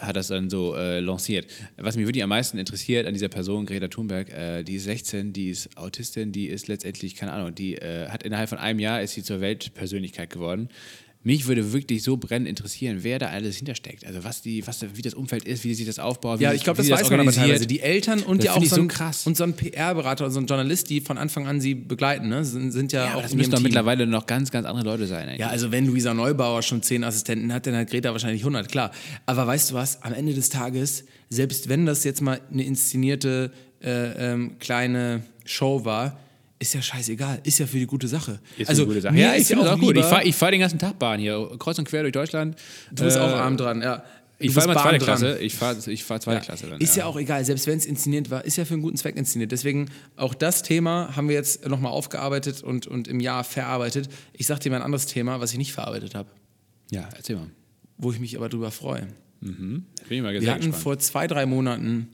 hat 0.00 0.16
das 0.16 0.28
dann 0.28 0.50
so 0.50 0.74
äh, 0.74 1.00
lanciert. 1.00 1.46
Was 1.76 1.96
mich 1.96 2.06
wirklich 2.06 2.22
am 2.22 2.30
meisten 2.30 2.58
interessiert 2.58 3.06
an 3.06 3.12
dieser 3.12 3.28
Person, 3.28 3.66
Greta 3.66 3.88
Thunberg, 3.88 4.30
äh, 4.30 4.62
die 4.62 4.76
ist 4.76 4.84
16, 4.84 5.32
die 5.32 5.50
ist 5.50 5.76
Autistin, 5.76 6.32
die 6.32 6.48
ist 6.48 6.68
letztendlich, 6.68 7.14
keine 7.14 7.32
Ahnung, 7.32 7.54
die 7.54 7.76
äh, 7.76 8.08
hat 8.08 8.22
innerhalb 8.22 8.48
von 8.48 8.58
einem 8.58 8.78
Jahr 8.78 9.02
ist 9.02 9.12
sie 9.12 9.22
zur 9.22 9.40
Weltpersönlichkeit 9.40 10.30
geworden. 10.30 10.68
Mich 11.22 11.46
würde 11.46 11.74
wirklich 11.74 12.02
so 12.02 12.16
brennend 12.16 12.48
interessieren, 12.48 13.00
wer 13.02 13.18
da 13.18 13.26
alles 13.26 13.56
hintersteckt. 13.56 14.06
Also 14.06 14.24
was 14.24 14.40
die, 14.40 14.66
was, 14.66 14.82
wie 14.94 15.02
das 15.02 15.12
Umfeld 15.12 15.44
ist, 15.44 15.64
wie 15.64 15.74
sich 15.74 15.86
das 15.86 15.98
aufbaut. 15.98 16.40
Wie 16.40 16.44
Ja, 16.44 16.54
ich 16.54 16.64
glaube, 16.64 16.78
das 16.78 16.86
sie 16.86 16.92
weiß 16.92 17.10
man 17.10 17.20
aber 17.20 17.32
teilweise. 17.32 17.66
Die 17.66 17.80
Eltern 17.80 18.22
und 18.22 18.38
Das 18.38 18.46
ja 18.46 18.52
auch 18.54 18.64
so 18.64 18.80
ein, 18.80 18.88
krass. 18.88 19.26
und 19.26 19.36
so 19.36 19.44
ein 19.44 19.52
PR-Berater 19.52 20.24
und 20.24 20.30
so 20.30 20.40
ein 20.40 20.46
Journalist, 20.46 20.88
die 20.88 21.02
von 21.02 21.18
Anfang 21.18 21.46
an 21.46 21.60
sie 21.60 21.74
begleiten, 21.74 22.30
ne? 22.30 22.42
sind, 22.46 22.72
sind 22.72 22.92
ja, 22.92 23.04
Ja, 23.04 23.14
auch 23.16 23.22
das 23.22 23.34
müssen 23.34 23.50
doch 23.50 23.60
mittlerweile 23.60 24.06
noch 24.06 24.24
ganz, 24.24 24.50
ganz 24.50 24.66
andere 24.66 24.86
Leute 24.86 25.06
sein. 25.06 25.28
Eigentlich. 25.28 25.40
Ja, 25.40 25.48
also 25.48 25.70
wenn 25.70 25.86
Luisa 25.86 26.14
Neubauer 26.14 26.62
schon 26.62 26.82
zehn 26.82 27.04
Assistenten 27.04 27.52
hat, 27.52 27.66
dann 27.66 27.76
hat 27.76 27.90
Greta 27.90 28.12
wahrscheinlich 28.12 28.40
100, 28.40 28.70
klar. 28.70 28.90
Aber 29.26 29.46
weißt 29.46 29.72
du 29.72 29.74
was, 29.74 30.02
am 30.02 30.14
Ende 30.14 30.32
des 30.32 30.48
Tages, 30.48 31.04
selbst 31.28 31.68
wenn 31.68 31.84
das 31.84 32.02
jetzt 32.04 32.22
mal 32.22 32.40
eine 32.50 32.64
inszenierte 32.64 33.52
äh, 33.82 34.32
ähm, 34.32 34.58
kleine 34.58 35.22
Show 35.44 35.84
war, 35.84 36.18
ist 36.60 36.74
ja 36.74 36.82
scheißegal, 36.82 37.40
ist 37.42 37.58
ja 37.58 37.66
für 37.66 37.78
die 37.78 37.86
gute 37.86 38.06
Sache. 38.06 38.38
Ist 38.56 38.68
also 38.68 38.82
eine 38.82 38.88
gute 38.88 39.00
Sache. 39.00 39.16
Ja, 39.16 39.32
ist 39.32 39.48
ja 39.50 39.58
auch 39.58 39.66
auch 39.66 39.80
gut. 39.80 39.96
Ich 39.96 40.04
fahre 40.04 40.32
fahr 40.32 40.50
den 40.52 40.60
ganzen 40.60 40.78
Tag 40.78 40.98
Bahn 40.98 41.18
hier, 41.18 41.50
kreuz 41.58 41.78
und 41.78 41.86
quer 41.88 42.02
durch 42.02 42.12
Deutschland. 42.12 42.56
Du 42.92 43.02
bist 43.04 43.16
Äh, 43.16 43.20
auch 43.20 43.30
arm 43.30 43.56
dran, 43.56 43.80
ja. 43.82 43.96
Du 44.38 44.46
Ich 44.46 44.52
fahre 44.52 44.66
immer 44.70 44.80
zweite 44.80 44.98
dran. 44.98 45.18
Klasse. 45.18 45.38
Ich 45.40 45.54
fahre 45.54 45.76
ich 45.90 46.04
fahr 46.04 46.20
zweite 46.20 46.44
Klasse 46.44 46.68
dann. 46.68 46.80
Ist 46.80 46.96
ja. 46.96 47.04
auch 47.06 47.16
egal, 47.18 47.44
selbst 47.44 47.66
wenn 47.66 47.76
es 47.78 47.84
inszeniert 47.86 48.30
war, 48.30 48.44
ist 48.44 48.56
ja 48.56 48.64
für 48.64 48.74
einen 48.74 48.82
guten 48.82 48.96
Zweck 48.96 49.16
inszeniert. 49.16 49.52
Deswegen 49.52 49.88
auch 50.16 50.32
das 50.34 50.62
Thema 50.62 51.14
haben 51.16 51.28
wir 51.28 51.34
jetzt 51.34 51.66
nochmal 51.68 51.92
aufgearbeitet 51.92 52.62
und, 52.62 52.86
und 52.86 53.08
im 53.08 53.20
Jahr 53.20 53.42
verarbeitet. 53.44 54.08
Ich 54.32 54.46
sag 54.46 54.60
dir 54.60 54.70
mal 54.70 54.76
ein 54.76 54.82
anderes 54.82 55.06
Thema, 55.06 55.40
was 55.40 55.52
ich 55.52 55.58
nicht 55.58 55.72
verarbeitet 55.72 56.14
habe, 56.14 56.28
Ja, 56.90 57.08
erzähl 57.16 57.36
mal. 57.36 57.48
wo 57.98 58.12
ich 58.12 58.18
mich 58.20 58.36
aber 58.36 58.48
drüber 58.48 58.70
freue. 58.70 59.08
Bin 59.40 59.84
ich 60.10 60.20
mal 60.22 60.38
Wir 60.38 60.50
hatten 60.50 60.60
gespannt. 60.60 60.82
vor 60.82 60.98
zwei, 60.98 61.26
drei 61.26 61.46
Monaten 61.46 62.08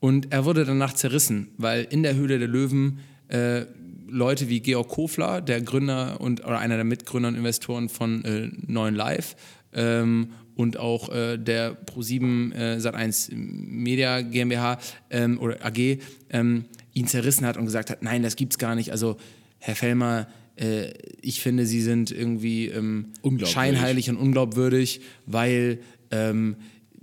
Und 0.00 0.32
er 0.32 0.44
wurde 0.44 0.64
danach 0.64 0.94
zerrissen, 0.94 1.48
weil 1.56 1.86
in 1.90 2.02
der 2.02 2.14
Höhle 2.14 2.38
der 2.38 2.48
Löwen 2.48 3.00
äh, 3.28 3.64
Leute 4.08 4.48
wie 4.48 4.60
Georg 4.60 4.88
Kofler, 4.88 5.40
der 5.40 5.60
Gründer 5.60 6.20
und 6.20 6.44
oder 6.44 6.58
einer 6.58 6.76
der 6.76 6.84
Mitgründer 6.84 7.28
und 7.28 7.34
Investoren 7.34 7.88
von 7.88 8.24
äh, 8.24 8.50
Neuen 8.66 8.94
Live 8.94 9.36
ähm, 9.72 10.32
und 10.54 10.78
auch 10.78 11.10
äh, 11.10 11.36
der 11.36 11.76
Pro7 11.86 12.54
äh, 12.54 12.76
Sat1 12.76 13.34
Media 13.34 14.22
GmbH 14.22 14.78
ähm, 15.10 15.38
oder 15.38 15.64
AG 15.64 15.98
ähm, 16.30 16.64
ihn 16.96 17.06
zerrissen 17.06 17.46
hat 17.46 17.58
und 17.58 17.66
gesagt 17.66 17.90
hat, 17.90 18.02
nein, 18.02 18.22
das 18.22 18.36
gibt's 18.36 18.56
gar 18.56 18.74
nicht. 18.74 18.90
Also 18.90 19.18
Herr 19.58 19.76
Fellmer, 19.76 20.28
äh, 20.56 20.92
ich 21.20 21.40
finde, 21.40 21.66
Sie 21.66 21.82
sind 21.82 22.10
irgendwie 22.10 22.68
ähm, 22.68 23.08
scheinheilig 23.44 24.08
und 24.08 24.16
unglaubwürdig, 24.16 25.02
weil 25.26 25.80
ähm, 26.10 26.56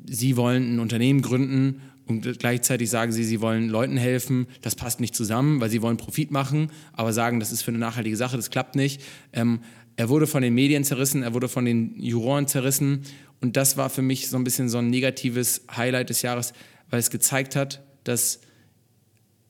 Sie 0.06 0.36
wollen 0.36 0.76
ein 0.76 0.80
Unternehmen 0.80 1.22
gründen 1.22 1.82
und 2.08 2.40
gleichzeitig 2.40 2.90
sagen 2.90 3.12
Sie, 3.12 3.24
Sie 3.24 3.40
wollen 3.40 3.70
Leuten 3.70 3.96
helfen. 3.96 4.48
Das 4.62 4.76
passt 4.76 5.00
nicht 5.00 5.16
zusammen, 5.16 5.62
weil 5.62 5.70
Sie 5.70 5.84
wollen 5.84 5.98
Profit 5.98 6.32
machen, 6.32 6.72
aber 6.94 7.14
sagen, 7.14 7.40
das 7.40 7.52
ist 7.52 7.62
für 7.62 7.70
eine 7.70 7.78
nachhaltige 7.78 8.18
Sache, 8.18 8.36
das 8.36 8.50
klappt 8.50 8.76
nicht. 8.76 9.00
Ähm, 9.32 9.60
er 9.96 10.10
wurde 10.10 10.26
von 10.26 10.42
den 10.42 10.56
Medien 10.56 10.84
zerrissen, 10.84 11.22
er 11.22 11.36
wurde 11.36 11.48
von 11.48 11.66
den 11.66 12.02
Juroren 12.02 12.48
zerrissen 12.48 13.04
und 13.42 13.58
das 13.58 13.78
war 13.78 13.92
für 13.92 14.02
mich 14.02 14.28
so 14.28 14.38
ein 14.38 14.44
bisschen 14.44 14.70
so 14.70 14.80
ein 14.80 14.90
negatives 14.90 15.66
Highlight 15.78 16.10
des 16.10 16.24
Jahres, 16.24 16.54
weil 16.90 17.00
es 17.00 17.12
gezeigt 17.12 17.56
hat, 17.56 17.84
dass 18.04 18.40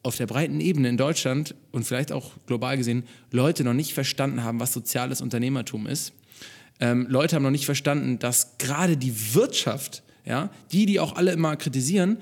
auf 0.03 0.17
der 0.17 0.27
breiten 0.27 0.59
Ebene 0.59 0.89
in 0.89 0.97
Deutschland 0.97 1.55
und 1.71 1.85
vielleicht 1.85 2.11
auch 2.11 2.31
global 2.45 2.77
gesehen 2.77 3.03
Leute 3.31 3.63
noch 3.63 3.73
nicht 3.73 3.93
verstanden 3.93 4.43
haben, 4.43 4.59
was 4.59 4.73
soziales 4.73 5.21
Unternehmertum 5.21 5.87
ist. 5.87 6.13
Ähm, 6.79 7.07
Leute 7.09 7.35
haben 7.35 7.43
noch 7.43 7.51
nicht 7.51 7.65
verstanden, 7.65 8.19
dass 8.19 8.57
gerade 8.57 8.97
die 8.97 9.33
Wirtschaft, 9.33 10.03
ja, 10.25 10.49
die, 10.71 10.85
die 10.85 10.99
auch 10.99 11.15
alle 11.15 11.31
immer 11.31 11.55
kritisieren, 11.55 12.17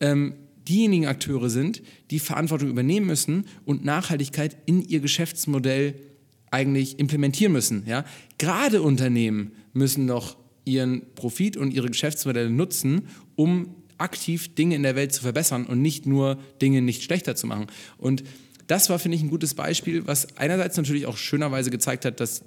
ähm, 0.00 0.34
diejenigen 0.68 1.06
Akteure 1.06 1.50
sind, 1.50 1.82
die 2.10 2.18
Verantwortung 2.18 2.68
übernehmen 2.68 3.06
müssen 3.06 3.46
und 3.64 3.84
Nachhaltigkeit 3.84 4.56
in 4.66 4.82
ihr 4.82 5.00
Geschäftsmodell 5.00 5.94
eigentlich 6.50 6.98
implementieren 6.98 7.52
müssen. 7.52 7.84
Ja? 7.86 8.04
Gerade 8.38 8.80
Unternehmen 8.80 9.52
müssen 9.72 10.06
doch 10.06 10.36
ihren 10.64 11.02
Profit 11.14 11.56
und 11.56 11.72
ihre 11.72 11.88
Geschäftsmodelle 11.88 12.48
nutzen, 12.48 13.08
um 13.36 13.74
aktiv 13.98 14.54
Dinge 14.54 14.74
in 14.74 14.82
der 14.82 14.96
Welt 14.96 15.12
zu 15.12 15.22
verbessern 15.22 15.66
und 15.66 15.80
nicht 15.80 16.06
nur 16.06 16.38
Dinge 16.60 16.82
nicht 16.82 17.02
schlechter 17.02 17.36
zu 17.36 17.46
machen. 17.46 17.66
Und 17.98 18.24
das 18.66 18.90
war, 18.90 18.98
finde 18.98 19.16
ich, 19.16 19.22
ein 19.22 19.30
gutes 19.30 19.54
Beispiel, 19.54 20.06
was 20.06 20.36
einerseits 20.36 20.76
natürlich 20.76 21.06
auch 21.06 21.16
schönerweise 21.16 21.70
gezeigt 21.70 22.04
hat, 22.04 22.20
dass 22.20 22.44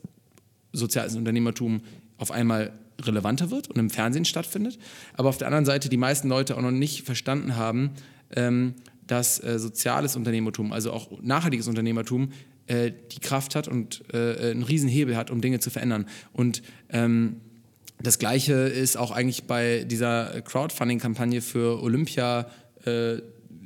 soziales 0.74 1.16
Unternehmertum 1.16 1.82
auf 2.18 2.32
einmal 2.32 2.74
relevanter 3.02 3.52
wird 3.52 3.70
und 3.70 3.78
im 3.78 3.90
Fernsehen 3.90 4.26
stattfindet, 4.26 4.80
aber 5.14 5.30
auf 5.30 5.38
der 5.38 5.48
anderen 5.48 5.66
Seite 5.66 5.90
die 5.90 5.98
meisten 5.98 6.28
Leute 6.28 6.58
auch 6.58 6.62
noch 6.62 6.72
nicht 6.72 7.06
verstanden 7.06 7.56
haben, 7.56 7.92
ähm, 8.36 8.74
dass 9.06 9.42
äh, 9.44 9.60
soziales 9.60 10.16
Unternehmertum, 10.16 10.74
also 10.74 10.92
auch 10.92 11.10
nachhaltiges 11.22 11.68
Unternehmertum, 11.68 12.32
äh, 12.66 12.92
die 13.12 13.20
Kraft 13.20 13.56
hat 13.56 13.68
und 13.68 14.04
äh, 14.14 14.52
einen 14.52 14.64
riesen 14.64 14.90
Hebel 14.90 15.16
hat, 15.16 15.32
um 15.32 15.42
Dinge 15.42 15.60
zu 15.60 15.70
verändern. 15.70 16.08
Und 16.34 16.62
ähm, 16.90 17.38
das 18.02 18.20
Gleiche 18.20 18.54
ist 18.54 18.98
auch 18.98 19.12
eigentlich 19.12 19.46
bei 19.46 19.84
dieser 19.84 20.42
Crowdfunding-Kampagne 20.42 21.42
für 21.42 21.82
Olympia 21.82 22.48
äh, 22.86 23.18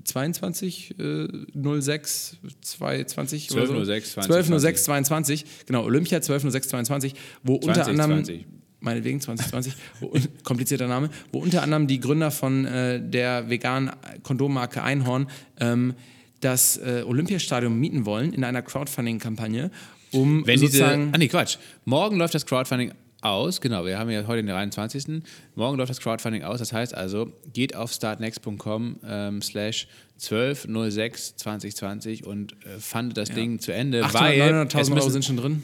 22, 0.04 0.96
äh, 1.00 1.28
06, 1.54 2.38
22 2.62 3.52
oder 3.52 3.68
so. 3.68 3.74
12.06, 3.74 4.28
12.06, 4.28 4.74
22, 4.84 5.46
genau, 5.66 5.84
Olympia 5.84 6.20
12.06, 6.20 6.62
22, 6.70 7.16
wo 7.44 7.56
unter 7.56 7.88
anderem 7.88 8.24
2020. 8.24 8.46
meinetwegen 8.80 9.22
2020, 9.22 9.74
wo, 10.00 10.14
komplizierter 10.44 10.88
Name, 10.88 11.10
wo 11.32 11.40
unter 11.40 11.62
anderem 11.62 11.88
die 11.88 12.00
Gründer 12.00 12.32
von 12.32 12.66
äh, 12.66 13.02
der 13.02 13.50
veganen 13.50 13.92
Kondommarke 14.24 14.82
Einhorn 14.82 15.28
ähm, 15.60 15.94
das 16.40 16.78
äh, 16.78 17.04
Olympiastadion 17.06 17.78
mieten 17.78 18.06
wollen 18.06 18.34
in 18.34 18.44
einer 18.44 18.62
Crowdfunding-Kampagne, 18.64 19.70
um 20.12 20.46
Wenn 20.48 20.60
diese, 20.60 20.78
sozusagen 20.78 21.10
ah 21.14 21.18
nee, 21.18 21.28
Quatsch. 21.28 21.58
Morgen 21.86 22.18
läuft 22.18 22.34
das 22.34 22.46
Crowdfunding 22.46 22.94
aus, 23.22 23.62
genau, 23.62 23.86
wir 23.86 23.98
haben 23.98 24.10
ja 24.10 24.26
heute 24.28 24.44
den 24.44 24.48
23. 24.48 25.24
Morgen 25.56 25.78
läuft 25.78 25.90
das 25.90 26.00
Crowdfunding 26.00 26.44
aus, 26.44 26.60
das 26.60 26.74
heißt 26.74 26.96
also, 26.96 27.32
geht 27.54 27.76
auf 27.76 27.92
startnext.com 27.92 28.98
ähm, 29.06 29.42
slash 29.42 29.88
1206 30.16 31.38
2020 31.38 32.26
und 32.26 32.54
äh, 32.66 32.80
fundet 32.80 33.18
das 33.18 33.30
Ding 33.30 33.60
zu 33.60 33.74
Ende, 33.74 34.04
800.000, 34.06 34.14
weil 34.14 34.42
900.000 34.42 34.80
es 34.80 34.90
Euro 34.92 35.10
sind 35.10 35.26
schon 35.26 35.38
drin. 35.38 35.64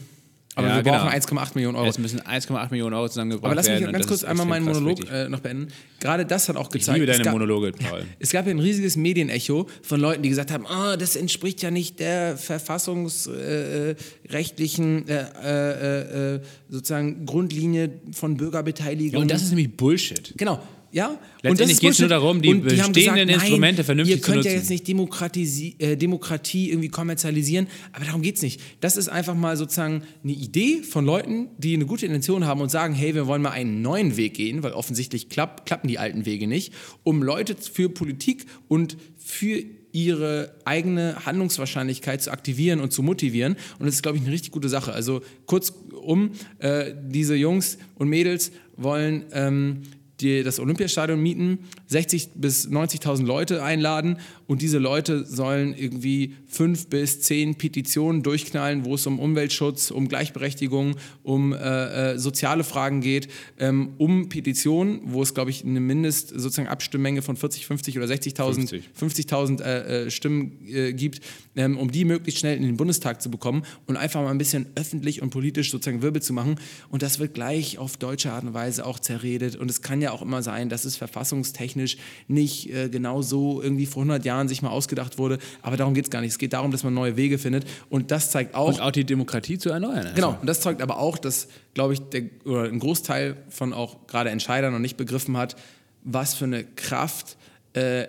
Aber 0.58 0.66
Ja, 0.68 0.76
wir 0.76 0.82
genau. 0.82 0.98
brauchen 1.04 1.12
1,8 1.12 1.54
Millionen 1.54 1.76
Euro. 1.76 1.88
es 1.88 1.98
müssen 1.98 2.20
1,8 2.20 2.70
Millionen 2.72 2.92
Euro 2.94 3.08
zusammengebracht 3.08 3.44
Aber 3.46 3.54
lass 3.54 3.68
mich 3.68 3.78
werden. 3.80 3.92
ganz 3.92 4.08
kurz 4.08 4.24
einmal 4.24 4.44
meinen 4.44 4.64
Monolog 4.64 5.08
äh, 5.08 5.28
noch 5.28 5.38
beenden. 5.38 5.68
Gerade 6.00 6.26
das 6.26 6.48
hat 6.48 6.56
auch 6.56 6.66
Ich 6.66 6.70
gezeigt. 6.80 6.98
liebe 6.98 7.08
es 7.10 7.16
deine 7.16 7.24
gab- 7.26 7.32
Monologe, 7.34 7.70
Paul. 7.88 8.02
Es 8.18 8.32
gab 8.32 8.44
ja 8.46 8.50
ein 8.50 8.58
riesiges 8.58 8.96
Medienecho 8.96 9.68
von 9.82 10.00
Leuten, 10.00 10.22
die 10.22 10.30
gesagt 10.30 10.50
haben, 10.50 10.66
ah, 10.66 10.96
das 10.96 11.14
entspricht 11.14 11.62
ja 11.62 11.70
nicht 11.70 12.00
der 12.00 12.36
verfassungsrechtlichen 12.36 15.08
äh, 15.08 15.24
äh, 15.44 16.34
äh, 16.34 16.40
sozusagen 16.68 17.24
Grundlinie 17.24 17.90
von 18.12 18.36
Bürgerbeteiligung. 18.36 19.12
Ja, 19.14 19.20
und 19.20 19.30
das 19.30 19.42
ist 19.42 19.50
nämlich 19.50 19.76
Bullshit. 19.76 20.34
Genau. 20.36 20.60
Ja, 20.90 21.18
Letztendlich 21.42 21.72
ist 21.72 21.80
geht's 21.80 21.98
nur 21.98 22.08
darum, 22.08 22.40
die 22.40 22.54
bestehenden 22.54 23.28
Instrumente 23.28 23.80
nein, 23.80 23.84
vernünftig 23.84 24.16
ihr 24.16 24.22
zu 24.22 24.30
könnt 24.30 24.44
ja 24.44 24.52
nutzen. 24.52 24.60
jetzt 24.60 24.70
nicht 24.70 24.88
Demokratisi 24.88 25.76
äh, 25.78 25.96
Demokratie 25.96 26.70
irgendwie 26.70 26.88
kommerzialisieren, 26.88 27.68
aber 27.92 28.06
darum 28.06 28.22
geht 28.22 28.36
es 28.36 28.42
nicht. 28.42 28.60
Das 28.80 28.96
ist 28.96 29.08
einfach 29.08 29.34
mal 29.34 29.56
sozusagen 29.56 30.02
eine 30.24 30.32
Idee 30.32 30.82
von 30.82 31.04
Leuten, 31.04 31.48
die 31.58 31.74
eine 31.74 31.84
gute 31.84 32.06
Intention 32.06 32.46
haben 32.46 32.60
und 32.60 32.70
sagen, 32.70 32.94
hey, 32.94 33.14
wir 33.14 33.26
wollen 33.26 33.42
mal 33.42 33.50
einen 33.50 33.82
neuen 33.82 34.16
Weg 34.16 34.34
gehen, 34.34 34.62
weil 34.62 34.72
offensichtlich 34.72 35.28
klapp, 35.28 35.66
klappen 35.66 35.88
die 35.88 35.98
alten 35.98 36.24
Wege 36.24 36.46
nicht, 36.46 36.72
um 37.02 37.22
Leute 37.22 37.56
für 37.56 37.90
Politik 37.90 38.46
und 38.68 38.96
für 39.18 39.62
ihre 39.92 40.54
eigene 40.64 41.26
Handlungswahrscheinlichkeit 41.26 42.22
zu 42.22 42.30
aktivieren 42.30 42.80
und 42.80 42.92
zu 42.92 43.02
motivieren. 43.02 43.56
Und 43.78 43.86
das 43.86 43.96
ist, 43.96 44.02
glaube 44.02 44.18
ich, 44.18 44.24
eine 44.24 44.32
richtig 44.32 44.52
gute 44.52 44.68
Sache. 44.68 44.92
Also 44.92 45.22
kurzum, 45.46 46.32
äh, 46.58 46.94
diese 47.08 47.34
Jungs 47.34 47.78
und 47.94 48.08
Mädels 48.08 48.52
wollen 48.76 49.24
ähm, 49.32 49.82
die, 50.20 50.42
das 50.42 50.58
Olympiastadion 50.58 51.20
mieten, 51.20 51.60
60 51.86 52.30
bis 52.34 52.68
90.000 52.68 53.24
Leute 53.24 53.62
einladen 53.62 54.18
und 54.46 54.62
diese 54.62 54.78
Leute 54.78 55.24
sollen 55.26 55.74
irgendwie 55.76 56.34
fünf 56.46 56.86
bis 56.88 57.20
zehn 57.20 57.56
Petitionen 57.56 58.22
durchknallen, 58.22 58.84
wo 58.84 58.94
es 58.94 59.06
um 59.06 59.18
Umweltschutz, 59.18 59.90
um 59.90 60.08
Gleichberechtigung, 60.08 60.96
um 61.22 61.52
äh, 61.52 62.14
äh, 62.14 62.18
soziale 62.18 62.64
Fragen 62.64 63.00
geht, 63.00 63.28
ähm, 63.58 63.90
um 63.98 64.28
Petitionen, 64.28 65.00
wo 65.04 65.22
es, 65.22 65.34
glaube 65.34 65.50
ich, 65.50 65.64
eine 65.64 65.80
Mindest 65.80 66.30
sozusagen 66.30 66.68
Abstimmmenge 66.68 67.22
von 67.22 67.36
40, 67.36 67.66
50 67.66 67.98
oder 67.98 68.06
60.000 68.06 68.54
50. 68.54 68.90
50.000 68.98 69.62
äh, 69.62 70.06
äh, 70.06 70.10
Stimmen 70.10 70.58
äh, 70.66 70.92
gibt, 70.94 71.20
ähm, 71.56 71.76
um 71.76 71.90
die 71.90 72.04
möglichst 72.04 72.40
schnell 72.40 72.56
in 72.56 72.62
den 72.62 72.76
Bundestag 72.76 73.20
zu 73.20 73.30
bekommen 73.30 73.64
und 73.86 73.96
einfach 73.96 74.22
mal 74.22 74.30
ein 74.30 74.38
bisschen 74.38 74.66
öffentlich 74.74 75.20
und 75.20 75.30
politisch 75.30 75.70
sozusagen 75.70 76.02
Wirbel 76.02 76.22
zu 76.22 76.32
machen. 76.32 76.56
Und 76.88 77.02
das 77.02 77.18
wird 77.18 77.34
gleich 77.34 77.78
auf 77.78 77.96
deutsche 77.96 78.32
Art 78.32 78.44
und 78.44 78.54
Weise 78.54 78.86
auch 78.86 78.98
zerredet. 78.98 79.56
Und 79.56 79.70
es 79.70 79.82
kann 79.82 80.00
ja 80.00 80.07
auch 80.12 80.22
immer 80.22 80.42
sein, 80.42 80.68
dass 80.68 80.84
es 80.84 80.96
verfassungstechnisch 80.96 81.96
nicht 82.26 82.70
äh, 82.70 82.88
genau 82.88 83.22
so 83.22 83.62
irgendwie 83.62 83.86
vor 83.86 84.02
100 84.02 84.24
Jahren 84.24 84.48
sich 84.48 84.62
mal 84.62 84.70
ausgedacht 84.70 85.18
wurde. 85.18 85.38
Aber 85.62 85.76
darum 85.76 85.94
geht 85.94 86.04
es 86.04 86.10
gar 86.10 86.20
nicht. 86.20 86.30
Es 86.30 86.38
geht 86.38 86.52
darum, 86.52 86.70
dass 86.70 86.84
man 86.84 86.94
neue 86.94 87.16
Wege 87.16 87.38
findet. 87.38 87.64
Und 87.90 88.10
das 88.10 88.30
zeigt 88.30 88.54
auch. 88.54 88.68
Und 88.68 88.80
auch 88.80 88.90
die 88.90 89.04
Demokratie 89.04 89.58
zu 89.58 89.70
erneuern. 89.70 89.98
Also. 89.98 90.14
Genau, 90.14 90.38
und 90.40 90.46
das 90.46 90.60
zeigt 90.60 90.82
aber 90.82 90.98
auch, 90.98 91.18
dass, 91.18 91.48
glaube 91.74 91.94
ich, 91.94 92.00
der, 92.00 92.24
oder 92.44 92.64
ein 92.64 92.78
Großteil 92.78 93.36
von 93.48 93.72
auch 93.72 94.06
gerade 94.06 94.30
Entscheidern 94.30 94.72
noch 94.72 94.80
nicht 94.80 94.96
begriffen 94.96 95.36
hat, 95.36 95.56
was 96.04 96.34
für 96.34 96.44
eine 96.44 96.64
Kraft 96.64 97.36
äh, 97.74 98.08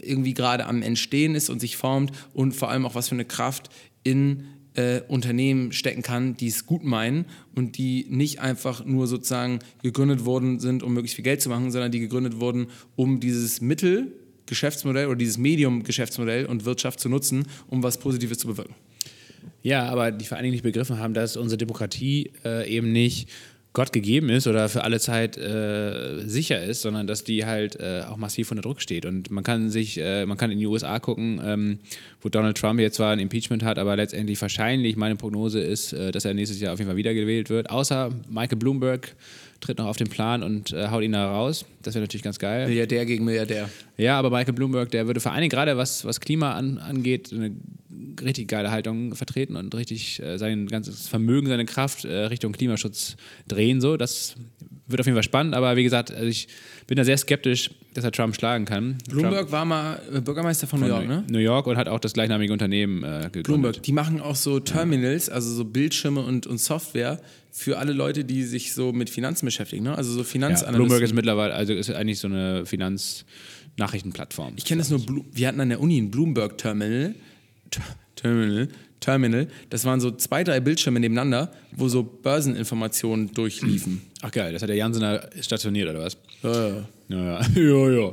irgendwie 0.00 0.34
gerade 0.34 0.66
am 0.66 0.82
Entstehen 0.82 1.34
ist 1.34 1.50
und 1.50 1.60
sich 1.60 1.76
formt 1.76 2.12
und 2.34 2.52
vor 2.52 2.70
allem 2.70 2.84
auch 2.86 2.94
was 2.94 3.08
für 3.08 3.14
eine 3.14 3.24
Kraft 3.24 3.70
in 4.04 4.44
äh, 4.78 5.02
Unternehmen 5.08 5.72
stecken 5.72 6.02
kann, 6.02 6.36
die 6.36 6.46
es 6.46 6.64
gut 6.64 6.84
meinen 6.84 7.24
und 7.56 7.78
die 7.78 8.06
nicht 8.08 8.38
einfach 8.38 8.84
nur 8.84 9.08
sozusagen 9.08 9.58
gegründet 9.82 10.24
worden 10.24 10.60
sind, 10.60 10.84
um 10.84 10.94
möglichst 10.94 11.16
viel 11.16 11.24
Geld 11.24 11.42
zu 11.42 11.48
machen, 11.48 11.72
sondern 11.72 11.90
die 11.90 11.98
gegründet 11.98 12.38
wurden, 12.38 12.68
um 12.94 13.18
dieses 13.18 13.60
Mittel 13.60 14.12
Geschäftsmodell 14.46 15.08
oder 15.08 15.16
dieses 15.16 15.36
Medium 15.36 15.82
Geschäftsmodell 15.82 16.46
und 16.46 16.64
Wirtschaft 16.64 17.00
zu 17.00 17.08
nutzen, 17.08 17.46
um 17.66 17.82
was 17.82 17.98
Positives 17.98 18.38
zu 18.38 18.46
bewirken. 18.46 18.74
Ja, 19.62 19.88
aber 19.88 20.12
die 20.12 20.24
Dingen 20.24 20.52
nicht 20.52 20.62
begriffen 20.62 20.98
haben, 20.98 21.12
dass 21.12 21.36
unsere 21.36 21.58
Demokratie 21.58 22.30
äh, 22.44 22.72
eben 22.72 22.92
nicht 22.92 23.28
Gott 23.74 23.92
gegeben 23.92 24.30
ist 24.30 24.46
oder 24.46 24.68
für 24.68 24.82
alle 24.82 24.98
Zeit 24.98 25.36
äh, 25.36 26.20
sicher 26.26 26.62
ist, 26.62 26.82
sondern 26.82 27.06
dass 27.06 27.22
die 27.22 27.44
halt 27.44 27.76
äh, 27.76 28.02
auch 28.08 28.16
massiv 28.16 28.50
unter 28.50 28.62
Druck 28.62 28.80
steht. 28.80 29.04
Und 29.04 29.30
man 29.30 29.44
kann 29.44 29.70
sich, 29.70 29.98
äh, 29.98 30.26
man 30.26 30.36
kann 30.38 30.50
in 30.50 30.58
die 30.58 30.66
USA 30.66 30.98
gucken, 30.98 31.40
ähm, 31.44 31.78
wo 32.20 32.28
Donald 32.28 32.56
Trump 32.56 32.80
jetzt 32.80 32.96
zwar 32.96 33.12
ein 33.12 33.18
Impeachment 33.18 33.62
hat, 33.62 33.78
aber 33.78 33.94
letztendlich 33.94 34.40
wahrscheinlich, 34.40 34.96
meine 34.96 35.16
Prognose 35.16 35.60
ist, 35.60 35.92
äh, 35.92 36.10
dass 36.10 36.24
er 36.24 36.34
nächstes 36.34 36.60
Jahr 36.60 36.72
auf 36.72 36.78
jeden 36.78 36.88
Fall 36.88 36.96
wiedergewählt 36.96 37.50
wird. 37.50 37.70
Außer 37.70 38.10
Michael 38.28 38.58
Bloomberg 38.58 39.14
tritt 39.60 39.78
noch 39.78 39.86
auf 39.86 39.96
den 39.96 40.08
Plan 40.08 40.42
und 40.42 40.72
äh, 40.72 40.88
haut 40.88 41.02
ihn 41.02 41.12
da 41.12 41.30
raus. 41.30 41.64
Das 41.82 41.94
wäre 41.94 42.02
natürlich 42.02 42.22
ganz 42.22 42.38
geil. 42.38 42.66
Milliardär 42.66 43.06
gegen 43.06 43.24
Milliardär. 43.24 43.68
Ja, 43.96 44.18
aber 44.18 44.30
Michael 44.30 44.54
Bloomberg, 44.54 44.90
der 44.90 45.06
würde 45.06 45.20
vor 45.20 45.32
allen 45.32 45.40
Dingen 45.40 45.50
gerade 45.50 45.76
was, 45.76 46.04
was 46.04 46.20
Klima 46.20 46.54
an, 46.54 46.78
angeht, 46.78 47.32
eine 47.32 47.52
richtig 48.22 48.48
geile 48.48 48.70
Haltung 48.70 49.14
vertreten 49.14 49.56
und 49.56 49.74
richtig 49.74 50.22
äh, 50.22 50.38
sein 50.38 50.66
ganzes 50.66 51.08
Vermögen, 51.08 51.48
seine 51.48 51.64
Kraft 51.64 52.04
äh, 52.04 52.24
Richtung 52.26 52.52
Klimaschutz 52.52 53.16
drehen. 53.46 53.80
So, 53.80 53.96
das 53.96 54.36
wird 54.88 55.00
auf 55.00 55.06
jeden 55.06 55.16
Fall 55.16 55.22
spannend, 55.22 55.54
aber 55.54 55.76
wie 55.76 55.84
gesagt, 55.84 56.10
also 56.10 56.26
ich 56.26 56.48
bin 56.86 56.96
da 56.96 57.04
sehr 57.04 57.16
skeptisch, 57.18 57.70
dass 57.94 58.04
er 58.04 58.12
Trump 58.12 58.34
schlagen 58.34 58.64
kann. 58.64 58.98
Bloomberg 59.08 59.40
Trump 59.40 59.52
war 59.52 59.64
mal 59.64 60.00
äh, 60.12 60.20
Bürgermeister 60.20 60.66
von, 60.66 60.80
New 60.80 60.86
York, 60.86 61.06
ne? 61.06 61.24
New 61.30 61.38
York 61.38 61.66
und 61.66 61.76
hat 61.76 61.88
auch 61.88 62.00
das 62.00 62.14
gleichnamige 62.14 62.52
Unternehmen 62.52 63.02
äh, 63.04 63.20
gegründet. 63.24 63.44
Bloomberg, 63.44 63.82
die 63.82 63.92
machen 63.92 64.20
auch 64.20 64.36
so 64.36 64.60
Terminals, 64.60 65.28
also 65.28 65.50
so 65.54 65.64
Bildschirme 65.64 66.20
und, 66.20 66.46
und 66.46 66.58
Software 66.58 67.20
für 67.50 67.78
alle 67.78 67.92
Leute, 67.92 68.24
die 68.24 68.44
sich 68.44 68.72
so 68.72 68.92
mit 68.92 69.10
Finanzen 69.10 69.44
beschäftigen, 69.46 69.84
ne? 69.84 69.96
Also 69.96 70.12
so 70.12 70.18
Ja, 70.20 70.24
Finanzanalysten. 70.24 70.74
Bloomberg 70.76 71.02
ist 71.02 71.14
mittlerweile, 71.14 71.54
also 71.54 71.72
ist 71.74 71.90
eigentlich 71.90 72.18
so 72.20 72.28
eine 72.28 72.64
Finanznachrichtenplattform. 72.66 74.54
Ich 74.56 74.64
kenne 74.64 74.80
das 74.80 74.90
nur, 74.90 75.00
wir 75.32 75.48
hatten 75.48 75.60
an 75.60 75.68
der 75.68 75.80
Uni 75.80 75.98
ein 75.98 76.10
Bloomberg 76.10 76.56
Terminal, 76.58 77.14
Ter- 77.70 77.82
Terminal, 79.00 79.48
das 79.70 79.84
waren 79.84 80.00
so 80.00 80.10
zwei, 80.10 80.44
drei 80.44 80.60
Bildschirme 80.60 81.00
nebeneinander, 81.00 81.52
wo 81.72 81.88
so 81.88 82.02
Börseninformationen 82.02 83.32
durchliefen. 83.32 84.02
Ach 84.22 84.30
geil, 84.30 84.52
das 84.52 84.62
hat 84.62 84.68
der 84.68 84.76
Jansen 84.76 85.02
da 85.02 85.28
stationiert 85.40 85.88
oder 85.88 86.00
was? 86.00 86.16
Ja, 86.42 86.68
ja. 86.68 86.88
Ja, 87.08 87.16
ja. 87.16 87.40
ja, 87.54 87.90
ja. 87.90 88.12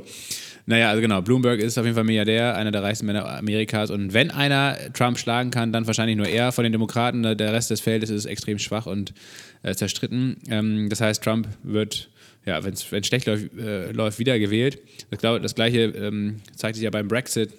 Naja, 0.68 0.90
also 0.90 1.00
genau, 1.00 1.22
Bloomberg 1.22 1.60
ist 1.60 1.78
auf 1.78 1.84
jeden 1.84 1.94
Fall 1.94 2.04
Milliardär, 2.04 2.56
einer 2.56 2.72
der 2.72 2.82
reichsten 2.82 3.06
Männer 3.06 3.24
Amerikas. 3.24 3.88
Und 3.90 4.12
wenn 4.14 4.32
einer 4.32 4.76
Trump 4.94 5.16
schlagen 5.16 5.52
kann, 5.52 5.72
dann 5.72 5.86
wahrscheinlich 5.86 6.16
nur 6.16 6.26
er 6.26 6.50
von 6.50 6.64
den 6.64 6.72
Demokraten. 6.72 7.22
Der 7.22 7.52
Rest 7.52 7.70
des 7.70 7.80
Feldes 7.80 8.10
ist 8.10 8.24
extrem 8.24 8.58
schwach 8.58 8.86
und 8.86 9.14
äh, 9.62 9.74
zerstritten. 9.76 10.38
Ähm, 10.48 10.88
das 10.88 11.00
heißt, 11.00 11.22
Trump 11.22 11.46
wird, 11.62 12.10
ja, 12.44 12.64
wenn 12.64 12.72
es 12.72 12.84
schlecht 12.84 13.26
läuft, 13.26 13.56
äh, 13.56 13.92
läuft, 13.92 14.18
wiedergewählt. 14.18 14.80
Das, 15.10 15.20
glaub, 15.20 15.40
das 15.40 15.54
gleiche 15.54 15.82
ähm, 15.82 16.40
zeigt 16.56 16.74
sich 16.74 16.82
ja 16.82 16.90
beim 16.90 17.06
Brexit 17.06 17.50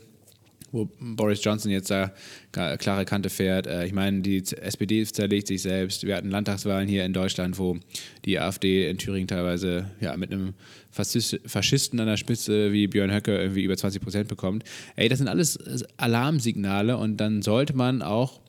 wo 0.72 0.89
Boris 0.99 1.43
Johnson 1.43 1.72
jetzt 1.72 1.89
da 1.89 2.11
klare 2.51 3.05
Kante 3.05 3.30
fährt. 3.30 3.68
Äh, 3.68 3.86
ich 3.86 3.93
meine, 3.93 4.22
die 4.22 4.38
SPD 4.38 5.03
zerlegt 5.05 5.47
sich 5.47 5.61
selbst. 5.61 6.05
Wir 6.05 6.15
hatten 6.15 6.30
Landtagswahlen 6.30 6.88
hier 6.88 7.05
in 7.05 7.13
Deutschland, 7.13 7.57
wo 7.59 7.78
die 8.26 8.39
AfD 8.39 8.89
in 8.89 8.97
Thüringen 8.97 9.28
teilweise 9.28 9.91
ja, 10.01 10.15
mit 10.18 10.32
einem 10.32 10.53
Faschist, 10.91 11.39
Faschisten 11.45 11.99
an 11.99 12.07
der 12.07 12.18
Spitze 12.18 12.72
wie 12.72 12.88
Björn 12.88 13.13
Höcke 13.13 13.38
irgendwie 13.38 13.63
über 13.63 13.78
20 13.78 14.01
Prozent 14.01 14.28
bekommt. 14.28 14.63
Ey, 14.95 15.09
das 15.09 15.20
sind 15.20 15.28
alles 15.28 15.55
äh, 15.57 15.80
Alarmsignale 15.97 16.97
und 16.97 17.18
dann 17.18 17.41
sollte 17.41 17.76
man 17.76 18.01
auch 18.01 18.39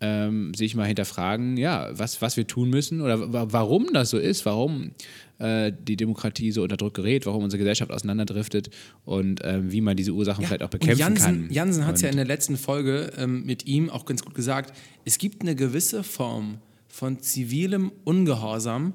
ähm, 0.00 0.52
sich 0.54 0.74
mal 0.74 0.84
hinterfragen, 0.86 1.56
ja, 1.56 1.88
was, 1.92 2.20
was 2.20 2.36
wir 2.36 2.46
tun 2.46 2.68
müssen 2.68 3.00
oder 3.00 3.32
wa- 3.32 3.46
warum 3.50 3.88
das 3.94 4.10
so 4.10 4.18
ist, 4.18 4.44
warum 4.44 4.90
äh, 5.38 5.72
die 5.72 5.96
Demokratie 5.96 6.52
so 6.52 6.62
unter 6.62 6.76
Druck 6.76 6.94
gerät, 6.94 7.24
warum 7.24 7.44
unsere 7.44 7.58
Gesellschaft 7.58 7.90
auseinanderdriftet 7.90 8.68
und 9.06 9.40
ähm, 9.42 9.72
wie 9.72 9.80
man 9.80 9.96
diese 9.96 10.12
Ursachen 10.12 10.44
vielleicht 10.44 10.62
auch 10.62 10.68
bekämpfen 10.68 10.98
Jansen, 10.98 11.24
kann. 11.24 11.50
Jansen 11.50 11.86
hat 11.86 11.96
es 11.96 12.02
ja 12.02 12.10
in 12.10 12.16
der 12.16 12.26
letzten 12.26 12.58
Folge 12.58 13.10
ähm, 13.16 13.44
mit 13.46 13.66
ihm 13.66 13.88
auch 13.88 14.04
ganz 14.04 14.22
gut 14.22 14.34
gesagt. 14.34 14.76
Es 15.06 15.16
gibt 15.16 15.40
eine 15.42 15.54
gewisse 15.56 16.02
Form 16.04 16.58
von 16.88 17.20
zivilem 17.20 17.90
Ungehorsam, 18.04 18.92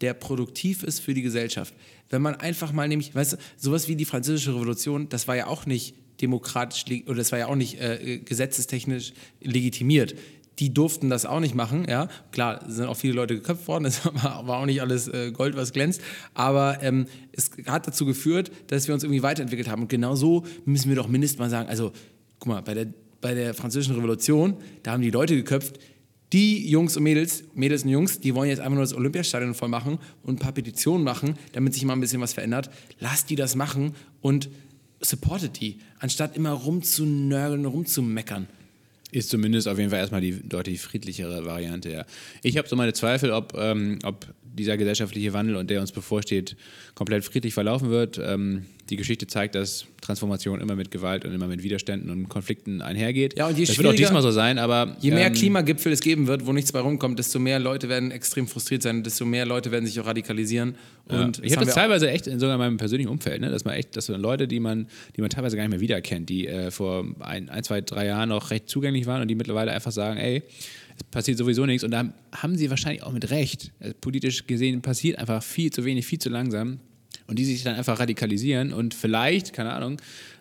der 0.00 0.14
produktiv 0.14 0.82
ist 0.82 0.98
für 1.00 1.14
die 1.14 1.22
Gesellschaft. 1.22 1.74
Wenn 2.08 2.22
man 2.22 2.34
einfach 2.34 2.72
mal 2.72 2.88
nämlich, 2.88 3.14
weißt 3.14 3.34
du, 3.34 3.36
sowas 3.56 3.86
wie 3.86 3.94
die 3.94 4.04
Französische 4.04 4.52
Revolution, 4.54 5.08
das 5.10 5.28
war 5.28 5.36
ja 5.36 5.46
auch 5.46 5.64
nicht 5.66 5.94
demokratisch 6.20 6.84
oder 7.06 7.16
das 7.16 7.32
war 7.32 7.38
ja 7.38 7.46
auch 7.46 7.56
nicht 7.56 7.80
äh, 7.80 8.18
gesetzestechnisch 8.18 9.12
legitimiert. 9.40 10.14
Die 10.60 10.72
durften 10.72 11.10
das 11.10 11.26
auch 11.26 11.40
nicht 11.40 11.54
machen, 11.54 11.86
ja. 11.88 12.08
Klar, 12.32 12.62
sind 12.68 12.86
auch 12.86 12.96
viele 12.96 13.14
Leute 13.14 13.34
geköpft 13.34 13.66
worden, 13.66 13.84
es 13.86 14.04
war 14.04 14.46
auch 14.48 14.66
nicht 14.66 14.80
alles 14.80 15.08
äh, 15.08 15.32
Gold, 15.32 15.56
was 15.56 15.72
glänzt. 15.72 16.00
Aber 16.34 16.82
ähm, 16.82 17.06
es 17.32 17.50
hat 17.66 17.86
dazu 17.86 18.06
geführt, 18.06 18.52
dass 18.68 18.86
wir 18.86 18.94
uns 18.94 19.02
irgendwie 19.02 19.22
weiterentwickelt 19.22 19.68
haben. 19.68 19.82
Und 19.82 19.88
genau 19.88 20.14
so 20.14 20.44
müssen 20.66 20.88
wir 20.88 20.96
doch 20.96 21.08
mindestens 21.08 21.38
mal 21.38 21.50
sagen, 21.50 21.68
also 21.68 21.92
guck 22.38 22.48
mal, 22.48 22.60
bei 22.60 22.74
der, 22.74 22.86
bei 23.20 23.34
der 23.34 23.54
Französischen 23.54 23.96
Revolution, 23.96 24.56
da 24.82 24.92
haben 24.92 25.02
die 25.02 25.10
Leute 25.10 25.34
geköpft, 25.34 25.78
die 26.32 26.68
Jungs 26.68 26.96
und 26.96 27.02
Mädels, 27.02 27.42
Mädels 27.54 27.82
und 27.82 27.90
Jungs, 27.90 28.20
die 28.20 28.34
wollen 28.34 28.48
jetzt 28.48 28.60
einfach 28.60 28.74
nur 28.74 28.82
das 28.82 28.94
Olympiastadion 28.94 29.54
voll 29.54 29.68
machen 29.68 29.98
und 30.22 30.36
ein 30.36 30.38
paar 30.38 30.52
Petitionen 30.52 31.02
machen, 31.02 31.34
damit 31.52 31.74
sich 31.74 31.84
mal 31.84 31.94
ein 31.94 32.00
bisschen 32.00 32.20
was 32.20 32.34
verändert. 32.34 32.70
Lasst 33.00 33.30
die 33.30 33.36
das 33.36 33.56
machen 33.56 33.94
und 34.20 34.48
supportet 35.00 35.60
die, 35.60 35.78
anstatt 35.98 36.36
immer 36.36 36.52
rumzunörgeln, 36.52 37.64
rumzumeckern. 37.64 38.46
Ist 39.12 39.30
zumindest 39.30 39.66
auf 39.68 39.78
jeden 39.78 39.90
Fall 39.90 39.98
erstmal 39.98 40.20
die 40.20 40.48
deutlich 40.48 40.80
friedlichere 40.80 41.44
Variante, 41.44 41.90
ja. 41.90 42.04
Ich 42.42 42.56
habe 42.56 42.68
so 42.68 42.76
meine 42.76 42.92
Zweifel, 42.92 43.32
ob, 43.32 43.54
ähm, 43.56 43.98
ob 44.04 44.26
dieser 44.60 44.76
gesellschaftliche 44.76 45.32
Wandel 45.32 45.56
und 45.56 45.70
der 45.70 45.80
uns 45.80 45.92
bevorsteht, 45.92 46.56
komplett 46.94 47.24
friedlich 47.24 47.54
verlaufen 47.54 47.90
wird. 47.90 48.20
Ähm, 48.22 48.66
die 48.90 48.96
Geschichte 48.96 49.26
zeigt, 49.26 49.54
dass 49.54 49.86
Transformation 50.00 50.60
immer 50.60 50.74
mit 50.74 50.90
Gewalt 50.90 51.24
und 51.24 51.32
immer 51.32 51.46
mit 51.46 51.62
Widerständen 51.62 52.10
und 52.10 52.28
Konflikten 52.28 52.82
einhergeht. 52.82 53.38
Ja, 53.38 53.46
und 53.46 53.56
je 53.56 53.64
das 53.64 53.78
wird 53.78 53.88
auch 53.88 53.94
diesmal 53.94 54.22
so 54.22 54.32
sein, 54.32 54.58
aber 54.58 54.96
Je 55.00 55.12
mehr 55.12 55.28
ähm, 55.28 55.32
Klimagipfel 55.32 55.92
es 55.92 56.00
geben 56.00 56.26
wird, 56.26 56.46
wo 56.46 56.52
nichts 56.52 56.72
bei 56.72 56.80
rumkommt, 56.80 57.18
desto 57.18 57.38
mehr 57.38 57.58
Leute 57.60 57.88
werden 57.88 58.10
extrem 58.10 58.48
frustriert 58.48 58.82
sein, 58.82 59.02
desto 59.02 59.24
mehr 59.24 59.46
Leute 59.46 59.70
werden 59.70 59.86
sich 59.86 59.98
auch 60.00 60.06
radikalisieren. 60.06 60.74
Und 61.06 61.42
ich 61.44 61.54
habe 61.56 61.66
das 61.66 61.74
teilweise 61.74 62.10
echt 62.10 62.26
in 62.26 62.38
sogar 62.38 62.58
meinem 62.58 62.76
persönlichen 62.76 63.10
Umfeld, 63.10 63.40
ne, 63.40 63.50
dass 63.50 63.64
man 63.64 63.74
echt, 63.74 63.96
dass 63.96 64.06
so 64.06 64.16
Leute, 64.16 64.46
die 64.48 64.60
man, 64.60 64.88
die 65.16 65.20
man 65.20 65.30
teilweise 65.30 65.56
gar 65.56 65.62
nicht 65.62 65.70
mehr 65.70 65.80
wiedererkennt, 65.80 66.28
die 66.28 66.46
äh, 66.46 66.70
vor 66.70 67.04
ein, 67.20 67.48
ein, 67.48 67.62
zwei, 67.62 67.80
drei 67.80 68.06
Jahren 68.06 68.28
noch 68.28 68.50
recht 68.50 68.68
zugänglich 68.68 69.06
waren 69.06 69.22
und 69.22 69.28
die 69.28 69.34
mittlerweile 69.34 69.72
einfach 69.72 69.92
sagen, 69.92 70.18
ey, 70.18 70.42
passiert 71.10 71.38
sowieso 71.38 71.66
nichts 71.66 71.84
und 71.84 71.90
da 71.90 72.12
haben 72.32 72.56
sie 72.56 72.70
wahrscheinlich 72.70 73.02
auch 73.02 73.12
mit 73.12 73.30
Recht. 73.30 73.72
Also 73.80 73.94
politisch 74.00 74.46
gesehen 74.46 74.82
passiert 74.82 75.18
einfach 75.18 75.42
viel 75.42 75.72
zu 75.72 75.84
wenig, 75.84 76.06
viel 76.06 76.18
zu 76.18 76.28
langsam 76.28 76.80
und 77.26 77.38
die 77.38 77.44
sich 77.44 77.62
dann 77.62 77.76
einfach 77.76 78.00
radikalisieren 78.00 78.72
und 78.72 78.94
vielleicht, 78.94 79.52
keine 79.52 79.72
Ahnung, 79.72 80.00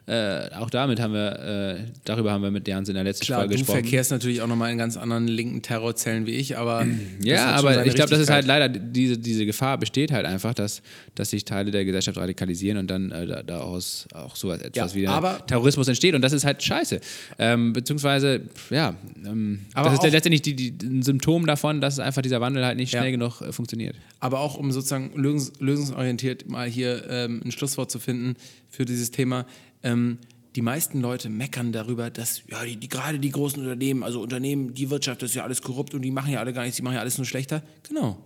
äh, 0.09 0.49
auch 0.55 0.69
damit 0.71 0.99
haben 0.99 1.13
wir, 1.13 1.77
äh, 1.77 1.91
darüber 2.03 2.31
haben 2.31 2.41
wir 2.41 2.49
mit 2.51 2.67
Jans 2.67 2.89
in 2.89 2.95
der 2.95 3.03
letzten 3.03 3.25
Klar, 3.27 3.41
Folge 3.41 3.53
du 3.53 3.59
gesprochen. 3.59 3.81
verkehrst 3.81 4.09
natürlich 4.11 4.41
auch 4.41 4.47
nochmal 4.47 4.71
in 4.71 4.77
ganz 4.79 4.97
anderen 4.97 5.27
linken 5.27 5.61
Terrorzellen 5.61 6.25
wie 6.25 6.31
ich, 6.31 6.57
aber. 6.57 6.85
Ja, 7.21 7.51
aber 7.51 7.85
ich 7.85 7.93
glaube, 7.93 8.09
das 8.09 8.19
ist 8.19 8.29
halt 8.29 8.45
leider, 8.47 8.67
diese, 8.69 9.17
diese 9.17 9.45
Gefahr 9.45 9.77
besteht 9.77 10.11
halt 10.11 10.25
einfach, 10.25 10.53
dass, 10.55 10.81
dass 11.15 11.29
sich 11.29 11.45
Teile 11.45 11.69
der 11.71 11.85
Gesellschaft 11.85 12.17
radikalisieren 12.17 12.77
und 12.79 12.87
dann 12.89 13.11
äh, 13.11 13.27
da- 13.27 13.43
daraus 13.43 14.07
auch 14.13 14.35
sowas 14.35 14.61
etwas 14.61 14.91
Ja, 14.93 14.95
wie 14.97 15.01
der 15.01 15.11
aber- 15.11 15.45
Terrorismus 15.45 15.87
entsteht 15.87 16.15
und 16.15 16.21
das 16.21 16.33
ist 16.33 16.43
halt 16.43 16.63
scheiße. 16.63 16.99
Ähm, 17.37 17.73
beziehungsweise, 17.73 18.41
ja, 18.71 18.95
ähm, 19.25 19.59
Aber 19.75 19.89
das 19.91 20.03
ist 20.03 20.11
letztendlich 20.11 20.41
die, 20.41 20.55
die, 20.55 20.73
ein 20.85 21.03
Symptom 21.03 21.45
davon, 21.45 21.81
dass 21.81 21.99
einfach 21.99 22.21
dieser 22.23 22.41
Wandel 22.41 22.65
halt 22.65 22.77
nicht 22.77 22.91
Ja. 22.93 23.01
schnell 23.01 23.11
genug 23.11 23.41
äh, 23.41 23.51
funktioniert. 23.51 23.95
Aber 24.19 24.39
auch 24.39 24.55
um 24.55 24.71
sozusagen 24.71 25.11
lösungs 25.15 25.51
lösungsorientiert 25.59 26.49
mal 26.49 26.67
hier 26.67 27.03
ähm, 27.09 27.41
ein 27.45 27.51
Schlusswort 27.51 27.91
zu 27.91 27.99
finden 27.99 28.35
für 28.69 28.85
dieses 28.85 29.11
Thema. 29.11 29.45
Ähm, 29.83 30.17
die 30.55 30.61
meisten 30.61 30.99
Leute 30.99 31.29
meckern 31.29 31.71
darüber, 31.71 32.09
dass 32.09 32.43
ja, 32.47 32.63
die, 32.65 32.75
die, 32.75 32.89
gerade 32.89 33.19
die 33.19 33.29
großen 33.29 33.61
Unternehmen, 33.61 34.03
also 34.03 34.21
Unternehmen, 34.21 34.73
die 34.73 34.89
Wirtschaft 34.89 35.21
das 35.21 35.31
ist 35.31 35.35
ja 35.35 35.43
alles 35.43 35.61
korrupt 35.61 35.93
und 35.93 36.01
die 36.01 36.11
machen 36.11 36.31
ja 36.31 36.39
alle 36.39 36.53
gar 36.53 36.63
nichts, 36.63 36.77
die 36.77 36.81
machen 36.81 36.95
ja 36.95 37.01
alles 37.01 37.17
nur 37.17 37.25
schlechter. 37.25 37.63
Genau. 37.87 38.17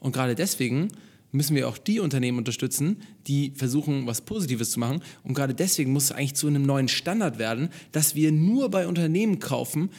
Und 0.00 0.12
gerade 0.12 0.34
deswegen 0.34 0.88
müssen 1.30 1.54
wir 1.54 1.68
auch 1.68 1.78
die 1.78 2.00
Unternehmen 2.00 2.38
unterstützen, 2.38 3.02
die 3.26 3.52
versuchen, 3.54 4.06
was 4.06 4.22
Positives 4.22 4.70
zu 4.70 4.80
machen. 4.80 5.02
Und 5.22 5.34
gerade 5.34 5.54
deswegen 5.54 5.92
muss 5.92 6.04
es 6.04 6.12
eigentlich 6.12 6.34
zu 6.34 6.46
einem 6.46 6.62
neuen 6.62 6.88
Standard 6.88 7.38
werden, 7.38 7.68
dass 7.92 8.14
wir 8.14 8.32
nur 8.32 8.70
bei 8.70 8.86
Unternehmen 8.86 9.38
kaufen, 9.38 9.90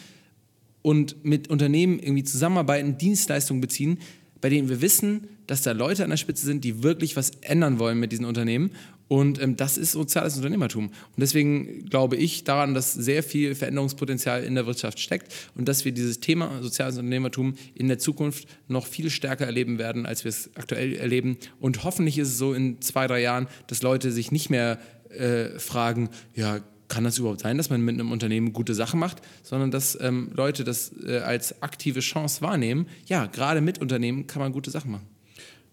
und 0.81 1.23
mit 1.25 1.49
Unternehmen 1.49 1.99
irgendwie 1.99 2.23
zusammenarbeiten, 2.23 2.97
Dienstleistungen 2.97 3.61
beziehen, 3.61 3.99
bei 4.41 4.49
denen 4.49 4.69
wir 4.69 4.81
wissen, 4.81 5.27
dass 5.47 5.61
da 5.61 5.73
Leute 5.73 6.03
an 6.03 6.09
der 6.09 6.17
Spitze 6.17 6.45
sind, 6.45 6.63
die 6.63 6.83
wirklich 6.83 7.15
was 7.15 7.31
ändern 7.41 7.79
wollen 7.79 7.99
mit 7.99 8.11
diesen 8.11 8.25
Unternehmen. 8.25 8.71
Und 9.09 9.41
ähm, 9.41 9.57
das 9.57 9.77
ist 9.77 9.91
soziales 9.91 10.37
Unternehmertum. 10.37 10.85
Und 10.85 10.93
deswegen 11.17 11.85
glaube 11.89 12.15
ich 12.15 12.45
daran, 12.45 12.73
dass 12.73 12.93
sehr 12.93 13.23
viel 13.23 13.55
Veränderungspotenzial 13.55 14.43
in 14.43 14.55
der 14.55 14.67
Wirtschaft 14.67 14.99
steckt 14.99 15.33
und 15.55 15.67
dass 15.67 15.83
wir 15.83 15.91
dieses 15.91 16.21
Thema 16.21 16.61
soziales 16.61 16.95
Unternehmertum 16.97 17.55
in 17.73 17.87
der 17.87 17.99
Zukunft 17.99 18.47
noch 18.67 18.85
viel 18.85 19.09
stärker 19.09 19.45
erleben 19.45 19.79
werden, 19.79 20.05
als 20.05 20.23
wir 20.23 20.29
es 20.29 20.51
aktuell 20.55 20.95
erleben. 20.95 21.37
Und 21.59 21.83
hoffentlich 21.83 22.19
ist 22.19 22.29
es 22.29 22.37
so 22.37 22.53
in 22.53 22.81
zwei, 22.81 23.07
drei 23.07 23.21
Jahren, 23.21 23.47
dass 23.67 23.81
Leute 23.81 24.11
sich 24.11 24.31
nicht 24.31 24.51
mehr 24.51 24.79
äh, 25.09 25.57
fragen, 25.57 26.09
ja, 26.35 26.59
kann 26.87 27.03
das 27.03 27.17
überhaupt 27.17 27.39
sein, 27.39 27.57
dass 27.57 27.69
man 27.69 27.81
mit 27.81 27.95
einem 27.95 28.11
Unternehmen 28.11 28.53
gute 28.53 28.73
Sachen 28.75 28.99
macht, 28.99 29.21
sondern 29.43 29.71
dass 29.71 29.99
ähm, 30.01 30.31
Leute 30.35 30.63
das 30.63 30.91
äh, 31.05 31.19
als 31.19 31.61
aktive 31.61 31.99
Chance 31.99 32.41
wahrnehmen. 32.41 32.87
Ja, 33.05 33.25
gerade 33.27 33.61
mit 33.61 33.79
Unternehmen 33.79 34.27
kann 34.27 34.41
man 34.41 34.51
gute 34.51 34.71
Sachen 34.71 34.91
machen. 34.91 35.18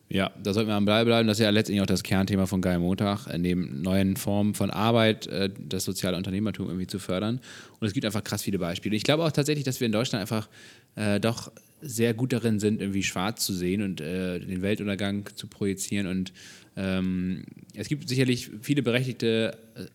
Ja, 0.09 0.31
da 0.41 0.55
sollten 0.55 0.69
wir 0.69 0.77
am 0.77 0.85
Ball 0.85 1.05
bleiben. 1.05 1.27
Das 1.27 1.39
ist 1.39 1.43
ja 1.43 1.51
letztendlich 1.51 1.83
auch 1.83 1.87
das 1.87 2.05
Kernthema 2.05 2.47
von 2.47 2.61
Geil 2.61 2.79
Montag, 2.79 3.27
äh, 3.27 3.39
neben 3.39 3.83
neuen 3.83 4.17
Formen 4.17 4.55
von 4.55 4.71
Arbeit 4.71 5.27
äh, 5.27 5.51
das 5.59 5.85
soziale 5.85 6.17
Unternehmertum 6.17 6.69
irgendwie 6.69 6.87
zu 6.87 6.99
fördern. 6.99 7.41
Und 7.81 7.87
es 7.87 7.93
gibt 7.93 8.07
einfach 8.07 8.23
krass 8.23 8.43
viele 8.43 8.59
Beispiele. 8.59 8.95
Ich 8.95 9.03
glaube 9.03 9.25
auch 9.25 9.33
tatsächlich, 9.33 9.65
dass 9.65 9.81
wir 9.81 9.87
in 9.87 9.93
Deutschland 9.93 10.21
einfach 10.21 10.49
äh, 10.95 11.19
doch 11.19 11.51
sehr 11.81 12.15
gut 12.15 12.33
darin 12.33 12.61
sind, 12.61 12.81
irgendwie 12.81 13.03
schwarz 13.03 13.45
zu 13.45 13.53
sehen 13.53 13.83
und 13.83 14.01
äh, 14.01 14.39
den 14.39 14.63
Weltuntergang 14.63 15.29
zu 15.35 15.49
projizieren. 15.49 16.07
Und 16.07 16.33
ähm, 16.77 17.45
es 17.75 17.89
gibt 17.89 18.09
sicherlich 18.09 18.51
viele 18.63 18.83
berechtigte 18.83 19.59
äh, 19.75 19.87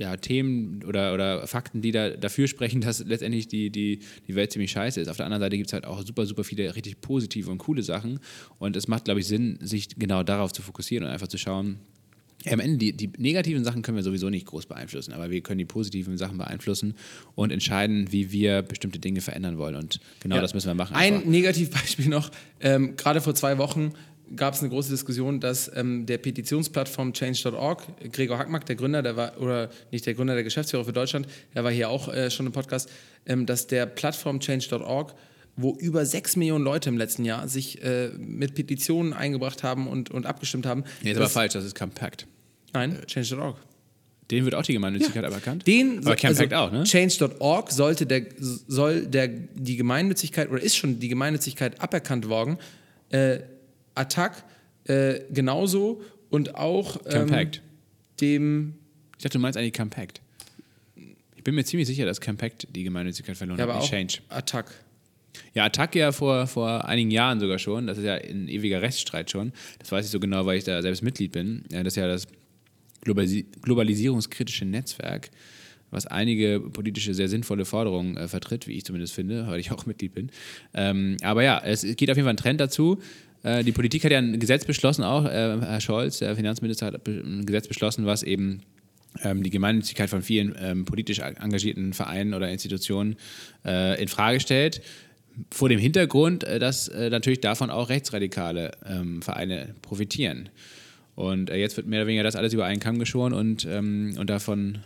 ja, 0.00 0.16
Themen 0.16 0.82
oder, 0.84 1.12
oder 1.12 1.46
Fakten, 1.46 1.82
die 1.82 1.92
da 1.92 2.10
dafür 2.10 2.48
sprechen, 2.48 2.80
dass 2.80 3.04
letztendlich 3.04 3.48
die, 3.48 3.68
die, 3.70 4.00
die 4.26 4.34
Welt 4.34 4.50
ziemlich 4.50 4.70
scheiße 4.70 4.98
ist. 5.00 5.08
Auf 5.08 5.18
der 5.18 5.26
anderen 5.26 5.42
Seite 5.42 5.56
gibt 5.58 5.68
es 5.68 5.74
halt 5.74 5.84
auch 5.84 6.02
super, 6.04 6.24
super 6.24 6.42
viele 6.42 6.74
richtig 6.74 7.00
positive 7.02 7.50
und 7.50 7.58
coole 7.58 7.82
Sachen. 7.82 8.18
Und 8.58 8.76
es 8.76 8.88
macht, 8.88 9.04
glaube 9.04 9.20
ich, 9.20 9.26
Sinn, 9.26 9.58
sich 9.60 9.88
genau 9.98 10.22
darauf 10.22 10.52
zu 10.52 10.62
fokussieren 10.62 11.04
und 11.06 11.12
einfach 11.12 11.28
zu 11.28 11.36
schauen, 11.36 11.80
ja, 12.46 12.52
am 12.52 12.60
Ende, 12.60 12.78
die, 12.78 12.92
die 12.96 13.10
negativen 13.18 13.64
Sachen 13.64 13.82
können 13.82 13.96
wir 13.96 14.02
sowieso 14.02 14.30
nicht 14.30 14.46
groß 14.46 14.64
beeinflussen, 14.64 15.12
aber 15.12 15.30
wir 15.30 15.42
können 15.42 15.58
die 15.58 15.66
positiven 15.66 16.16
Sachen 16.16 16.38
beeinflussen 16.38 16.94
und 17.34 17.52
entscheiden, 17.52 18.10
wie 18.12 18.32
wir 18.32 18.62
bestimmte 18.62 18.98
Dinge 18.98 19.20
verändern 19.20 19.58
wollen. 19.58 19.74
Und 19.74 20.00
genau 20.20 20.36
Ja. 20.36 20.40
das 20.40 20.54
müssen 20.54 20.68
wir 20.68 20.74
machen. 20.74 20.96
Ein. 20.96 21.28
Negativbeispiel 21.28 22.08
noch. 22.08 22.30
Ähm, 22.60 22.96
gerade 22.96 23.20
vor 23.20 23.34
zwei 23.34 23.58
Wochen 23.58 23.92
gab 24.36 24.54
es 24.54 24.60
eine 24.60 24.68
große 24.68 24.90
Diskussion, 24.90 25.40
dass 25.40 25.70
ähm, 25.74 26.06
der 26.06 26.18
Petitionsplattform 26.18 27.12
Change.org, 27.12 27.82
Gregor 28.12 28.38
Hackmack, 28.38 28.66
der 28.66 28.76
Gründer, 28.76 29.02
der 29.02 29.16
war, 29.16 29.40
oder 29.40 29.70
nicht 29.90 30.06
der 30.06 30.14
Gründer, 30.14 30.34
der 30.34 30.44
Geschäftsführer 30.44 30.84
für 30.84 30.92
Deutschland, 30.92 31.26
der 31.54 31.64
war 31.64 31.70
hier 31.70 31.88
auch 31.88 32.12
äh, 32.12 32.30
schon 32.30 32.46
im 32.46 32.52
Podcast, 32.52 32.90
ähm, 33.26 33.46
dass 33.46 33.66
der 33.66 33.86
Plattform 33.86 34.40
Change.org 34.40 35.14
wo 35.56 35.76
über 35.76 36.06
sechs 36.06 36.36
Millionen 36.36 36.64
Leute 36.64 36.88
im 36.88 36.96
letzten 36.96 37.24
Jahr 37.24 37.48
sich 37.48 37.82
äh, 37.82 38.10
mit 38.16 38.54
Petitionen 38.54 39.12
eingebracht 39.12 39.62
haben 39.62 39.88
und, 39.88 40.10
und 40.10 40.24
abgestimmt 40.24 40.64
haben. 40.64 40.84
Nee, 41.02 41.10
aber 41.10 41.20
dass- 41.20 41.32
falsch, 41.32 41.52
das 41.52 41.64
ist 41.64 41.74
Compact. 41.74 42.26
Nein, 42.72 42.98
Change.org. 43.06 43.56
Den 44.30 44.44
wird 44.44 44.54
auch 44.54 44.62
die 44.62 44.74
Gemeinnützigkeit 44.74 45.24
aberkannt. 45.24 45.66
Den 45.66 45.98
aber 45.98 46.14
Compact 46.16 46.52
also 46.52 46.54
auch, 46.54 46.72
ne? 46.72 46.84
Change.org 46.84 47.72
sollte 47.72 48.06
der, 48.06 48.26
soll 48.38 49.06
der, 49.06 49.26
die 49.26 49.76
Gemeinnützigkeit 49.76 50.48
oder 50.50 50.62
ist 50.62 50.76
schon 50.76 51.00
die 51.00 51.08
Gemeinnützigkeit 51.08 51.80
aberkannt 51.80 52.28
worden. 52.28 52.58
Äh, 53.08 53.40
Attac 53.94 54.44
äh, 54.84 55.20
genauso 55.30 56.02
und 56.30 56.54
auch 56.54 56.96
ähm, 57.06 57.26
Compact. 57.26 57.62
dem, 58.20 58.74
Ich 59.16 59.22
dachte, 59.22 59.38
du 59.38 59.42
meinst 59.42 59.58
eigentlich 59.58 59.74
Compact. 59.74 60.20
Ich 61.36 61.44
bin 61.44 61.54
mir 61.54 61.64
ziemlich 61.64 61.88
sicher, 61.88 62.04
dass 62.04 62.20
Compact 62.20 62.68
die 62.74 62.84
Gemeinnützigkeit 62.84 63.36
verloren 63.36 63.58
ja, 63.58 63.64
hat, 63.64 63.70
aber 63.70 63.80
auch 63.80 63.88
Change. 63.88 64.18
Attac. 64.28 64.66
Ja, 65.54 65.64
Attac 65.64 65.94
ja 65.94 66.12
vor, 66.12 66.46
vor 66.46 66.84
einigen 66.84 67.10
Jahren 67.10 67.40
sogar 67.40 67.58
schon. 67.58 67.86
Das 67.86 67.98
ist 67.98 68.04
ja 68.04 68.14
ein 68.14 68.48
ewiger 68.48 68.82
Rechtsstreit 68.82 69.30
schon. 69.30 69.52
Das 69.78 69.90
weiß 69.90 70.04
ich 70.04 70.10
so 70.10 70.20
genau, 70.20 70.46
weil 70.46 70.58
ich 70.58 70.64
da 70.64 70.82
selbst 70.82 71.02
Mitglied 71.02 71.32
bin. 71.32 71.64
Ja, 71.70 71.82
das 71.82 71.94
ist 71.94 71.96
ja 71.96 72.06
das 72.06 72.26
Globalisi 73.02 73.46
globalisierungskritische 73.62 74.64
Netzwerk, 74.64 75.30
was 75.90 76.06
einige 76.06 76.60
politische, 76.60 77.14
sehr 77.14 77.28
sinnvolle 77.28 77.64
Forderungen 77.64 78.16
äh, 78.16 78.28
vertritt, 78.28 78.66
wie 78.66 78.74
ich 78.74 78.84
zumindest 78.84 79.14
finde, 79.14 79.46
weil 79.46 79.60
ich 79.60 79.70
auch 79.72 79.86
Mitglied 79.86 80.14
bin. 80.14 80.30
Ähm, 80.74 81.16
aber 81.22 81.42
ja, 81.42 81.60
es 81.64 81.82
geht 81.82 82.10
auf 82.10 82.16
jeden 82.16 82.26
Fall 82.26 82.34
ein 82.34 82.36
Trend 82.36 82.60
dazu. 82.60 83.00
Äh, 83.42 83.64
die 83.64 83.72
Politik 83.72 84.04
hat 84.04 84.12
ja 84.12 84.18
ein 84.18 84.38
Gesetz 84.38 84.64
beschlossen, 84.64 85.04
auch 85.04 85.24
äh, 85.24 85.58
Herr 85.60 85.80
Scholz, 85.80 86.18
der 86.18 86.36
Finanzminister, 86.36 86.86
hat 86.86 87.06
ein 87.06 87.46
Gesetz 87.46 87.68
beschlossen, 87.68 88.06
was 88.06 88.22
eben 88.22 88.62
ähm, 89.22 89.42
die 89.42 89.50
Gemeinnützigkeit 89.50 90.10
von 90.10 90.22
vielen 90.22 90.54
ähm, 90.60 90.84
politisch 90.84 91.18
engagierten 91.18 91.92
Vereinen 91.92 92.34
oder 92.34 92.50
Institutionen 92.50 93.16
äh, 93.64 94.00
in 94.00 94.08
Frage 94.08 94.40
stellt. 94.40 94.82
Vor 95.50 95.68
dem 95.68 95.78
Hintergrund, 95.78 96.44
äh, 96.44 96.58
dass 96.58 96.88
äh, 96.88 97.10
natürlich 97.10 97.40
davon 97.40 97.70
auch 97.70 97.88
rechtsradikale 97.88 98.72
ähm, 98.86 99.22
Vereine 99.22 99.74
profitieren. 99.82 100.48
Und 101.16 101.50
jetzt 101.50 101.76
wird 101.76 101.86
mehr 101.86 102.00
oder 102.00 102.06
weniger 102.06 102.22
das 102.22 102.34
alles 102.36 102.54
über 102.54 102.64
einen 102.64 102.80
Kamm 102.80 102.98
geschoren 102.98 103.34
und, 103.34 103.66
ähm, 103.66 104.14
und 104.18 104.30
davon, 104.30 104.78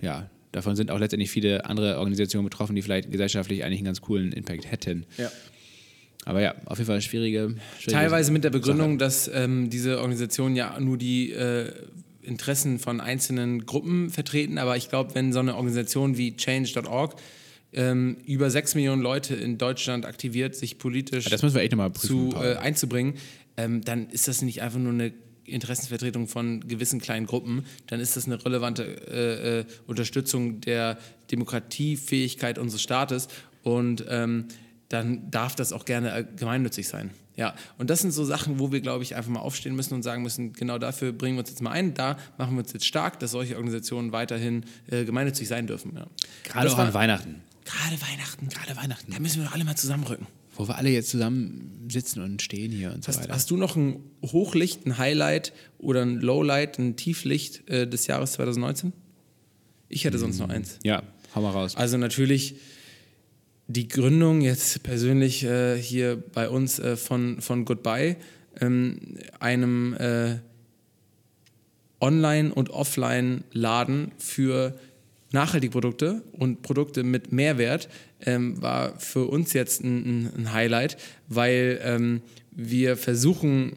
ja, 0.00 0.30
davon 0.52 0.76
sind 0.76 0.90
auch 0.90 1.00
letztendlich 1.00 1.30
viele 1.30 1.64
andere 1.64 1.98
Organisationen 1.98 2.44
betroffen, 2.44 2.76
die 2.76 2.82
vielleicht 2.82 3.10
gesellschaftlich 3.10 3.64
eigentlich 3.64 3.78
einen 3.78 3.86
ganz 3.86 4.00
coolen 4.00 4.30
Impact 4.30 4.70
hätten. 4.70 5.04
Ja. 5.16 5.32
Aber 6.26 6.40
ja, 6.40 6.54
auf 6.66 6.78
jeden 6.78 6.86
Fall 6.86 7.00
schwierige. 7.00 7.54
schwierige 7.78 7.92
Teilweise 7.92 8.32
mit 8.32 8.44
der 8.44 8.50
Begründung, 8.50 8.92
Sache. 8.92 8.98
dass 8.98 9.30
ähm, 9.32 9.70
diese 9.70 9.98
Organisationen 9.98 10.54
ja 10.54 10.78
nur 10.78 10.98
die 10.98 11.32
äh, 11.32 11.72
Interessen 12.22 12.78
von 12.78 13.00
einzelnen 13.00 13.66
Gruppen 13.66 14.10
vertreten, 14.10 14.58
aber 14.58 14.76
ich 14.76 14.88
glaube, 14.88 15.14
wenn 15.14 15.32
so 15.32 15.38
eine 15.38 15.54
Organisation 15.54 16.16
wie 16.18 16.36
Change.org 16.36 17.16
ähm, 17.72 18.16
über 18.26 18.50
sechs 18.50 18.74
Millionen 18.74 19.00
Leute 19.00 19.34
in 19.34 19.58
Deutschland 19.58 20.04
aktiviert, 20.04 20.54
sich 20.54 20.78
politisch 20.78 21.26
prüfen. 21.90 22.30
zu, 22.32 22.36
äh, 22.36 22.56
einzubringen, 22.56 23.14
ähm, 23.56 23.82
dann 23.82 24.08
ist 24.10 24.28
das 24.28 24.42
nicht 24.42 24.62
einfach 24.62 24.78
nur 24.78 24.92
eine 24.92 25.12
Interessensvertretung 25.44 26.28
von 26.28 26.60
gewissen 26.66 27.00
kleinen 27.00 27.26
Gruppen, 27.26 27.64
dann 27.86 28.00
ist 28.00 28.16
das 28.16 28.26
eine 28.26 28.44
relevante 28.44 28.84
äh, 28.84 29.60
äh, 29.60 29.64
Unterstützung 29.86 30.60
der 30.60 30.98
Demokratiefähigkeit 31.30 32.58
unseres 32.58 32.82
Staates 32.82 33.28
und 33.62 34.04
ähm, 34.08 34.46
dann 34.90 35.30
darf 35.30 35.54
das 35.56 35.72
auch 35.72 35.86
gerne 35.86 36.12
äh, 36.14 36.24
gemeinnützig 36.36 36.86
sein. 36.88 37.10
Ja, 37.36 37.54
und 37.78 37.88
das 37.88 38.00
sind 38.00 38.10
so 38.10 38.22
Sachen, 38.24 38.58
wo 38.58 38.70
wir, 38.70 38.82
glaube 38.82 39.02
ich, 39.02 39.16
einfach 39.16 39.30
mal 39.30 39.40
aufstehen 39.40 39.74
müssen 39.74 39.94
und 39.94 40.02
sagen 40.02 40.22
müssen, 40.22 40.52
genau 40.52 40.76
dafür 40.78 41.12
bringen 41.12 41.36
wir 41.36 41.40
uns 41.40 41.48
jetzt 41.48 41.62
mal 41.62 41.70
ein, 41.70 41.94
da 41.94 42.18
machen 42.36 42.54
wir 42.56 42.62
uns 42.62 42.72
jetzt 42.74 42.84
stark, 42.84 43.18
dass 43.20 43.30
solche 43.30 43.54
Organisationen 43.56 44.12
weiterhin 44.12 44.64
äh, 44.90 45.04
gemeinnützig 45.06 45.48
sein 45.48 45.66
dürfen. 45.66 45.92
Ja. 45.96 46.06
Gerade 46.44 46.70
auch 46.70 46.76
war- 46.76 46.86
an 46.88 46.92
Weihnachten. 46.94 47.36
Gerade 47.64 48.02
Weihnachten. 48.02 48.48
Gerade 48.50 48.76
Weihnachten. 48.76 49.10
Da 49.12 49.20
müssen 49.20 49.38
wir 49.40 49.46
doch 49.46 49.54
alle 49.54 49.64
mal 49.64 49.76
zusammenrücken. 49.76 50.26
Wo 50.56 50.66
wir 50.68 50.76
alle 50.76 50.90
jetzt 50.90 51.08
zusammen 51.08 51.86
sitzen 51.88 52.20
und 52.20 52.42
stehen 52.42 52.72
hier 52.72 52.92
und 52.92 53.04
so 53.04 53.08
Hast, 53.08 53.20
weiter. 53.22 53.32
hast 53.32 53.50
du 53.50 53.56
noch 53.56 53.76
ein 53.76 54.00
Hochlicht, 54.22 54.84
ein 54.86 54.98
Highlight 54.98 55.52
oder 55.78 56.02
ein 56.02 56.16
Lowlight, 56.20 56.78
ein 56.78 56.96
Tieflicht 56.96 57.66
äh, 57.70 57.86
des 57.88 58.06
Jahres 58.08 58.32
2019? 58.32 58.92
Ich 59.88 60.04
hätte 60.04 60.18
sonst 60.18 60.38
noch 60.38 60.48
eins. 60.48 60.78
ja, 60.84 61.02
hau 61.34 61.40
mal 61.42 61.50
raus. 61.50 61.76
Also 61.76 61.96
natürlich 61.96 62.56
die 63.70 63.86
Gründung 63.86 64.40
jetzt 64.40 64.82
persönlich 64.82 65.44
äh, 65.44 65.76
hier 65.76 66.16
bei 66.16 66.48
uns 66.48 66.78
äh, 66.80 66.96
von, 66.96 67.40
von 67.40 67.64
Goodbye, 67.64 68.16
ähm, 68.60 68.98
einem 69.38 69.94
äh, 69.94 70.38
Online- 72.00 72.52
und 72.52 72.70
Offline-Laden 72.70 74.10
für 74.18 74.76
nachhaltige 75.32 75.70
Produkte 75.70 76.22
und 76.32 76.62
Produkte 76.62 77.04
mit 77.04 77.30
Mehrwert, 77.30 77.88
ähm, 78.22 78.60
war 78.60 78.98
für 78.98 79.26
uns 79.26 79.52
jetzt 79.52 79.84
ein, 79.84 80.26
ein- 80.36 80.52
Highlight, 80.52 80.96
weil 81.28 81.80
ähm, 81.84 82.22
wir 82.50 82.96
versuchen, 82.96 83.76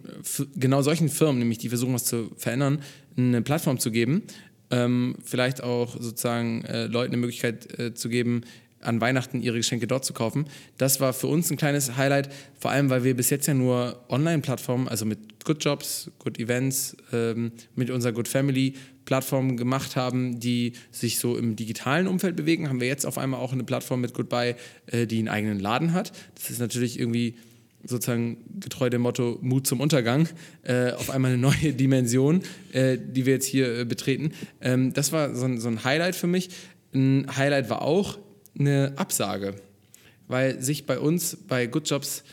genau 0.56 0.82
solchen 0.82 1.10
Firmen, 1.10 1.38
nämlich 1.38 1.60
die 1.60 1.70
versuchen, 1.70 1.94
was 1.94 2.06
zu 2.06 2.32
verändern, 2.38 2.82
eine 3.16 3.44
Plattform 3.44 3.78
zu 3.78 3.92
geben, 3.92 4.24
ähm, 4.72 5.16
vielleicht 5.24 5.62
auch 5.62 5.96
sozusagen 6.02 6.66
äh, 6.66 6.88
Leuten 6.88 7.14
eine 7.14 7.22
Möglichkeit 7.22 7.78
äh, 7.78 7.94
zu 7.94 8.10
geben, 8.10 8.42
an 8.84 9.02
Weihnachten 9.02 9.42
ihre 9.42 9.58
Geschenke 9.58 9.88
dort 9.88 10.06
zu 10.06 10.14
kaufen. 10.14 10.46
Das 10.78 11.00
war 11.00 11.14
für 11.14 11.28
uns 11.28 11.50
ein 11.52 11.58
kleines 11.58 11.98
Highlight, 11.98 12.30
vor 12.60 12.72
allem 12.72 12.90
weil 12.90 13.04
wir 13.04 13.16
bis 13.16 13.30
jetzt 13.30 13.48
ja 13.48 13.54
nur 13.54 14.04
Online-Plattformen, 14.10 14.88
also 14.88 15.06
mit 15.06 15.46
Good 15.46 15.64
Jobs, 15.64 16.12
Good 16.20 16.40
Events, 16.40 16.96
ähm, 17.12 17.52
mit 17.76 17.90
unserer 17.90 18.14
Good 18.14 18.28
Family 18.28 18.76
Plattform 19.06 19.58
gemacht 19.58 19.96
haben, 19.96 20.40
die 20.40 20.74
sich 20.92 21.20
so 21.20 21.38
im 21.38 21.56
digitalen 21.56 22.08
Umfeld 22.08 22.36
bewegen, 22.36 22.70
haben 22.70 22.80
wir 22.80 22.88
jetzt 22.88 23.06
auf 23.06 23.18
einmal 23.18 23.40
auch 23.40 23.52
eine 23.52 23.64
Plattform 23.64 24.02
mit 24.02 24.14
Goodbye, 24.14 24.56
äh, 24.88 25.06
die 25.06 25.20
einen 25.20 25.28
eigenen 25.28 25.60
Laden 25.60 25.94
hat. 25.94 26.12
Das 26.36 26.50
ist 26.50 26.60
natürlich 26.60 27.00
irgendwie 27.00 27.36
sozusagen 27.86 28.38
getreu 28.60 28.90
dem 28.90 29.02
Motto 29.02 29.38
Mut 29.42 29.68
zum 29.68 29.82
Untergang, 29.82 30.28
äh, 30.64 30.92
auf 30.92 31.10
einmal 31.10 31.32
eine 31.32 31.42
neue 31.42 31.74
Dimension, 31.74 32.42
äh, 32.72 32.98
die 32.98 33.26
wir 33.26 33.34
jetzt 33.34 33.46
hier 33.46 33.80
äh, 33.80 33.86
betreten. 33.86 34.32
Ähm, 34.62 34.94
das 34.94 35.12
war 35.12 35.36
so 35.36 35.46
ein, 35.46 35.60
so 35.60 35.68
ein 35.68 35.84
Highlight 35.84 36.16
für 36.16 36.28
mich. 36.28 36.50
Ein 36.94 37.28
Highlight 37.36 37.70
war 37.70 37.82
auch 37.82 38.20
eine 38.58 38.94
Absage, 38.96 39.56
weil 40.28 40.62
sich 40.62 40.86
bei 40.86 41.00
uns 41.00 41.38
bei 41.48 41.68
Good 41.68 41.90
Jobs 41.90 42.24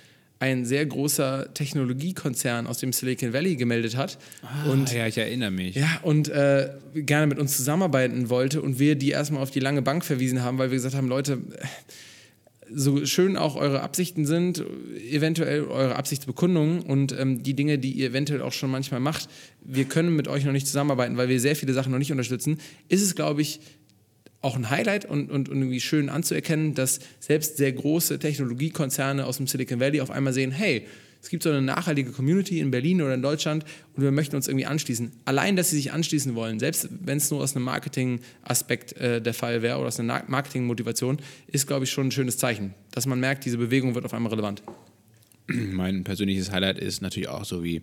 ein 0.41 0.65
sehr 0.65 0.87
großer 0.87 1.53
Technologiekonzern 1.53 2.67
aus 2.67 2.79
dem 2.79 2.95
Silicon 2.95 3.35
Valley 3.35 3.57
gemeldet 3.57 3.95
hat. 3.97 4.19
Ah, 4.43 4.71
und, 4.71 4.91
ja, 4.91 5.07
ich 5.07 5.19
erinnere 5.19 5.51
mich. 5.51 5.77
Ja, 5.77 6.01
und 6.03 6.31
äh, 6.31 6.71
gerne 6.95 7.27
mit 7.27 7.39
uns 7.39 7.59
zusammenarbeiten 7.59 8.31
wollte 8.31 8.63
und 8.63 8.79
wir 8.79 8.97
die 8.97 9.11
erstmal 9.11 9.43
auf 9.43 9.51
die 9.51 9.61
lange 9.61 9.83
Bank 9.83 10.03
verwiesen 10.03 10.43
haben, 10.43 10.57
weil 10.57 10.71
wir 10.71 10.77
gesagt 10.77 10.95
haben, 10.95 11.09
Leute, 11.09 11.39
so 12.73 13.05
schön 13.05 13.37
auch 13.37 13.57
eure 13.57 13.83
Absichten 13.83 14.25
sind, 14.25 14.65
eventuell 15.11 15.65
eure 15.65 15.97
Absichtsbekundungen 15.97 16.81
und 16.81 17.13
ähm, 17.19 17.43
die 17.43 17.55
Dinge, 17.55 17.79
die 17.79 17.93
ihr 17.93 18.09
eventuell 18.09 18.41
auch 18.43 18.53
schon 18.53 18.71
manchmal 18.71 19.01
macht, 19.01 19.29
wir 19.63 19.85
können 19.85 20.17
mit 20.17 20.29
euch 20.29 20.45
noch 20.45 20.53
nicht 20.53 20.67
zusammenarbeiten, 20.67 21.17
weil 21.19 21.29
wir 21.29 21.41
sehr 21.41 21.57
viele 21.57 21.75
Sachen 21.75 21.93
noch 21.93 21.99
nicht 21.99 22.13
unterstützen, 22.13 22.59
ist 22.89 23.03
es, 23.03 23.15
glaube 23.15 23.43
ich, 23.43 23.61
auch 24.43 24.57
ein 24.57 24.71
Highlight 24.71 25.05
und, 25.05 25.31
und, 25.31 25.49
und 25.49 25.59
irgendwie 25.59 25.81
schön 25.81 26.09
anzuerkennen, 26.09 26.75
dass 26.75 27.01
selbst 27.19 27.59
sehr 27.59 27.73
große 27.73 28.19
Technologiekonzerne 28.19 29.27
aus 29.27 29.37
dem 29.37 29.47
Silicon 29.47 29.81
Valley 29.81 30.01
auf 30.01 30.11
einmal 30.11 30.33
sehen, 30.33 30.51
hey, 30.51 30.87
es 31.23 31.29
gibt 31.29 31.43
so 31.43 31.51
eine 31.51 31.61
nachhaltige 31.61 32.13
Community 32.13 32.61
in 32.61 32.71
Berlin 32.71 33.03
oder 33.03 33.13
in 33.13 33.21
Deutschland 33.21 33.65
und 33.95 34.03
wir 34.03 34.11
möchten 34.11 34.37
uns 34.37 34.49
irgendwie 34.49 34.65
anschließen. 34.65 35.13
Allein, 35.27 35.55
dass 35.57 35.69
sie 35.69 35.77
sich 35.77 35.93
anschließen 35.93 36.35
wollen, 36.35 36.59
selbst 36.59 36.89
wenn 37.03 37.19
es 37.19 37.31
nur 37.31 37.43
aus 37.43 37.55
einem 37.55 37.67
Marketing-Aspekt 37.67 38.95
äh, 38.95 39.21
der 39.21 39.35
Fall 39.35 39.61
wäre 39.61 39.79
oder 39.79 39.89
aus 39.89 40.01
einer 40.01 40.25
Marketing-Motivation, 40.27 41.19
ist, 41.47 41.67
glaube 41.67 41.85
ich, 41.85 41.91
schon 41.91 42.09
ein 42.09 42.11
schönes 42.11 42.39
Zeichen, 42.39 42.73
dass 42.93 43.05
man 43.05 43.21
merkt, 43.21 43.45
diese 43.45 43.59
Bewegung 43.59 43.95
wird 43.95 44.07
auf 44.07 44.15
einmal 44.15 44.33
relevant. 44.33 44.63
Mein 45.47 46.05
persönliches 46.05 46.51
Highlight 46.51 46.79
ist 46.79 47.03
natürlich 47.03 47.29
auch 47.29 47.45
so 47.45 47.63
wie, 47.63 47.83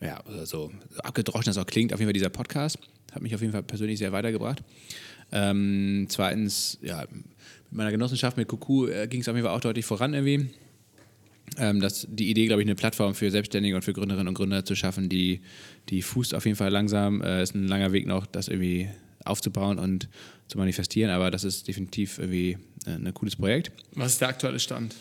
ja, 0.00 0.22
so 0.44 0.72
abgedroschen 0.98 1.46
das 1.46 1.58
auch 1.58 1.66
klingt, 1.66 1.92
auf 1.92 2.00
jeden 2.00 2.08
Fall 2.08 2.14
dieser 2.14 2.30
Podcast. 2.30 2.78
Hat 3.12 3.20
mich 3.20 3.34
auf 3.34 3.42
jeden 3.42 3.52
Fall 3.52 3.62
persönlich 3.62 3.98
sehr 3.98 4.12
weitergebracht. 4.12 4.62
Ähm, 5.32 6.06
zweitens, 6.08 6.78
ja, 6.82 7.04
mit 7.10 7.24
meiner 7.70 7.90
Genossenschaft 7.90 8.36
mit 8.36 8.48
Kuku 8.48 8.86
äh, 8.86 9.08
ging 9.08 9.20
es 9.20 9.28
auf 9.28 9.34
jeden 9.34 9.46
Fall 9.46 9.56
auch 9.56 9.60
deutlich 9.60 9.84
voran 9.84 10.14
irgendwie. 10.14 10.50
Ähm, 11.58 11.80
das, 11.80 12.06
die 12.10 12.30
Idee, 12.30 12.46
glaube 12.46 12.62
ich, 12.62 12.66
eine 12.66 12.74
Plattform 12.74 13.14
für 13.14 13.30
Selbstständige 13.30 13.76
und 13.76 13.82
für 13.82 13.92
Gründerinnen 13.92 14.28
und 14.28 14.34
Gründer 14.34 14.64
zu 14.64 14.74
schaffen, 14.74 15.08
die, 15.08 15.40
die 15.88 16.02
fußt 16.02 16.34
auf 16.34 16.44
jeden 16.44 16.56
Fall 16.56 16.70
langsam. 16.70 17.20
Äh, 17.22 17.42
ist 17.42 17.54
ein 17.54 17.68
langer 17.68 17.92
Weg 17.92 18.06
noch, 18.06 18.26
das 18.26 18.48
irgendwie 18.48 18.88
aufzubauen 19.24 19.78
und 19.78 20.08
zu 20.48 20.58
manifestieren, 20.58 21.10
aber 21.10 21.30
das 21.30 21.44
ist 21.44 21.66
definitiv 21.68 22.18
irgendwie 22.18 22.58
äh, 22.86 22.90
ein 22.90 23.14
cooles 23.14 23.36
Projekt. 23.36 23.72
Was 23.92 24.12
ist 24.12 24.20
der 24.20 24.28
aktuelle 24.28 24.58
Stand? 24.58 24.94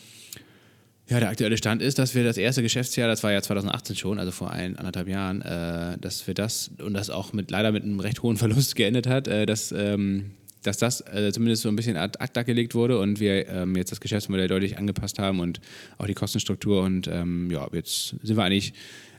Ja, 1.09 1.19
der 1.19 1.29
aktuelle 1.29 1.57
Stand 1.57 1.81
ist, 1.81 1.99
dass 1.99 2.15
wir 2.15 2.23
das 2.23 2.37
erste 2.37 2.61
Geschäftsjahr, 2.61 3.09
das 3.09 3.23
war 3.23 3.33
ja 3.33 3.41
2018 3.41 3.95
schon, 3.97 4.19
also 4.19 4.31
vor 4.31 4.51
ein, 4.51 4.77
anderthalb 4.77 5.09
Jahren, 5.09 5.41
äh, 5.41 5.97
dass 5.99 6.25
wir 6.27 6.33
das 6.33 6.71
und 6.81 6.93
das 6.93 7.09
auch 7.09 7.33
mit 7.33 7.51
leider 7.51 7.73
mit 7.73 7.83
einem 7.83 7.99
recht 7.99 8.23
hohen 8.23 8.37
Verlust 8.37 8.75
geendet 8.77 9.05
hat, 9.07 9.27
äh, 9.27 9.45
dass, 9.45 9.73
ähm, 9.73 10.31
dass 10.63 10.77
das 10.77 11.01
äh, 11.01 11.31
zumindest 11.33 11.63
so 11.63 11.69
ein 11.69 11.75
bisschen 11.75 11.97
ad 11.97 12.19
acta 12.19 12.43
gelegt 12.43 12.73
wurde 12.73 12.99
und 12.99 13.19
wir 13.19 13.49
ähm, 13.49 13.75
jetzt 13.75 13.91
das 13.91 13.99
Geschäftsmodell 13.99 14.47
deutlich 14.47 14.77
angepasst 14.77 15.19
haben 15.19 15.41
und 15.41 15.59
auch 15.97 16.07
die 16.07 16.13
Kostenstruktur 16.13 16.83
und 16.83 17.07
ähm, 17.07 17.51
ja, 17.51 17.67
jetzt 17.73 18.15
sind 18.23 18.37
wir 18.37 18.43
eigentlich 18.43 18.73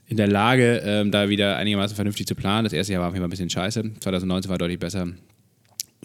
in 0.06 0.16
der 0.16 0.28
Lage, 0.28 0.82
ähm, 0.84 1.10
da 1.10 1.28
wieder 1.28 1.56
einigermaßen 1.56 1.94
vernünftig 1.94 2.26
zu 2.26 2.34
planen. 2.34 2.64
Das 2.64 2.72
erste 2.72 2.94
Jahr 2.94 3.02
war 3.02 3.08
auf 3.08 3.14
jeden 3.14 3.22
Fall 3.22 3.28
ein 3.28 3.30
bisschen 3.30 3.50
scheiße, 3.50 3.92
2019 4.00 4.50
war 4.50 4.58
deutlich 4.58 4.78
besser. 4.78 5.08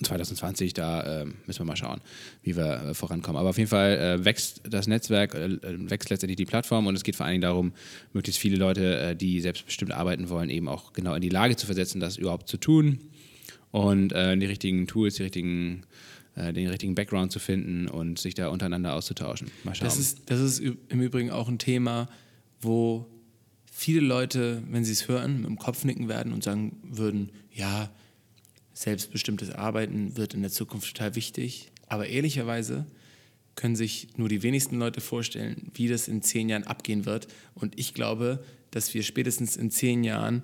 2020, 0.04 0.74
da 0.74 1.22
äh, 1.22 1.26
müssen 1.46 1.60
wir 1.60 1.66
mal 1.66 1.76
schauen, 1.76 2.02
wie 2.44 2.56
wir 2.56 2.84
äh, 2.84 2.94
vorankommen. 2.94 3.40
Aber 3.40 3.50
auf 3.50 3.58
jeden 3.58 3.70
Fall 3.70 3.98
äh, 3.98 4.26
wächst 4.26 4.62
das 4.70 4.88
Netzwerk, 4.88 5.34
äh, 5.34 5.46
äh, 5.46 5.90
wächst 5.90 6.10
letztendlich 6.10 6.38
die 6.38 6.46
Plattform 6.46 6.88
und 6.88 6.96
es 6.96 7.04
geht 7.04 7.16
vor 7.16 7.26
allen 7.26 7.34
Dingen 7.34 7.42
darum, 7.42 7.74
möglichst 8.14 8.40
viele 8.40 8.58
Leute, 8.58 9.00
äh, 9.00 9.16
die 9.16 9.42
selbstbestimmt 9.42 9.92
arbeiten 9.92 10.30
wollen, 10.30 10.50
eben 10.50 10.68
auch 10.68 10.94
genau 10.94 11.14
in 11.14 11.22
die 11.22 11.30
Lage 11.30 11.56
zu 11.56 11.66
versetzen, 11.66 12.00
das 12.00 12.18
überhaupt 12.18 12.48
zu 12.48 12.58
tun 12.58 13.00
und 13.72 14.10
die 14.10 14.46
richtigen 14.46 14.88
Tools, 14.88 15.16
die 15.16 15.24
richtigen 15.24 15.84
den 16.36 16.68
richtigen 16.70 16.96
Background 16.96 17.32
zu 17.32 17.38
finden 17.38 17.88
und 17.88 18.18
sich 18.18 18.34
da 18.34 18.48
untereinander 18.48 18.94
auszutauschen. 18.94 19.52
Mal 19.64 19.76
schauen. 19.76 19.86
Das 19.86 20.00
ist, 20.00 20.22
das 20.26 20.40
ist 20.40 20.60
im 20.60 21.02
Übrigen 21.02 21.30
auch 21.30 21.50
ein 21.50 21.60
Thema, 21.60 22.08
wo 22.62 23.06
viele 23.80 24.02
Leute, 24.02 24.62
wenn 24.70 24.84
sie 24.84 24.92
es 24.92 25.08
hören, 25.08 25.38
mit 25.38 25.46
dem 25.46 25.58
Kopf 25.58 25.86
nicken 25.86 26.10
werden 26.10 26.34
und 26.34 26.44
sagen 26.44 26.78
würden, 26.84 27.32
ja, 27.54 27.90
selbstbestimmtes 28.80 29.52
Arbeiten 29.52 30.16
wird 30.16 30.34
in 30.34 30.42
der 30.42 30.52
Zukunft 30.52 30.88
total 30.88 31.16
wichtig. 31.16 31.70
Aber 31.88 32.08
ehrlicherweise 32.08 32.86
können 33.56 33.76
sich 33.76 34.08
nur 34.16 34.30
die 34.30 34.42
wenigsten 34.42 34.80
Leute 34.80 35.02
vorstellen, 35.02 35.70
wie 35.74 35.90
das 35.90 36.08
in 36.08 36.22
zehn 36.22 36.48
Jahren 36.48 36.64
abgehen 36.64 37.06
wird. 37.06 37.28
Und 37.56 37.78
ich 37.78 37.94
glaube, 37.94 38.42
dass 38.72 38.94
wir 38.94 39.04
spätestens 39.04 39.58
in 39.58 39.70
zehn 39.70 40.06
Jahren 40.06 40.44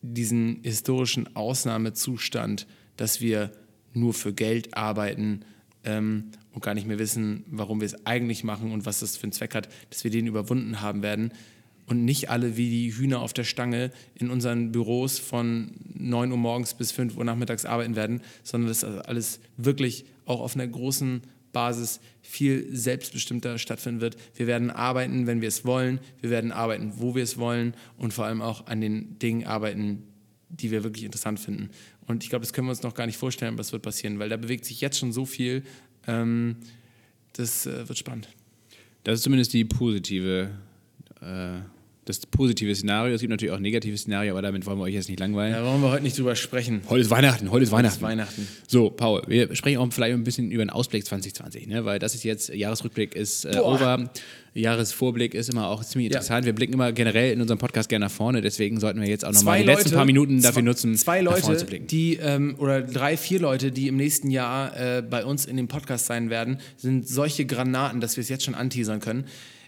diesen 0.00 0.60
historischen 0.62 1.36
Ausnahmezustand, 1.36 2.66
dass 2.96 3.20
wir 3.20 3.52
nur 3.92 4.14
für 4.14 4.32
Geld 4.32 4.74
arbeiten 4.74 5.44
ähm, 5.84 6.30
und 6.52 6.64
gar 6.64 6.72
nicht 6.72 6.86
mehr 6.86 6.98
wissen, 6.98 7.44
warum 7.48 7.82
wir 7.82 7.86
es 7.86 8.06
eigentlich 8.06 8.44
machen 8.44 8.72
und 8.72 8.86
was 8.86 9.00
das 9.00 9.18
für 9.18 9.24
einen 9.24 9.32
Zweck 9.32 9.54
hat, 9.54 9.68
dass 9.90 10.04
wir 10.04 10.10
den 10.10 10.26
überwunden 10.26 10.80
haben 10.80 11.02
werden 11.02 11.34
und 11.86 12.04
nicht 12.04 12.30
alle 12.30 12.56
wie 12.56 12.70
die 12.70 12.96
Hühner 12.96 13.20
auf 13.20 13.32
der 13.32 13.44
Stange 13.44 13.90
in 14.14 14.30
unseren 14.30 14.72
Büros 14.72 15.18
von 15.18 15.72
9 15.94 16.30
Uhr 16.30 16.38
morgens 16.38 16.74
bis 16.74 16.92
5 16.92 17.16
Uhr 17.16 17.24
nachmittags 17.24 17.64
arbeiten 17.64 17.96
werden, 17.96 18.22
sondern 18.42 18.68
dass 18.68 18.80
das 18.80 18.98
alles 19.06 19.40
wirklich 19.56 20.06
auch 20.24 20.40
auf 20.40 20.54
einer 20.54 20.66
großen 20.66 21.22
Basis 21.52 22.00
viel 22.20 22.66
selbstbestimmter 22.74 23.58
stattfinden 23.58 24.00
wird. 24.00 24.16
Wir 24.34 24.46
werden 24.46 24.70
arbeiten, 24.70 25.26
wenn 25.26 25.40
wir 25.40 25.48
es 25.48 25.64
wollen. 25.64 26.00
Wir 26.20 26.30
werden 26.30 26.52
arbeiten, 26.52 26.94
wo 26.96 27.14
wir 27.14 27.22
es 27.22 27.38
wollen 27.38 27.74
und 27.96 28.12
vor 28.12 28.26
allem 28.26 28.42
auch 28.42 28.66
an 28.66 28.80
den 28.80 29.18
Dingen 29.18 29.46
arbeiten, 29.46 30.02
die 30.50 30.70
wir 30.70 30.84
wirklich 30.84 31.04
interessant 31.04 31.40
finden. 31.40 31.70
Und 32.06 32.22
ich 32.22 32.30
glaube, 32.30 32.44
das 32.44 32.52
können 32.52 32.66
wir 32.66 32.70
uns 32.72 32.82
noch 32.82 32.94
gar 32.94 33.06
nicht 33.06 33.16
vorstellen, 33.16 33.56
was 33.56 33.72
wird 33.72 33.82
passieren, 33.82 34.18
weil 34.18 34.28
da 34.28 34.36
bewegt 34.36 34.64
sich 34.66 34.80
jetzt 34.80 34.98
schon 34.98 35.12
so 35.12 35.24
viel. 35.24 35.62
Ähm, 36.06 36.56
das 37.32 37.66
äh, 37.66 37.88
wird 37.88 37.98
spannend. 37.98 38.28
Das 39.04 39.16
ist 39.16 39.22
zumindest 39.22 39.52
die 39.52 39.64
positive 39.64 40.50
äh, 41.20 41.60
das 42.04 42.20
positive 42.26 42.74
Szenario. 42.74 43.14
Es 43.14 43.20
gibt 43.20 43.30
natürlich 43.30 43.54
auch 43.54 43.58
negative 43.58 43.96
Szenarien, 43.96 44.32
aber 44.32 44.42
damit 44.42 44.66
wollen 44.66 44.78
wir 44.78 44.84
euch 44.84 44.94
jetzt 44.94 45.08
nicht 45.08 45.20
langweilen. 45.20 45.54
Da 45.54 45.64
wollen 45.64 45.80
wir 45.80 45.90
heute 45.90 46.02
nicht 46.02 46.18
drüber 46.18 46.36
sprechen. 46.36 46.82
Heute 46.88 47.00
ist 47.00 47.10
Weihnachten, 47.10 47.50
heute 47.50 47.64
ist 47.64 47.72
Weihnachten. 47.72 47.96
Ist 47.96 48.02
Weihnachten. 48.02 48.48
So, 48.66 48.90
Paul, 48.90 49.22
wir 49.26 49.54
sprechen 49.54 49.78
auch 49.78 49.92
vielleicht 49.92 50.14
ein 50.14 50.24
bisschen 50.24 50.50
über 50.50 50.64
den 50.64 50.70
Ausblick 50.70 51.06
2020, 51.06 51.66
ne? 51.66 51.84
weil 51.84 51.98
das 51.98 52.14
ist 52.14 52.24
jetzt, 52.24 52.48
Jahresrückblick 52.50 53.14
ist 53.14 53.44
äh, 53.44 53.58
over. 53.58 54.10
Jahresvorblick 54.54 55.34
ist 55.34 55.50
immer 55.50 55.68
auch 55.68 55.84
ziemlich 55.84 56.12
interessant. 56.12 56.44
Ja. 56.44 56.46
Wir 56.46 56.54
blicken 56.54 56.74
immer 56.74 56.92
generell 56.92 57.32
in 57.32 57.40
unserem 57.40 57.58
Podcast 57.58 57.88
gerne 57.88 58.06
nach 58.06 58.12
vorne, 58.12 58.40
deswegen 58.40 58.78
sollten 58.78 59.00
wir 59.00 59.08
jetzt 59.08 59.24
auch 59.24 59.32
nochmal 59.32 59.58
die 59.58 59.64
Leute, 59.64 59.80
letzten 59.80 59.96
paar 59.96 60.04
Minuten 60.04 60.42
dafür 60.42 60.62
nutzen, 60.62 60.94
zwei 60.94 61.20
Leute, 61.22 61.64
die 61.80 62.16
ähm, 62.16 62.54
oder 62.58 62.82
drei, 62.82 63.16
vier 63.16 63.40
Leute, 63.40 63.72
die 63.72 63.88
im 63.88 63.96
nächsten 63.96 64.30
Jahr 64.30 64.76
äh, 64.76 65.02
bei 65.02 65.24
uns 65.24 65.44
in 65.46 65.56
dem 65.56 65.66
Podcast 65.66 66.06
sein 66.06 66.30
werden, 66.30 66.58
sind 66.76 67.08
solche 67.08 67.46
Granaten, 67.46 68.00
dass 68.00 68.16
wir 68.16 68.22
es 68.22 68.28
jetzt 68.28 68.44
schon 68.44 68.54
anteasern 68.54 69.00
können. 69.00 69.24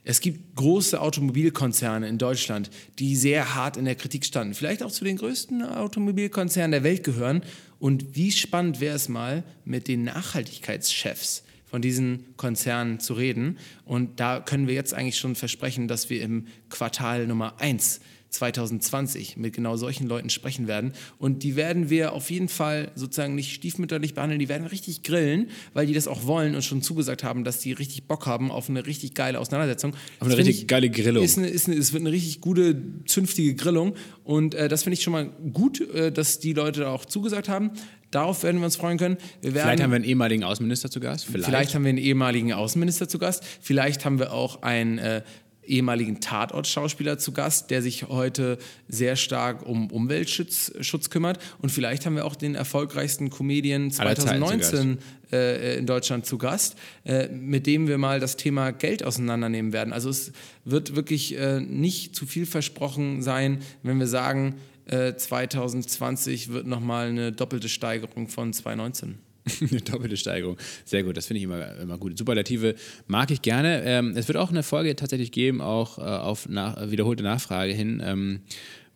Es 0.09 0.20
gibt 0.20 0.54
große 0.54 1.00
Automobilkonzerne 1.00 2.09
in 2.09 2.16
Deutschland, 2.16 2.70
die 3.00 3.16
sehr 3.16 3.57
hart 3.57 3.76
in 3.76 3.84
der 3.86 3.96
Kritik 3.96 4.24
standen, 4.24 4.54
vielleicht 4.54 4.84
auch 4.84 4.92
zu 4.92 5.04
den 5.04 5.16
größten 5.16 5.64
Automobilkonzernen 5.64 6.70
der 6.70 6.84
Welt 6.84 7.02
gehören. 7.02 7.42
Und 7.80 8.14
wie 8.14 8.30
spannend 8.30 8.78
wäre 8.78 8.94
es 8.94 9.09
mal, 9.09 9.42
mit 9.64 9.88
den 9.88 10.04
Nachhaltigkeitschefs 10.04 11.42
von 11.64 11.82
diesen 11.82 12.24
Konzernen 12.36 13.00
zu 13.00 13.14
reden. 13.14 13.59
Und 13.84 14.20
da 14.20 14.38
können 14.38 14.68
wir 14.68 14.74
jetzt 14.74 14.94
eigentlich 14.94 15.18
schon 15.18 15.34
versprechen, 15.34 15.88
dass 15.88 16.09
wir 16.09 16.22
im 16.22 16.46
Quartal 16.70 17.26
Nummer 17.26 17.61
1 17.61 18.00
2020 18.37 19.37
mit 19.37 19.55
genau 19.55 19.76
solchen 19.76 20.07
Leuten 20.07 20.30
sprechen 20.30 20.66
werden. 20.68 20.93
Und 21.18 21.43
die 21.43 21.57
werden 21.57 21.91
wir 21.91 22.12
auf 22.12 22.30
jeden 22.30 22.49
Fall 22.49 22.93
sozusagen 22.95 23.34
nicht 23.34 23.53
stiefmütterlich 23.53 24.14
behandeln, 24.14 24.39
die 24.39 24.49
werden 24.49 24.66
richtig 24.66 25.03
grillen, 25.03 25.49
weil 25.74 25.87
die 25.87 25.95
das 25.95 26.09
auch 26.09 26.26
wollen 26.26 26.55
und 26.55 26.62
schon 26.62 26.82
zugesagt 26.82 27.24
haben, 27.24 27.45
dass 27.45 27.59
die 27.59 27.72
richtig 27.72 28.05
Bock 28.05 28.26
haben 28.26 28.51
auf 28.51 28.68
eine 28.68 28.87
richtig 28.87 29.14
geile 29.14 29.41
Auseinandersetzung. 29.41 29.93
Auf 30.20 30.28
eine 30.28 30.37
richtig 30.37 30.62
ich, 30.62 30.66
geile 30.68 30.91
Grillung. 30.91 31.24
Ist 31.24 31.39
eine, 31.39 31.49
ist 31.49 31.68
eine, 31.68 31.76
es 31.76 31.93
wird 31.93 32.03
eine 32.03 32.12
richtig 32.12 32.41
gute, 32.41 32.76
zünftige 33.07 33.55
Grillung. 33.55 33.95
Und 34.24 34.55
äh, 34.55 34.68
das 34.68 34.82
finde 34.82 34.95
ich 34.95 35.03
schon 35.03 35.12
mal 35.12 35.30
gut, 35.53 35.80
äh, 35.80 36.12
dass 36.12 36.39
die 36.39 36.53
Leute 36.53 36.89
auch 36.89 37.05
zugesagt 37.05 37.49
haben. 37.49 37.72
Darauf 38.11 38.45
werden 38.45 38.61
wir 38.61 38.66
uns 38.66 38.76
freuen 38.76 38.99
können. 38.99 39.16
Vielleicht 39.43 39.82
haben 39.82 39.91
wir 39.91 39.97
einen 39.97 40.05
ehemaligen 40.05 40.45
Außenminister 40.45 40.91
zu 40.91 41.01
Gast. 41.01 41.26
Vielleicht. 41.26 41.45
vielleicht 41.45 41.74
haben 41.74 41.84
wir 41.84 41.91
einen 41.91 41.99
ehemaligen 41.99 42.53
Außenminister 42.53 43.09
zu 43.09 43.18
Gast. 43.18 43.45
Vielleicht 43.61 44.05
haben 44.05 44.18
wir 44.18 44.32
auch 44.32 44.62
einen 44.62 44.99
äh, 44.99 45.22
ehemaligen 45.66 46.20
Tatort-Schauspieler 46.20 47.18
zu 47.18 47.32
Gast, 47.32 47.70
der 47.70 47.82
sich 47.82 48.08
heute 48.08 48.58
sehr 48.88 49.16
stark 49.16 49.66
um 49.66 49.90
Umweltschutz 49.90 50.72
Schutz 50.80 51.10
kümmert. 51.10 51.38
Und 51.60 51.70
vielleicht 51.70 52.06
haben 52.06 52.16
wir 52.16 52.24
auch 52.24 52.36
den 52.36 52.54
erfolgreichsten 52.54 53.30
Comedian 53.30 53.92
Aller 53.98 54.16
Zeiten 54.16 54.16
zu 54.16 54.26
2019 54.26 54.98
äh, 55.32 55.78
in 55.78 55.86
Deutschland 55.86 56.26
zu 56.26 56.38
Gast, 56.38 56.76
äh, 57.04 57.28
mit 57.28 57.66
dem 57.66 57.88
wir 57.88 57.98
mal 57.98 58.20
das 58.20 58.36
Thema 58.36 58.70
Geld 58.70 59.02
auseinandernehmen 59.04 59.72
werden. 59.72 59.92
Also 59.92 60.10
es 60.10 60.32
wird 60.64 60.96
wirklich 60.96 61.36
äh, 61.38 61.60
nicht 61.60 62.14
zu 62.14 62.26
viel 62.26 62.46
versprochen 62.46 63.22
sein, 63.22 63.58
wenn 63.82 63.98
wir 63.98 64.06
sagen, 64.06 64.56
äh, 64.86 65.14
2020 65.14 66.52
wird 66.52 66.66
nochmal 66.66 67.08
eine 67.08 67.32
doppelte 67.32 67.68
Steigerung 67.68 68.28
von 68.28 68.52
2019. 68.52 69.25
Eine 69.70 69.80
doppelte 69.80 70.16
Steigerung. 70.16 70.57
Sehr 70.84 71.03
gut, 71.03 71.16
das 71.16 71.26
finde 71.26 71.38
ich 71.38 71.44
immer, 71.44 71.76
immer 71.76 71.99
gut. 71.99 72.16
Superlative 72.18 72.74
mag 73.07 73.30
ich 73.30 73.42
gerne. 73.42 73.82
Ähm, 73.84 74.14
es 74.16 74.28
wird 74.28 74.38
auch 74.38 74.51
eine 74.51 74.62
Folge 74.62 74.97
tatsächlich 74.97 75.32
geben, 75.32 75.61
auch 75.61 75.99
äh, 75.99 76.03
auf 76.03 76.49
nach, 76.49 76.90
wiederholte 76.90 77.22
Nachfrage 77.22 77.72
hin, 77.72 78.03
ähm, 78.05 78.40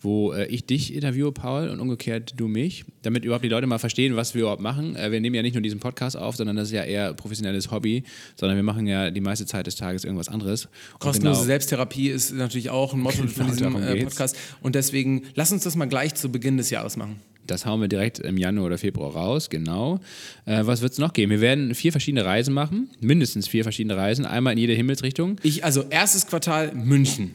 wo 0.03 0.33
äh, 0.33 0.47
ich 0.47 0.65
dich 0.65 0.95
interviewe, 0.95 1.31
Paul, 1.31 1.69
und 1.69 1.79
umgekehrt 1.79 2.33
du 2.37 2.49
mich, 2.49 2.87
damit 3.03 3.25
überhaupt 3.25 3.45
die 3.45 3.51
Leute 3.51 3.67
mal 3.67 3.79
verstehen, 3.79 4.17
was 4.17 4.35
wir 4.35 4.41
überhaupt 4.43 4.63
machen. 4.63 4.97
Äh, 4.97 5.13
wir 5.13 5.21
nehmen 5.21 5.35
ja 5.37 5.43
nicht 5.43 5.53
nur 5.55 5.63
diesen 5.63 5.79
Podcast 5.79 6.17
auf, 6.17 6.37
sondern 6.37 6.57
das 6.57 6.69
ist 6.69 6.75
ja 6.75 6.85
eher 6.85 7.13
professionelles 7.13 7.71
Hobby, 7.71 8.03
sondern 8.35 8.57
wir 8.57 8.63
machen 8.63 8.87
ja 8.87 9.11
die 9.11 9.21
meiste 9.21 9.45
Zeit 9.45 9.67
des 9.67 9.77
Tages 9.77 10.05
irgendwas 10.05 10.29
anderes. 10.29 10.69
Kostenlose 10.99 11.41
genau- 11.41 11.47
Selbsttherapie 11.47 12.09
ist 12.09 12.33
natürlich 12.33 12.71
auch 12.71 12.95
ein 12.95 13.01
Motto 13.01 13.19
von 13.27 13.55
Genau, 13.55 13.79
diesem 13.79 13.83
äh. 13.83 14.03
Podcast. 14.05 14.37
Und 14.63 14.75
deswegen 14.75 15.23
lass 15.35 15.53
uns 15.53 15.65
das 15.65 15.77
mal 15.77 15.87
gleich 15.87 16.15
zu 16.15 16.33
Beginn 16.33 16.57
des 16.57 16.71
Jahres 16.71 16.97
machen. 16.97 17.21
Das 17.51 17.67
hauen 17.67 17.81
wir 17.81 17.89
direkt 17.89 18.19
im 18.21 18.37
Januar 18.37 18.67
oder 18.67 18.79
Februar 18.79 19.13
raus, 19.13 19.51
genau. 19.51 20.01
Äh, 20.47 20.67
was 20.67 20.83
wird 20.83 20.93
es 20.93 20.99
noch 20.99 21.13
geben? 21.13 21.31
Wir 21.31 21.41
werden 21.41 21.75
vier 21.75 21.93
verschiedene 21.93 22.25
Reisen 22.25 22.55
machen, 22.55 22.91
mindestens 23.01 23.49
vier 23.49 23.65
verschiedene 23.65 23.97
Reisen, 23.97 24.25
einmal 24.25 24.53
in 24.53 24.59
jede 24.59 24.75
Himmelsrichtung. 24.75 25.37
Ich, 25.43 25.65
also 25.65 25.85
erstes 25.91 26.27
Quartal 26.27 26.75
München. 26.75 27.35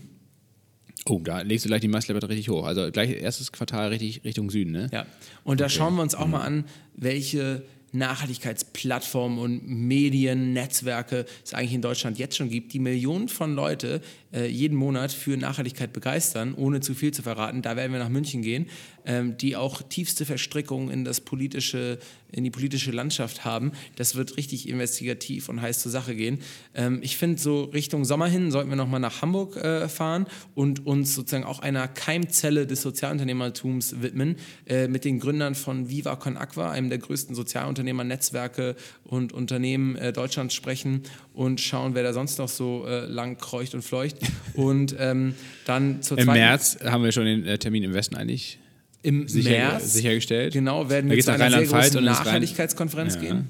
Oh, 1.07 1.19
da 1.23 1.41
legst 1.41 1.65
du 1.65 1.69
gleich 1.69 1.81
die 1.81 1.87
Messlatte 1.87 2.27
richtig 2.27 2.49
hoch. 2.49 2.65
Also 2.65 2.89
gleich 2.91 3.11
erstes 3.21 3.51
Quartal 3.51 3.89
richtig 3.89 4.23
Richtung 4.23 4.49
Süden, 4.49 4.71
ne? 4.71 4.89
Ja. 4.91 5.05
Und 5.43 5.59
da 5.59 5.69
schauen 5.69 5.95
wir 5.95 6.01
uns 6.01 6.15
auch 6.15 6.27
mal 6.27 6.41
an, 6.41 6.65
welche 6.95 7.63
Nachhaltigkeitsplattformen 7.91 9.39
und 9.39 9.67
Medien, 9.67 10.53
Netzwerke 10.53 11.25
es 11.43 11.53
eigentlich 11.53 11.73
in 11.73 11.81
Deutschland 11.81 12.17
jetzt 12.19 12.37
schon 12.37 12.49
gibt, 12.49 12.73
die 12.73 12.79
Millionen 12.79 13.29
von 13.29 13.55
Leute 13.55 14.01
äh, 14.35 14.47
jeden 14.47 14.77
Monat 14.77 15.11
für 15.11 15.37
Nachhaltigkeit 15.37 15.93
begeistern, 15.93 16.53
ohne 16.55 16.81
zu 16.81 16.93
viel 16.93 17.11
zu 17.11 17.21
verraten. 17.21 17.61
Da 17.61 17.75
werden 17.75 17.93
wir 17.93 17.99
nach 17.99 18.09
München 18.09 18.41
gehen, 18.41 18.67
ähm, 19.05 19.37
die 19.37 19.55
auch 19.55 19.81
tiefste 19.81 20.25
Verstrickungen 20.25 20.91
in 20.91 21.05
das 21.05 21.21
politische, 21.21 21.99
in 22.31 22.43
die 22.43 22.51
politische 22.51 22.91
Landschaft 22.91 23.45
haben. 23.45 23.71
Das 23.95 24.15
wird 24.15 24.37
richtig 24.37 24.67
investigativ 24.67 25.47
und 25.47 25.61
heiß 25.61 25.79
zur 25.79 25.91
Sache 25.91 26.15
gehen. 26.15 26.39
Ähm, 26.73 26.99
ich 27.01 27.17
finde, 27.17 27.41
so 27.41 27.63
Richtung 27.63 28.03
Sommer 28.03 28.27
hin 28.27 28.51
sollten 28.51 28.69
wir 28.69 28.75
nochmal 28.75 28.99
nach 28.99 29.21
Hamburg 29.21 29.55
äh, 29.55 29.87
fahren 29.87 30.27
und 30.53 30.85
uns 30.85 31.15
sozusagen 31.15 31.45
auch 31.45 31.59
einer 31.59 31.87
Keimzelle 31.87 32.67
des 32.67 32.81
Sozialunternehmertums 32.81 34.01
widmen, 34.01 34.35
äh, 34.67 34.87
mit 34.87 35.05
den 35.05 35.19
Gründern 35.19 35.55
von 35.55 35.89
Viva 35.89 36.15
Con 36.17 36.35
Aqua, 36.37 36.71
einem 36.71 36.89
der 36.89 36.99
größten 36.99 37.35
Sozialunternehmernetzwerke 37.35 38.75
und 39.03 39.31
Unternehmen 39.31 39.95
äh, 39.95 40.11
Deutschlands 40.11 40.53
sprechen 40.53 41.03
und 41.35 41.59
schauen, 41.61 41.93
wer 41.95 42.03
da 42.03 42.13
sonst 42.13 42.39
noch 42.39 42.49
so 42.49 42.85
äh, 42.87 43.05
lang 43.05 43.37
kreucht 43.37 43.73
und 43.75 43.81
fleucht. 43.83 44.17
Und 44.53 44.95
ähm, 44.97 45.35
dann 45.65 46.01
zur 46.01 46.17
Im 46.17 46.25
zweiten 46.25 46.39
März 46.39 46.77
haben 46.83 47.03
wir 47.03 47.11
schon 47.11 47.25
den 47.25 47.45
äh, 47.45 47.57
Termin 47.57 47.83
im 47.83 47.93
Westen 47.93 48.15
eigentlich 48.15 48.57
im 49.03 49.27
sicher, 49.27 49.49
März 49.51 49.93
sichergestellt. 49.93 50.53
genau 50.53 50.89
werden 50.89 51.11
wir 51.11 51.19
zu 51.23 51.31
einer 51.31 51.49
sehr 51.51 51.65
großen 51.67 52.03
Nachhaltigkeitskonferenz 52.03 53.15
Ja. 53.15 53.21
gehen. 53.21 53.49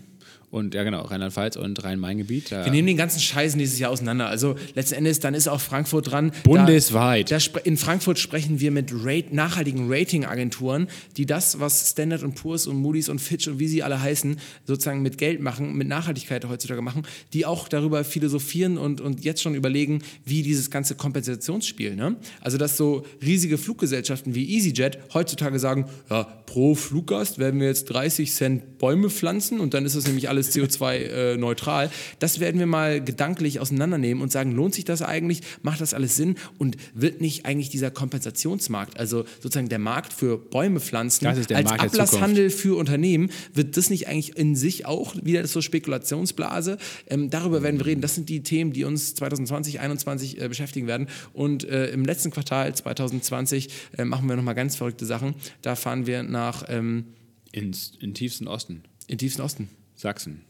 Und 0.52 0.74
ja, 0.74 0.84
genau, 0.84 1.02
Rheinland-Pfalz 1.02 1.58
und 1.58 1.84
Rhein-Main-Gebiet. 1.84 2.52
Wir 2.52 2.72
nehmen 2.72 2.88
den 2.88 2.98
ganzen 2.98 3.20
Scheißen 3.20 3.60
dieses 3.60 3.80
Jahr 3.80 3.92
auseinander. 3.92 4.28
Also 4.28 4.56
letzten 4.74 4.96
Endes, 4.96 5.20
dann 5.20 5.34
ist 5.34 5.48
auch 5.48 5.60
Frankfurt 5.60 6.12
dran. 6.12 6.32
Bundesweit. 6.44 7.32
Da, 7.32 7.38
da 7.38 7.60
in 7.62 7.78
Frankfurt 7.78 8.20
sprechen 8.20 8.60
wir 8.60 8.72
mit 8.72 8.92
Rate, 8.94 9.36
nachhaltigen 9.36 9.92
Ratingagenturen, 9.92 10.88
die 11.18 11.26
das, 11.26 11.60
was 11.60 11.92
Standard 11.92 12.24
Poor's 12.36 12.68
und 12.68 12.78
Moody's 12.78 13.10
und 13.10 13.20
Fitch 13.20 13.48
und 13.48 13.60
wie 13.60 13.68
sie 13.68 13.84
alle 13.84 14.02
heißen, 14.02 14.38
sozusagen 14.66 15.02
mit 15.02 15.18
Geld 15.18 15.42
machen, 15.42 15.76
mit 15.76 15.88
Nachhaltigkeit 15.88 16.46
heutzutage 16.46 16.82
machen, 16.82 17.04
die 17.34 17.46
auch 17.46 17.68
darüber 17.68 18.04
philosophieren 18.04 18.78
und, 18.78 19.02
und 19.02 19.24
jetzt 19.26 19.42
schon 19.42 19.56
überlegen, 19.56 20.04
wie 20.26 20.44
dieses 20.44 20.70
ganze 20.70 20.96
Kompensationsspiel. 20.96 21.96
Ne? 21.96 22.16
Also, 22.42 22.58
dass 22.58 22.78
so 22.78 23.06
riesige 23.22 23.58
Fluggesellschaften 23.58 24.36
wie 24.36 24.56
EasyJet 24.56 25.00
heutzutage 25.14 25.60
sagen, 25.60 25.86
ja, 26.10 26.24
pro 26.46 26.76
Fluggast 26.76 27.40
werden 27.40 27.60
wir 27.60 27.68
jetzt 27.68 27.86
30 27.86 28.32
Cent 28.32 28.78
Bäume 28.78 29.10
pflanzen 29.10 29.60
und 29.60 29.74
dann 29.74 29.86
ist 29.86 29.96
das 29.96 30.06
nämlich 30.06 30.30
alles 30.30 30.35
CO2-neutral. 30.42 31.90
das 32.20 32.40
werden 32.40 32.60
wir 32.60 32.66
mal 32.66 33.04
gedanklich 33.04 33.60
auseinandernehmen 33.60 34.22
und 34.22 34.32
sagen, 34.32 34.52
lohnt 34.52 34.74
sich 34.74 34.86
das 34.86 35.02
eigentlich? 35.02 35.42
Macht 35.62 35.82
das 35.82 35.94
alles 35.94 36.16
Sinn? 36.16 36.36
Und 36.58 36.78
wird 36.94 37.22
nicht 37.22 37.46
eigentlich 37.46 37.70
dieser 37.70 37.92
Kompensationsmarkt, 37.92 39.00
also 39.00 39.26
sozusagen 39.42 39.70
der 39.70 39.80
Markt 39.80 40.14
für 40.14 40.38
Bäume 40.38 40.80
pflanzen, 40.80 41.28
als 41.28 41.50
Markt 41.50 41.82
Ablasshandel 41.82 42.50
für 42.50 42.78
Unternehmen, 42.78 43.30
wird 43.54 43.78
das 43.78 43.90
nicht 43.90 44.08
eigentlich 44.08 44.38
in 44.38 44.56
sich 44.56 44.86
auch 44.86 45.16
wieder 45.22 45.46
so 45.48 45.62
Spekulationsblase? 45.62 46.78
Ähm, 47.08 47.30
darüber 47.30 47.64
werden 47.64 47.80
wir 47.80 47.86
reden. 47.86 48.02
Das 48.02 48.16
sind 48.16 48.30
die 48.30 48.44
Themen, 48.44 48.74
die 48.74 48.84
uns 48.84 49.16
2020, 49.16 49.76
2021 49.76 50.42
äh, 50.42 50.48
beschäftigen 50.48 50.88
werden. 50.88 51.08
Und 51.34 51.64
äh, 51.64 51.88
im 51.88 52.06
letzten 52.06 52.32
Quartal 52.32 52.74
2020 52.74 53.70
äh, 53.98 54.06
machen 54.06 54.28
wir 54.28 54.36
nochmal 54.36 54.56
ganz 54.56 54.76
verrückte 54.76 55.06
Sachen. 55.06 55.36
Da 55.62 55.76
fahren 55.76 56.06
wir 56.06 56.24
nach 56.24 56.66
ähm, 56.68 57.06
ins, 57.52 57.94
in 58.00 58.14
tiefsten 58.14 58.48
Osten, 58.48 58.84
in 59.08 59.18
tiefsten 59.18 59.42
Osten. 59.42 59.70
Sachsen. 59.96 60.42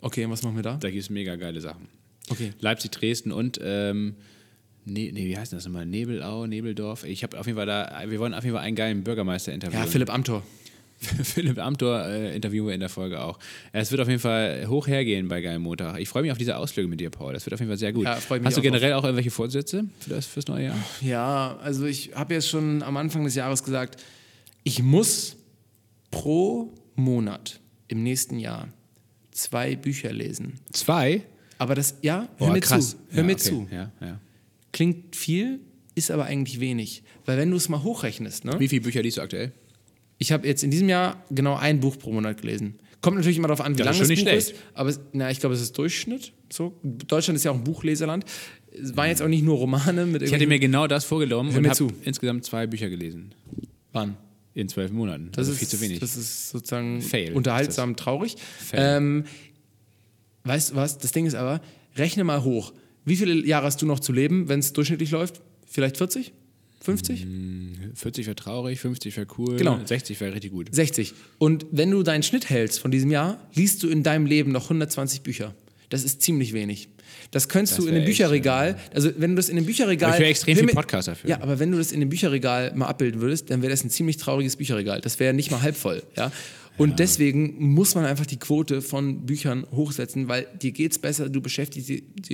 Okay, 0.00 0.24
und 0.24 0.30
was 0.30 0.42
machen 0.42 0.56
wir 0.56 0.62
da? 0.62 0.76
Da 0.76 0.90
gibt 0.90 1.02
es 1.02 1.10
mega 1.10 1.36
geile 1.36 1.60
Sachen. 1.60 1.88
Okay. 2.30 2.52
Leipzig, 2.60 2.92
Dresden 2.92 3.32
und 3.32 3.60
ähm, 3.62 4.16
nee, 4.84 5.10
nee, 5.12 5.26
wie 5.26 5.36
heißt 5.36 5.52
das 5.52 5.64
nochmal? 5.64 5.86
Nebelau, 5.86 6.46
Nebeldorf. 6.46 7.04
Ich 7.04 7.22
habe 7.22 7.38
auf 7.38 7.46
jeden 7.46 7.56
Fall 7.56 7.66
da, 7.66 8.02
wir 8.06 8.18
wollen 8.18 8.34
auf 8.34 8.44
jeden 8.44 8.56
Fall 8.56 8.64
einen 8.64 8.76
geilen 8.76 9.04
Bürgermeister 9.04 9.52
interviewen. 9.52 9.82
Ja, 9.82 9.86
Philipp 9.86 10.10
Amthor. 10.10 10.42
Philipp 11.00 11.58
Amthor 11.58 12.04
äh, 12.06 12.36
interviewen 12.36 12.66
wir 12.66 12.74
in 12.74 12.80
der 12.80 12.90
Folge 12.90 13.22
auch. 13.22 13.38
Es 13.72 13.90
wird 13.90 14.02
auf 14.02 14.08
jeden 14.08 14.20
Fall 14.20 14.66
hoch 14.68 14.86
hergehen 14.86 15.28
bei 15.28 15.40
Geil 15.40 15.58
Montag. 15.58 15.98
Ich 15.98 16.08
freue 16.08 16.22
mich 16.22 16.30
auf 16.30 16.38
diese 16.38 16.56
Ausflüge 16.56 16.88
mit 16.88 17.00
dir, 17.00 17.10
Paul. 17.10 17.32
Das 17.32 17.46
wird 17.46 17.54
auf 17.54 17.60
jeden 17.60 17.70
Fall 17.70 17.78
sehr 17.78 17.92
gut. 17.92 18.04
Ja, 18.04 18.16
freu 18.16 18.38
mich 18.38 18.46
Hast 18.46 18.56
du 18.56 18.60
auch 18.60 18.64
generell 18.64 18.92
auch 18.92 19.04
irgendwelche 19.04 19.30
Vorsätze 19.30 19.86
für 19.98 20.10
das 20.10 20.26
fürs 20.26 20.46
neue 20.46 20.66
Jahr? 20.66 20.76
Ja, 21.00 21.56
also 21.62 21.86
ich 21.86 22.14
habe 22.14 22.34
jetzt 22.34 22.48
schon 22.48 22.82
am 22.82 22.96
Anfang 22.98 23.24
des 23.24 23.34
Jahres 23.34 23.64
gesagt, 23.64 24.02
ich 24.62 24.82
muss 24.82 25.36
pro 26.10 26.74
Monat 26.96 27.60
im 27.90 28.02
nächsten 28.02 28.38
Jahr 28.38 28.68
zwei 29.32 29.76
Bücher 29.76 30.12
lesen. 30.12 30.54
Zwei? 30.72 31.22
Aber 31.58 31.74
das, 31.74 31.96
ja, 32.02 32.28
hör 32.38 32.46
Boah, 32.46 32.52
mir 32.52 32.60
krass. 32.60 32.90
zu. 32.90 32.96
Hör 33.10 33.18
ja, 33.18 33.22
mir 33.24 33.32
okay. 33.32 33.42
zu. 33.42 33.68
Ja, 33.70 33.92
ja. 34.00 34.20
Klingt 34.72 35.16
viel, 35.16 35.60
ist 35.94 36.10
aber 36.10 36.24
eigentlich 36.24 36.60
wenig. 36.60 37.02
Weil 37.26 37.36
wenn 37.36 37.50
du 37.50 37.56
es 37.56 37.68
mal 37.68 37.82
hochrechnest, 37.82 38.44
ne? 38.44 38.58
Wie 38.58 38.68
viele 38.68 38.82
Bücher 38.82 39.02
liest 39.02 39.18
du 39.18 39.22
aktuell? 39.22 39.52
Ich 40.18 40.32
habe 40.32 40.46
jetzt 40.46 40.62
in 40.62 40.70
diesem 40.70 40.88
Jahr 40.88 41.24
genau 41.30 41.56
ein 41.56 41.80
Buch 41.80 41.98
pro 41.98 42.12
Monat 42.12 42.40
gelesen. 42.40 42.78
Kommt 43.00 43.16
natürlich 43.16 43.38
immer 43.38 43.48
darauf 43.48 43.64
an, 43.64 43.74
wie 43.74 43.78
Das 43.78 43.86
lang 43.86 43.94
ist 43.94 44.00
das 44.00 44.08
Buch 44.08 44.24
nicht 44.24 44.50
ist. 44.50 44.54
Aber 44.74 44.94
na, 45.12 45.30
ich 45.30 45.40
glaube, 45.40 45.54
es 45.54 45.60
ist 45.62 45.76
Durchschnitt. 45.76 46.32
So. 46.52 46.78
Deutschland 46.82 47.36
ist 47.36 47.44
ja 47.44 47.50
auch 47.50 47.56
ein 47.56 47.64
Buchleserland. 47.64 48.24
Es 48.72 48.96
waren 48.96 49.08
jetzt 49.08 49.22
auch 49.22 49.28
nicht 49.28 49.42
nur 49.42 49.56
Romane 49.56 50.06
mit 50.06 50.22
Ich 50.22 50.32
hatte 50.32 50.46
mir 50.46 50.58
genau 50.58 50.86
das 50.86 51.04
vorgenommen 51.04 51.50
Hör 51.50 51.56
und 51.56 51.62
mir 51.62 51.68
habe 51.70 51.76
zu. 51.76 51.90
insgesamt 52.04 52.44
zwei 52.44 52.66
Bücher 52.66 52.88
gelesen. 52.90 53.34
Wann? 53.92 54.16
In 54.54 54.68
zwölf 54.68 54.90
Monaten. 54.90 55.28
Das 55.32 55.38
also 55.48 55.52
ist 55.52 55.58
viel 55.58 55.68
zu 55.68 55.80
wenig. 55.80 56.00
Das 56.00 56.16
ist 56.16 56.50
sozusagen 56.50 57.00
Fail 57.02 57.32
unterhaltsam, 57.34 57.96
traurig. 57.96 58.36
Fail. 58.58 58.96
Ähm, 58.96 59.24
weißt 60.44 60.70
du 60.70 60.74
was? 60.74 60.98
Das 60.98 61.12
Ding 61.12 61.26
ist 61.26 61.34
aber, 61.34 61.60
rechne 61.96 62.24
mal 62.24 62.42
hoch. 62.42 62.72
Wie 63.04 63.16
viele 63.16 63.46
Jahre 63.46 63.66
hast 63.66 63.80
du 63.80 63.86
noch 63.86 64.00
zu 64.00 64.12
leben, 64.12 64.48
wenn 64.48 64.60
es 64.60 64.72
durchschnittlich 64.72 65.10
läuft? 65.12 65.40
Vielleicht 65.66 65.98
40? 65.98 66.32
50? 66.82 67.26
40 67.94 68.26
wäre 68.26 68.36
traurig, 68.36 68.80
50 68.80 69.16
wäre 69.16 69.26
cool, 69.38 69.56
Genau. 69.56 69.78
60 69.84 70.18
wäre 70.20 70.34
richtig 70.34 70.50
gut. 70.50 70.74
60. 70.74 71.12
Und 71.38 71.66
wenn 71.70 71.90
du 71.90 72.02
deinen 72.02 72.22
Schnitt 72.22 72.48
hältst 72.48 72.80
von 72.80 72.90
diesem 72.90 73.10
Jahr, 73.10 73.38
liest 73.54 73.82
du 73.82 73.88
in 73.88 74.02
deinem 74.02 74.26
Leben 74.26 74.50
noch 74.50 74.64
120 74.64 75.20
Bücher. 75.22 75.54
Das 75.90 76.04
ist 76.04 76.22
ziemlich 76.22 76.52
wenig. 76.54 76.88
Das 77.30 77.48
könntest 77.48 77.78
Das 77.78 77.84
du 77.84 77.88
in 77.88 77.94
wär 77.94 78.00
dem 78.00 78.08
echt, 78.08 78.18
Bücherregal, 78.18 78.76
also 78.94 79.10
wenn 79.16 79.30
du 79.30 79.36
das 79.36 79.48
in 79.48 79.56
dem 79.56 79.66
Bücherregal. 79.66 80.12
Aber 80.12 80.20
ich 80.20 80.28
extrem 80.28 80.56
viel 80.56 80.66
Podcast 80.68 81.08
dafür. 81.08 81.30
Ja, 81.30 81.40
aber 81.40 81.58
wenn 81.58 81.70
du 81.70 81.78
das 81.78 81.92
in 81.92 82.00
dem 82.00 82.08
Bücherregal 82.08 82.72
mal 82.74 82.86
abbilden 82.86 83.20
würdest, 83.20 83.50
dann 83.50 83.62
wäre 83.62 83.70
das 83.70 83.84
ein 83.84 83.90
ziemlich 83.90 84.16
trauriges 84.16 84.56
Bücherregal. 84.56 85.00
Das 85.00 85.20
wäre 85.20 85.34
nicht 85.34 85.50
mal 85.50 85.62
halb 85.62 85.76
voll. 85.76 86.02
Ja? 86.16 86.32
Und 86.76 86.98
deswegen 86.98 87.56
muss 87.58 87.94
man 87.94 88.06
einfach 88.06 88.24
die 88.24 88.38
Quote 88.38 88.80
von 88.80 89.26
Büchern 89.26 89.66
hochsetzen, 89.70 90.28
weil 90.28 90.46
dir 90.62 90.72
geht's 90.72 90.98
besser, 90.98 91.28
du 91.28 91.42
beschäftigst, 91.42 91.92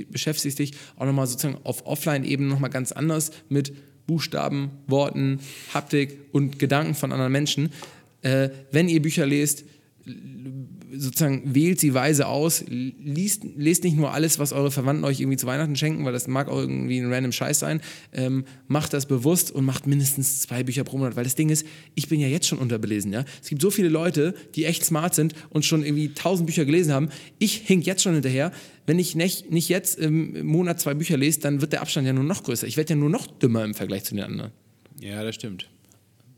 beschäftigst 0.09 0.59
dich 0.59 0.71
auch 0.95 1.05
nochmal 1.05 1.27
sozusagen 1.27 1.59
auf 1.63 1.85
Offline-Ebene 1.85 2.49
nochmal 2.49 2.69
ganz 2.69 2.93
anders 2.93 3.31
mit 3.49 3.73
Buchstaben, 4.07 4.71
Worten, 4.87 5.41
Haptik 5.73 6.17
und 6.31 6.59
Gedanken 6.59 6.95
von 6.95 7.11
anderen 7.11 7.33
Menschen. 7.33 7.73
Äh, 8.21 8.49
wenn 8.71 8.87
ihr 8.87 9.01
Bücher 9.01 9.25
lest, 9.25 9.65
sozusagen 10.95 11.55
wählt 11.55 11.79
sie 11.79 11.93
weise 11.93 12.27
aus, 12.27 12.63
liest, 12.67 13.43
lest 13.55 13.83
nicht 13.83 13.97
nur 13.97 14.13
alles, 14.13 14.39
was 14.39 14.53
eure 14.53 14.71
Verwandten 14.71 15.03
euch 15.03 15.19
irgendwie 15.19 15.37
zu 15.37 15.47
Weihnachten 15.47 15.75
schenken, 15.75 16.05
weil 16.05 16.13
das 16.13 16.27
mag 16.27 16.47
auch 16.47 16.59
irgendwie 16.59 16.99
ein 16.99 17.11
random 17.11 17.31
Scheiß 17.31 17.59
sein. 17.59 17.81
Ähm, 18.13 18.45
macht 18.67 18.93
das 18.93 19.05
bewusst 19.05 19.51
und 19.51 19.65
macht 19.65 19.87
mindestens 19.87 20.41
zwei 20.41 20.63
Bücher 20.63 20.83
pro 20.83 20.97
Monat, 20.97 21.15
weil 21.15 21.23
das 21.23 21.35
Ding 21.35 21.49
ist, 21.49 21.65
ich 21.95 22.07
bin 22.07 22.19
ja 22.19 22.27
jetzt 22.27 22.47
schon 22.47 22.59
unterbelesen. 22.59 23.11
Ja? 23.13 23.25
Es 23.41 23.49
gibt 23.49 23.61
so 23.61 23.69
viele 23.69 23.89
Leute, 23.89 24.33
die 24.55 24.65
echt 24.65 24.85
smart 24.85 25.15
sind 25.15 25.33
und 25.49 25.65
schon 25.65 25.83
irgendwie 25.83 26.13
tausend 26.13 26.47
Bücher 26.47 26.65
gelesen 26.65 26.93
haben. 26.93 27.09
Ich 27.39 27.55
hink 27.55 27.85
jetzt 27.85 28.03
schon 28.03 28.13
hinterher. 28.13 28.51
Wenn 28.85 28.99
ich 28.99 29.15
nicht, 29.15 29.51
nicht 29.51 29.69
jetzt 29.69 29.99
im 29.99 30.45
Monat 30.45 30.79
zwei 30.79 30.93
Bücher 30.93 31.17
lese, 31.17 31.41
dann 31.41 31.61
wird 31.61 31.73
der 31.73 31.81
Abstand 31.81 32.07
ja 32.07 32.13
nur 32.13 32.23
noch 32.23 32.43
größer. 32.43 32.67
Ich 32.67 32.77
werde 32.77 32.93
ja 32.93 32.99
nur 32.99 33.09
noch 33.09 33.27
dümmer 33.27 33.65
im 33.65 33.73
Vergleich 33.73 34.05
zu 34.05 34.15
den 34.15 34.23
anderen. 34.23 34.51
Ja, 34.99 35.23
das 35.23 35.35
stimmt. 35.35 35.67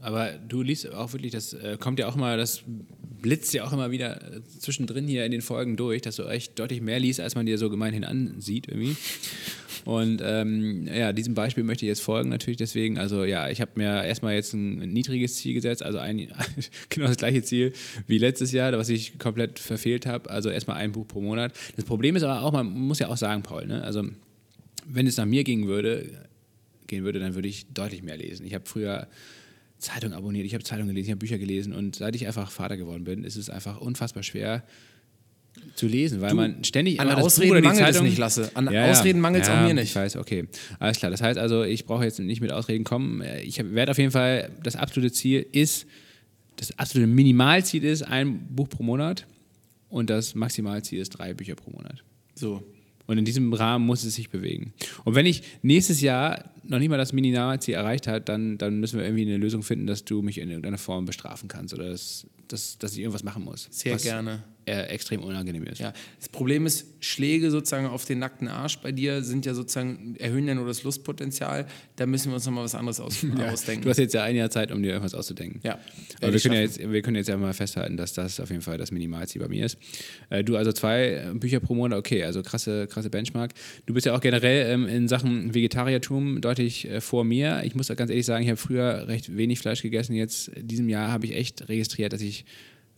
Aber 0.02 0.32
du 0.32 0.62
liest 0.62 0.92
auch 0.92 1.14
wirklich, 1.14 1.32
das 1.32 1.54
äh, 1.54 1.78
kommt 1.80 2.00
ja 2.00 2.08
auch 2.08 2.16
mal, 2.16 2.38
das 2.38 2.64
blitzt 3.22 3.54
ja 3.54 3.66
auch 3.66 3.74
immer 3.74 3.92
wieder 3.92 4.22
äh, 4.22 4.42
zwischendrin 4.60 5.08
hier 5.08 5.26
in 5.26 5.32
den 5.32 5.42
Folgen 5.42 5.78
durch, 5.78 6.02
dass 6.02 6.16
du 6.16 6.24
echt 6.24 6.58
deutlich 6.60 6.82
mehr 6.82 7.00
liest, 7.00 7.20
als 7.20 7.36
man 7.36 7.46
dir 7.46 7.58
so 7.58 7.70
gemeinhin 7.70 8.04
ansieht 8.04 8.68
irgendwie. 8.68 8.96
Und 9.86 10.22
ähm, 10.24 10.88
ja, 10.88 11.14
diesem 11.14 11.34
Beispiel 11.34 11.64
möchte 11.64 11.86
ich 11.86 11.90
jetzt 11.90 12.02
folgen 12.02 12.30
natürlich 12.30 12.58
deswegen. 12.58 12.98
Also 12.98 13.24
ja, 13.24 13.50
ich 13.50 13.62
habe 13.62 13.72
mir 13.76 14.04
erstmal 14.04 14.36
jetzt 14.36 14.54
ein 14.54 14.78
niedriges 14.92 15.36
Ziel 15.36 15.54
gesetzt, 15.54 15.84
also 15.84 15.98
ein, 15.98 16.18
genau 16.90 17.08
das 17.08 17.18
gleiche 17.18 17.44
Ziel 17.44 17.74
wie 18.08 18.18
letztes 18.18 18.52
Jahr, 18.52 18.72
was 18.74 18.90
ich 18.90 19.18
komplett 19.20 19.60
verfehlt 19.60 20.06
habe. 20.06 20.30
Also 20.30 20.50
erstmal 20.50 20.78
ein 20.78 20.92
Buch 20.92 21.08
pro 21.08 21.22
Monat. 21.22 21.54
Das 21.76 21.86
Problem 21.86 22.16
ist 22.16 22.24
aber 22.24 22.44
auch, 22.44 22.52
man 22.52 22.68
muss 22.68 23.00
ja 23.00 23.08
auch 23.08 23.18
sagen, 23.18 23.42
Paul, 23.44 23.68
ne? 23.68 23.84
also 23.84 24.04
wenn 24.86 25.08
es 25.08 25.18
nach 25.18 25.26
mir 25.26 25.44
gehen 25.44 25.68
würde, 25.68 26.10
gehen 26.88 27.04
würde, 27.04 27.20
dann 27.20 27.36
würde 27.36 27.48
ich 27.48 27.68
deutlich 27.74 28.04
mehr 28.04 28.18
lesen. 28.18 28.46
Ich 28.46 28.54
habe 28.54 28.66
früher 28.68 29.08
Zeitung 29.80 30.14
abonniert, 30.14 30.46
ich 30.46 30.54
habe 30.54 30.64
Zeitungen 30.64 30.90
gelesen, 30.90 31.08
ich 31.08 31.12
habe 31.12 31.20
Bücher 31.20 31.38
gelesen 31.38 31.74
und 31.74 31.96
seit 31.96 32.16
ich 32.16 32.28
einfach 32.28 32.52
Vater 32.52 32.78
geworden 32.78 33.04
bin, 33.06 33.24
ist 33.24 33.36
es 33.36 33.50
einfach 33.50 33.80
unfassbar 33.80 34.24
schwer 34.24 34.64
zu 35.76 35.88
lesen, 35.88 36.22
weil 36.22 36.32
du, 36.32 36.36
man 36.36 36.64
ständig 36.64 37.00
an 37.00 37.10
Ausreden 37.10 37.64
mangelt 37.64 37.96
es 37.96 38.02
nicht 38.02 38.18
lasse. 38.18 38.52
An 38.56 38.72
ja, 38.72 38.90
Ausreden 38.92 39.20
mangelt 39.20 39.44
es 39.44 39.50
ja, 39.50 39.62
auch 39.62 39.68
mir 39.68 39.74
nicht. 39.74 39.86
Ich 39.86 39.96
weiß, 39.96 40.18
okay, 40.18 40.48
alles 40.80 41.00
klar. 41.00 41.12
Das 41.12 41.22
heißt 41.22 41.40
also, 41.40 41.64
ich 41.64 41.86
brauche 41.86 42.04
jetzt 42.04 42.20
nicht 42.20 42.42
mit 42.42 42.52
Ausreden 42.52 42.84
kommen. 42.84 43.24
Ich 43.44 43.58
werde 43.74 43.92
auf 43.92 43.98
jeden 43.98 44.12
Fall 44.12 44.52
das 44.64 44.76
absolute 44.76 45.12
Ziel 45.12 45.46
ist, 45.52 45.86
das 46.58 46.78
absolute 46.78 47.08
Minimalziel 47.08 47.84
ist 47.84 48.04
ein 48.04 48.48
Buch 48.54 48.70
pro 48.70 48.84
Monat 48.84 49.26
und 49.90 50.10
das 50.10 50.36
Maximalziel 50.36 51.00
ist 51.00 51.10
drei 51.10 51.34
Bücher 51.34 51.56
pro 51.56 51.72
Monat. 51.72 52.04
So. 52.36 52.64
Und 53.08 53.18
in 53.18 53.26
diesem 53.26 53.52
Rahmen 53.54 53.86
muss 53.86 54.04
es 54.04 54.16
sich 54.16 54.30
bewegen. 54.30 54.74
Und 55.04 55.16
wenn 55.16 55.26
ich 55.26 55.42
nächstes 55.64 56.02
Jahr 56.02 56.52
noch 56.70 56.80
nicht 56.80 56.90
mal 56.90 56.98
das 56.98 57.14
Minimalziel 57.14 57.74
erreicht 57.74 58.08
habe, 58.08 58.22
dann, 58.22 58.58
dann 58.58 58.80
müssen 58.80 59.00
wir 59.00 59.06
irgendwie 59.06 59.24
eine 59.24 59.38
Lösung 59.38 59.64
finden, 59.64 59.88
dass 59.88 60.06
du 60.06 60.22
mich 60.22 60.38
in 60.38 60.50
irgendeiner 60.50 60.78
Form 60.78 61.06
bestrafen 61.06 61.50
kannst 61.50 61.74
oder 61.74 61.90
dass, 61.90 62.28
dass, 62.48 62.78
dass 62.78 62.94
ich 62.94 63.00
irgendwas 63.00 63.24
machen 63.24 63.44
muss. 63.44 63.68
Sehr 63.72 63.98
gerne 63.98 64.44
äh, 64.70 64.86
extrem 64.88 65.24
unangenehm 65.24 65.64
ist. 65.64 65.80
Ja. 65.80 65.94
Das 66.20 66.30
Problem 66.30 66.66
ist, 66.66 66.86
Schläge 67.00 67.50
sozusagen 67.50 67.88
auf 67.88 68.06
den 68.06 68.20
nackten 68.20 68.48
Arsch 68.48 68.80
bei 68.80 68.92
dir 68.92 69.24
sind 69.24 69.46
ja 69.46 69.54
sozusagen, 69.54 70.16
erhöhen 70.20 70.48
ja 70.48 70.56
nur 70.56 70.68
das 70.68 70.84
Lustpotenzial. 70.84 71.66
Da 71.96 72.06
müssen 72.06 72.30
wir 72.30 72.36
uns 72.36 72.46
nochmal 72.46 72.66
was 72.66 72.76
anderes 72.76 73.00
aus, 73.00 73.22
ja. 73.38 73.52
ausdenken. 73.52 73.84
Du 73.84 73.90
hast 73.90 73.98
jetzt 73.98 74.14
ja 74.14 74.24
ein 74.24 74.36
Jahr 74.36 74.50
Zeit, 74.50 74.72
um 74.72 74.84
dir 74.84 74.90
irgendwas 74.90 75.16
auszudenken. 75.16 75.62
Ja. 75.64 75.80
Aber 76.22 76.34
wir 76.34 76.40
können 76.40 76.56
ja, 76.56 76.62
jetzt, 76.62 76.80
wir 76.80 77.02
können 77.02 77.16
jetzt 77.16 77.30
ja 77.30 77.38
mal 77.38 77.54
festhalten, 77.54 77.98
dass 77.98 78.14
das 78.14 78.40
auf 78.40 78.50
jeden 78.50 78.62
Fall 78.62 78.78
das 78.78 78.92
Minimalziel 78.92 79.42
bei 79.42 79.48
mir 79.48 79.66
ist. 79.66 79.78
Äh, 80.30 80.44
du 80.44 80.56
also 80.56 80.72
zwei 80.72 81.32
Bücher 81.34 81.60
pro 81.60 81.74
Monat, 81.74 81.98
okay, 81.98 82.24
also 82.24 82.44
krasse, 82.44 82.88
krasse 82.88 83.10
Benchmark. 83.10 83.54
Du 83.86 83.94
bist 83.94 84.06
ja 84.06 84.16
auch 84.16 84.22
generell 84.22 84.72
ähm, 84.72 84.88
in 84.88 85.08
Sachen 85.08 85.54
Vegetariertum 85.54 86.42
deutlich 86.42 86.88
äh, 86.90 87.02
vor 87.02 87.24
mir. 87.24 87.64
Ich 87.64 87.76
muss 87.76 87.88
ganz 87.88 88.10
ehrlich 88.10 88.26
sagen, 88.26 88.44
ich 88.44 88.50
habe 88.50 88.58
früher 88.58 89.08
recht 89.08 89.36
wenig 89.36 89.60
Fleisch 89.60 89.82
gegessen. 89.82 90.14
Jetzt, 90.14 90.50
in 90.50 90.68
diesem 90.68 90.90
Jahr, 90.90 91.12
habe 91.12 91.26
ich 91.26 91.36
echt 91.36 91.70
registriert, 91.70 92.14
dass 92.14 92.22
ich 92.22 92.46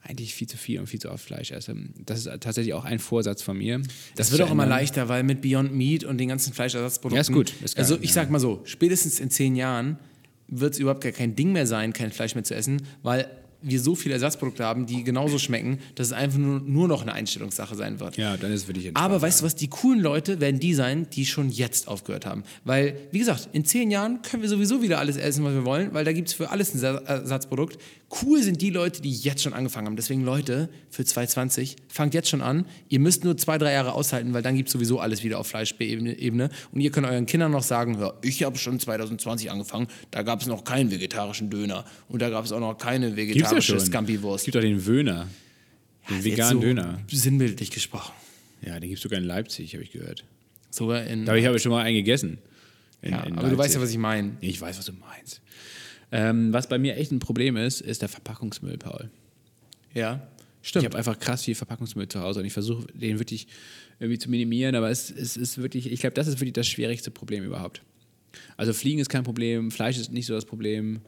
eigentlich 0.04 0.34
viel 0.34 0.47
zu 0.47 0.58
viel 0.58 0.80
und 0.80 0.88
viel 0.88 0.99
zu 0.99 1.12
oft 1.12 1.24
Fleisch 1.24 1.52
esse. 1.52 1.76
Das 2.06 2.26
ist 2.26 2.41
tatsächlich 2.41 2.74
auch 2.74 2.86
ein 2.86 2.99
Vorsatz 2.99 3.41
von 3.41 3.58
mir. 3.58 3.80
Das, 3.80 3.89
das 4.16 4.32
wird 4.32 4.41
auch 4.41 4.52
immer 4.52 4.66
leichter, 4.66 5.10
weil 5.10 5.24
mit 5.24 5.41
Beyond 5.41 5.74
Meat 5.74 6.04
und 6.04 6.18
den 6.18 6.30
ganzen 6.30 6.54
Fleischersatzprodukten. 6.54 7.16
Ja, 7.16 7.22
ist 7.22 7.32
gut. 7.32 7.54
Ist 7.64 7.76
geil, 7.76 7.84
also 7.84 7.97
ich 7.97 8.10
ja. 8.10 8.16
sag 8.16 8.32
mal 8.32 8.39
so, 8.39 8.62
spätestens 8.66 9.20
in 9.20 9.30
zehn 9.30 9.56
Jahren 9.56 9.99
wird 10.47 10.74
es 10.74 10.80
überhaupt 10.80 11.02
gar 11.02 11.12
kein 11.12 11.36
Ding 11.36 11.52
mehr 11.52 11.68
sein, 11.68 11.93
kein 11.93 12.12
Fleisch 12.12 12.36
mehr 12.36 12.43
zu 12.43 12.56
essen, 12.56 12.82
weil 13.04 13.30
wir 13.62 13.80
so 13.80 13.95
viele 13.95 14.16
Ersatzprodukte 14.16 14.64
haben, 14.64 14.86
die 14.86 15.03
genauso 15.03 15.39
schmecken, 15.39 15.80
dass 15.95 16.07
es 16.07 16.14
einfach 16.14 16.39
nur, 16.39 16.59
nur 16.59 16.88
noch 16.88 17.01
eine 17.01 17.14
Einstellungssache 17.14 17.76
sein 17.76 17.99
wird. 17.99 18.18
Ja, 18.18 18.38
dann 18.38 18.51
ist 18.51 18.64
es 18.64 18.68
wirklich 18.68 18.95
Aber 18.95 19.22
weißt 19.22 19.41
du 19.41 19.45
was, 19.45 19.55
die 19.55 19.68
coolen 19.68 19.99
Leute 19.99 20.39
werden 20.39 20.59
die 20.59 20.74
sein, 20.74 21.07
die 21.12 21.26
schon 21.26 21.49
jetzt 21.49 21.88
aufgehört 21.88 22.26
haben. 22.26 22.43
Weil, 22.64 22.95
wie 23.12 23.20
gesagt, 23.20 23.49
in 23.53 23.66
zehn 23.66 23.91
Jahren 23.91 24.22
können 24.22 24.41
wir 24.41 24.49
sowieso 24.49 24.82
wieder 24.82 24.99
alles 24.99 25.18
essen, 25.18 25.43
was 25.43 25.53
wir 25.53 25.66
wollen, 25.66 25.93
weil 25.93 26.05
da 26.05 26.14
gibt 26.14 26.30
es 26.30 26.34
für 26.34 26.49
alles 26.49 26.74
ein 26.74 26.84
Ersatzprodukt. 26.84 27.78
Cool 28.24 28.43
sind 28.43 28.62
die 28.62 28.72
Leute, 28.72 29.01
die 29.01 29.12
jetzt 29.12 29.41
schon 29.41 29.53
angefangen 29.53 29.88
haben. 29.88 29.95
Deswegen, 29.95 30.24
Leute, 30.24 30.70
für 30.89 31.05
2020, 31.05 31.78
fangt 31.88 32.14
jetzt 32.14 32.30
schon 32.30 32.41
an. 32.41 32.66
Ihr 32.89 32.99
müsst 32.99 33.24
nur 33.24 33.38
zwei, 33.38 33.57
drei 33.57 33.72
Jahre 33.72 33.93
aushalten, 33.93 34.34
weil 34.34 34.41
dann 34.41 34.57
gibt 34.57 34.68
es 34.68 34.74
sowieso 34.74 34.99
alles 34.99 35.24
wieder 35.24 35.39
auf 35.39 35.47
Fleischebene. 35.47 36.49
Und 36.74 36.82
ihr 36.82 36.91
könnt 36.91 37.07
euren 37.07 37.26
Kindern 37.26 37.51
noch 37.51 37.64
sagen, 37.64 37.97
ja, 37.99 38.12
ich 38.22 38.43
habe 38.43 38.57
schon 38.57 38.80
2020 38.80 39.49
angefangen, 39.49 39.88
da 40.12 40.24
gab 40.24 40.41
es 40.41 40.47
noch 40.47 40.66
keinen 40.66 40.91
vegetarischen 40.91 41.49
Döner. 41.49 41.86
Und 42.09 42.22
da 42.22 42.30
gab 42.30 42.43
es 42.43 42.51
auch 42.51 42.59
noch 42.59 42.78
keine 42.78 43.16
vegetarische 43.16 43.51
vegetarische 43.52 43.80
Scampi-Wurst. 43.80 44.41
Es 44.41 44.45
gibt 44.45 44.58
auch 44.58 44.62
den 44.62 44.86
Wöhner. 44.86 45.28
Den 46.10 46.18
ja, 46.18 46.24
veganen 46.24 46.54
so 46.54 46.60
Döner. 46.62 46.99
Sinnbildlich 47.12 47.72
gesprochen. 47.72 48.14
Ja, 48.62 48.80
den 48.80 48.89
gibt 48.89 48.97
es 48.97 49.04
sogar 49.04 49.20
in 49.20 49.26
Leipzig, 49.26 49.74
habe 49.74 49.84
ich 49.84 49.91
gehört. 49.91 50.24
Sogar 50.70 51.06
in. 51.06 51.26
Da 51.26 51.34
habe 51.34 51.56
ich 51.56 51.62
schon 51.62 51.72
mal 51.72 51.84
einen 51.84 51.95
gegessen. 51.95 52.38
In, 53.02 53.12
ja, 53.12 53.24
in 53.24 53.38
aber 53.38 53.49
du 53.49 53.58
weißt 53.58 53.76
ja, 53.76 53.82
was 53.82 53.91
ich 53.91 53.97
meine. 53.97 54.38
Ich 54.41 54.60
weiß, 54.60 54.78
was 54.78 54.86
du 54.86 54.93
meinst. 54.93 55.41
Ähm, 56.12 56.52
was 56.54 56.68
bei 56.68 56.78
mir 56.78 56.97
echt 56.97 57.12
ein 57.12 57.20
Problem 57.20 57.58
ist, 57.58 57.82
ist 57.82 58.02
der 58.02 58.10
Verpackungsmüll, 58.10 58.78
Paul. 58.78 59.10
Ja, 59.93 60.28
stimmt. 60.62 60.84
Ich 60.84 60.86
habe 60.88 60.97
einfach 60.97 61.18
krass 61.20 61.43
viel 61.43 61.56
Verpackungsmüll 61.56 62.08
zu 62.08 62.20
Hause 62.20 62.41
und 62.41 62.45
ich 62.45 62.54
versuche, 62.54 62.86
den 62.93 63.20
wirklich 63.20 63.47
irgendwie 63.99 64.20
zu 64.20 64.30
minimieren, 64.30 64.76
aber 64.76 64.89
es, 64.89 65.10
es 65.10 65.38
ist 65.38 65.62
wirklich, 65.62 65.91
ich 65.91 66.02
glaube, 66.02 66.14
das 66.14 66.28
ist 66.28 66.36
wirklich 66.39 66.54
das 66.54 66.68
schwierigste 66.68 67.12
Problem 67.12 67.43
überhaupt. 67.43 67.82
Also 68.58 68.74
Fliegen 68.74 68.99
ist 68.99 69.10
kein 69.10 69.24
Problem, 69.24 69.72
Fleisch 69.72 69.97
ist 69.97 70.12
nicht 70.12 70.26
so 70.26 70.34
das 70.34 70.45
Problem. 70.45 71.02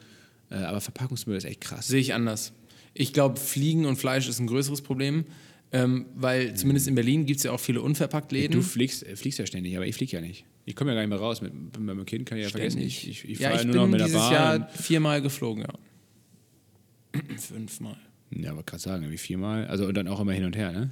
Äh, 0.54 0.58
aber 0.58 0.82
Verpackungsmüll 0.82 1.36
ist 1.36 1.46
echt 1.46 1.62
krass. 1.62 1.88
Sehe 1.88 2.00
ich 2.00 2.14
anders. 2.14 2.54
Ich 2.94 3.12
glaube, 3.12 3.40
Fliegen 3.40 3.86
und 3.86 3.96
Fleisch 3.98 4.30
ist 4.30 4.40
ein 4.40 4.48
größeres 4.48 4.82
Problem. 4.82 5.26
Ähm, 5.72 6.06
weil 6.14 6.52
mhm. 6.52 6.56
zumindest 6.56 6.88
in 6.88 6.94
Berlin 6.94 7.26
gibt 7.26 7.40
es 7.40 7.44
ja 7.44 7.52
auch 7.52 7.60
viele 7.60 7.82
unverpackt 7.82 8.32
Läden. 8.32 8.54
Du 8.54 8.62
fliegst, 8.62 9.04
äh, 9.08 9.16
fliegst 9.16 9.40
ja 9.40 9.48
ständig, 9.48 9.76
aber 9.76 9.88
ich 9.88 9.96
fliege 9.96 10.12
ja 10.12 10.22
nicht. 10.22 10.46
Ich 10.66 10.76
komme 10.76 10.92
ja 10.92 10.96
gar 10.96 11.02
nicht 11.02 11.10
mehr 11.10 11.18
raus. 11.18 11.42
Mit, 11.42 11.52
mit 11.54 11.80
meinem 11.80 12.06
Kind 12.06 12.28
kann 12.28 12.38
ich 12.38 12.44
ja 12.44 12.50
ständig. 12.50 12.74
vergessen. 12.74 12.88
Ich, 12.88 13.10
ich, 13.10 13.30
ich 13.32 13.40
ja, 13.40 13.56
ich 13.56 13.66
nur 13.66 13.76
noch 13.78 13.88
mit 13.88 14.00
der 14.00 14.08
Bahn. 14.08 14.32
Jahr 14.32 14.70
viermal 14.70 15.24
geflogen, 15.24 15.64
ja. 15.64 17.20
Fünfmal. 17.38 17.98
Ja, 18.30 18.52
aber 18.52 18.62
gerade 18.62 18.82
sagen, 18.82 19.10
wie 19.10 19.18
viermal. 19.18 19.66
Also 19.66 19.88
und 19.88 19.96
dann 19.96 20.08
auch 20.08 20.20
immer 20.20 20.34
hin 20.34 20.46
und 20.46 20.56
her, 20.56 20.72
ne? 20.72 20.92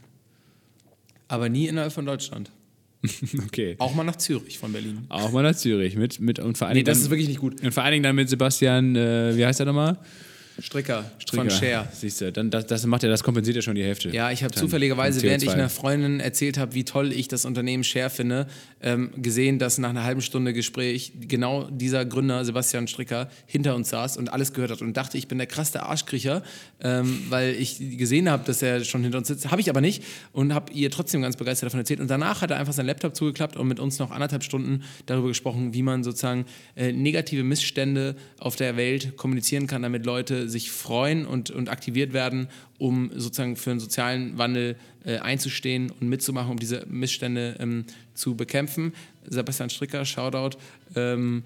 Aber 1.28 1.48
nie 1.48 1.68
innerhalb 1.68 1.94
von 1.94 2.06
Deutschland. 2.08 2.52
okay. 3.46 3.76
Auch 3.80 3.94
mal 3.96 4.04
nach 4.04 4.16
Zürich 4.16 4.60
von 4.60 4.72
Berlin. 4.72 5.06
Auch 5.10 5.32
mal 5.32 5.44
nach 5.44 5.56
Zürich. 5.56 5.96
Mit, 5.96 6.20
mit, 6.20 6.40
und 6.40 6.58
vor 6.58 6.68
allen 6.68 6.78
nee, 6.78 6.84
das 6.84 6.98
dann, 6.98 7.06
ist 7.06 7.10
wirklich 7.12 7.28
nicht 7.28 7.40
gut. 7.40 7.62
Und 7.62 7.72
vor 7.72 7.84
allen 7.84 7.94
Dingen 7.94 8.04
dann 8.04 8.16
mit 8.16 8.30
Sebastian, 8.30 8.96
äh, 8.96 9.36
wie 9.36 9.46
heißt 9.46 9.60
er 9.60 9.66
nochmal? 9.66 9.98
Stricker, 10.60 11.10
Stricker, 11.20 11.44
von 11.44 11.50
Share. 11.50 11.88
Siehst 11.94 12.22
du, 12.22 12.32
dann 12.32 12.50
das, 12.50 12.66
das 12.68 12.86
macht 12.86 13.04
ja, 13.04 13.10
das 13.10 13.24
kompensiert 13.24 13.56
ja 13.56 13.62
schon 13.62 13.76
die 13.76 13.84
Hälfte. 13.84 14.10
Ja, 14.10 14.32
ich 14.32 14.44
habe 14.44 14.54
zufälligerweise, 14.54 15.22
während 15.22 15.44
ich 15.44 15.50
einer 15.50 15.70
Freundin 15.70 16.20
erzählt 16.20 16.58
habe, 16.58 16.74
wie 16.74 16.84
toll 16.84 17.12
ich 17.14 17.28
das 17.28 17.46
Unternehmen 17.46 17.84
Share 17.84 18.10
finde, 18.10 18.48
ähm, 18.82 19.12
gesehen, 19.18 19.60
dass 19.60 19.78
nach 19.78 19.90
einer 19.90 20.04
halben 20.04 20.22
Stunde 20.22 20.54
Gespräch 20.54 21.14
genau 21.28 21.70
dieser 21.70 22.06
Gründer, 22.06 22.44
Sebastian 22.46 22.88
Stricker, 22.88 23.30
hinter 23.46 23.76
uns 23.76 23.90
saß 23.90 24.18
und 24.18 24.34
alles 24.34 24.54
gehört 24.54 24.72
hat 24.72 24.82
und 24.82 24.96
dachte, 24.96 25.18
ich 25.18 25.28
bin 25.28 25.38
der 25.38 25.48
krasse 25.48 25.84
Arschkriecher, 25.84 26.44
ähm, 26.82 27.24
weil 27.30 27.56
ich 27.56 27.78
gesehen 27.98 28.30
habe, 28.30 28.44
dass 28.46 28.62
er 28.62 28.84
schon 28.84 29.04
hinter 29.04 29.18
uns 29.18 29.28
sitzt. 29.28 29.52
Habe 29.52 29.62
ich 29.62 29.70
aber 29.70 29.82
nicht 29.82 30.04
und 30.34 30.54
habe 30.54 30.72
ihr 30.74 30.92
trotzdem 30.92 31.22
ganz 31.22 31.38
begeistert 31.38 31.68
davon 31.68 31.80
erzählt. 31.80 32.00
Und 32.00 32.10
danach 32.10 32.42
hat 32.42 32.52
er 32.52 32.58
einfach 32.58 32.74
seinen 32.74 32.88
Laptop 32.88 33.16
zugeklappt 33.16 33.58
und 33.58 33.68
mit 33.68 33.80
uns 33.80 34.00
noch 34.00 34.12
anderthalb 34.12 34.44
Stunden 34.44 34.84
darüber 35.06 35.30
gesprochen, 35.30 35.74
wie 35.74 35.84
man 35.84 36.04
sozusagen 36.04 36.46
äh, 36.76 36.92
negative 36.92 37.44
Missstände 37.44 38.16
auf 38.40 38.56
der 38.56 38.78
Welt 38.78 39.18
kommunizieren 39.18 39.68
kann, 39.68 39.82
damit 39.82 40.06
Leute 40.06 40.41
sich 40.48 40.72
freuen 40.72 41.26
und, 41.26 41.52
und 41.52 41.70
aktiviert 41.70 42.14
werden, 42.14 42.48
um 42.78 43.12
sozusagen 43.16 43.56
für 43.56 43.72
einen 43.72 43.80
sozialen 43.80 44.38
Wandel 44.38 44.76
äh, 45.06 45.18
einzustehen 45.18 45.92
und 46.00 46.10
mitzumachen, 46.10 46.52
um 46.52 46.60
diese 46.60 46.86
Missstände 46.90 47.56
ähm, 47.60 47.86
zu 48.14 48.36
bekämpfen. 48.36 48.94
Sebastian 49.28 49.70
Stricker, 49.70 50.06
Shoutout, 50.06 50.58
ähm, 50.96 51.44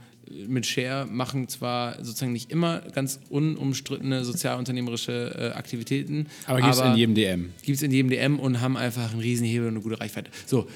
mit 0.47 0.65
Share 0.65 1.05
machen 1.05 1.47
zwar 1.47 2.03
sozusagen 2.03 2.33
nicht 2.33 2.51
immer 2.51 2.81
ganz 2.93 3.19
unumstrittene 3.29 4.25
sozialunternehmerische 4.25 5.53
äh, 5.53 5.57
Aktivitäten. 5.57 6.27
Aber 6.47 6.61
gibt 6.61 6.73
es 6.73 6.79
in 6.79 6.95
jedem 6.95 7.15
DM. 7.15 7.49
Gibt 7.61 7.77
es 7.77 7.83
in 7.83 7.91
jedem 7.91 8.09
DM 8.09 8.39
und 8.39 8.61
haben 8.61 8.77
einfach 8.77 9.11
einen 9.11 9.21
Riesenhebel 9.21 9.67
und 9.67 9.75
eine 9.75 9.83
gute 9.83 9.99
Reichweite. 9.99 10.31
So, 10.45 10.67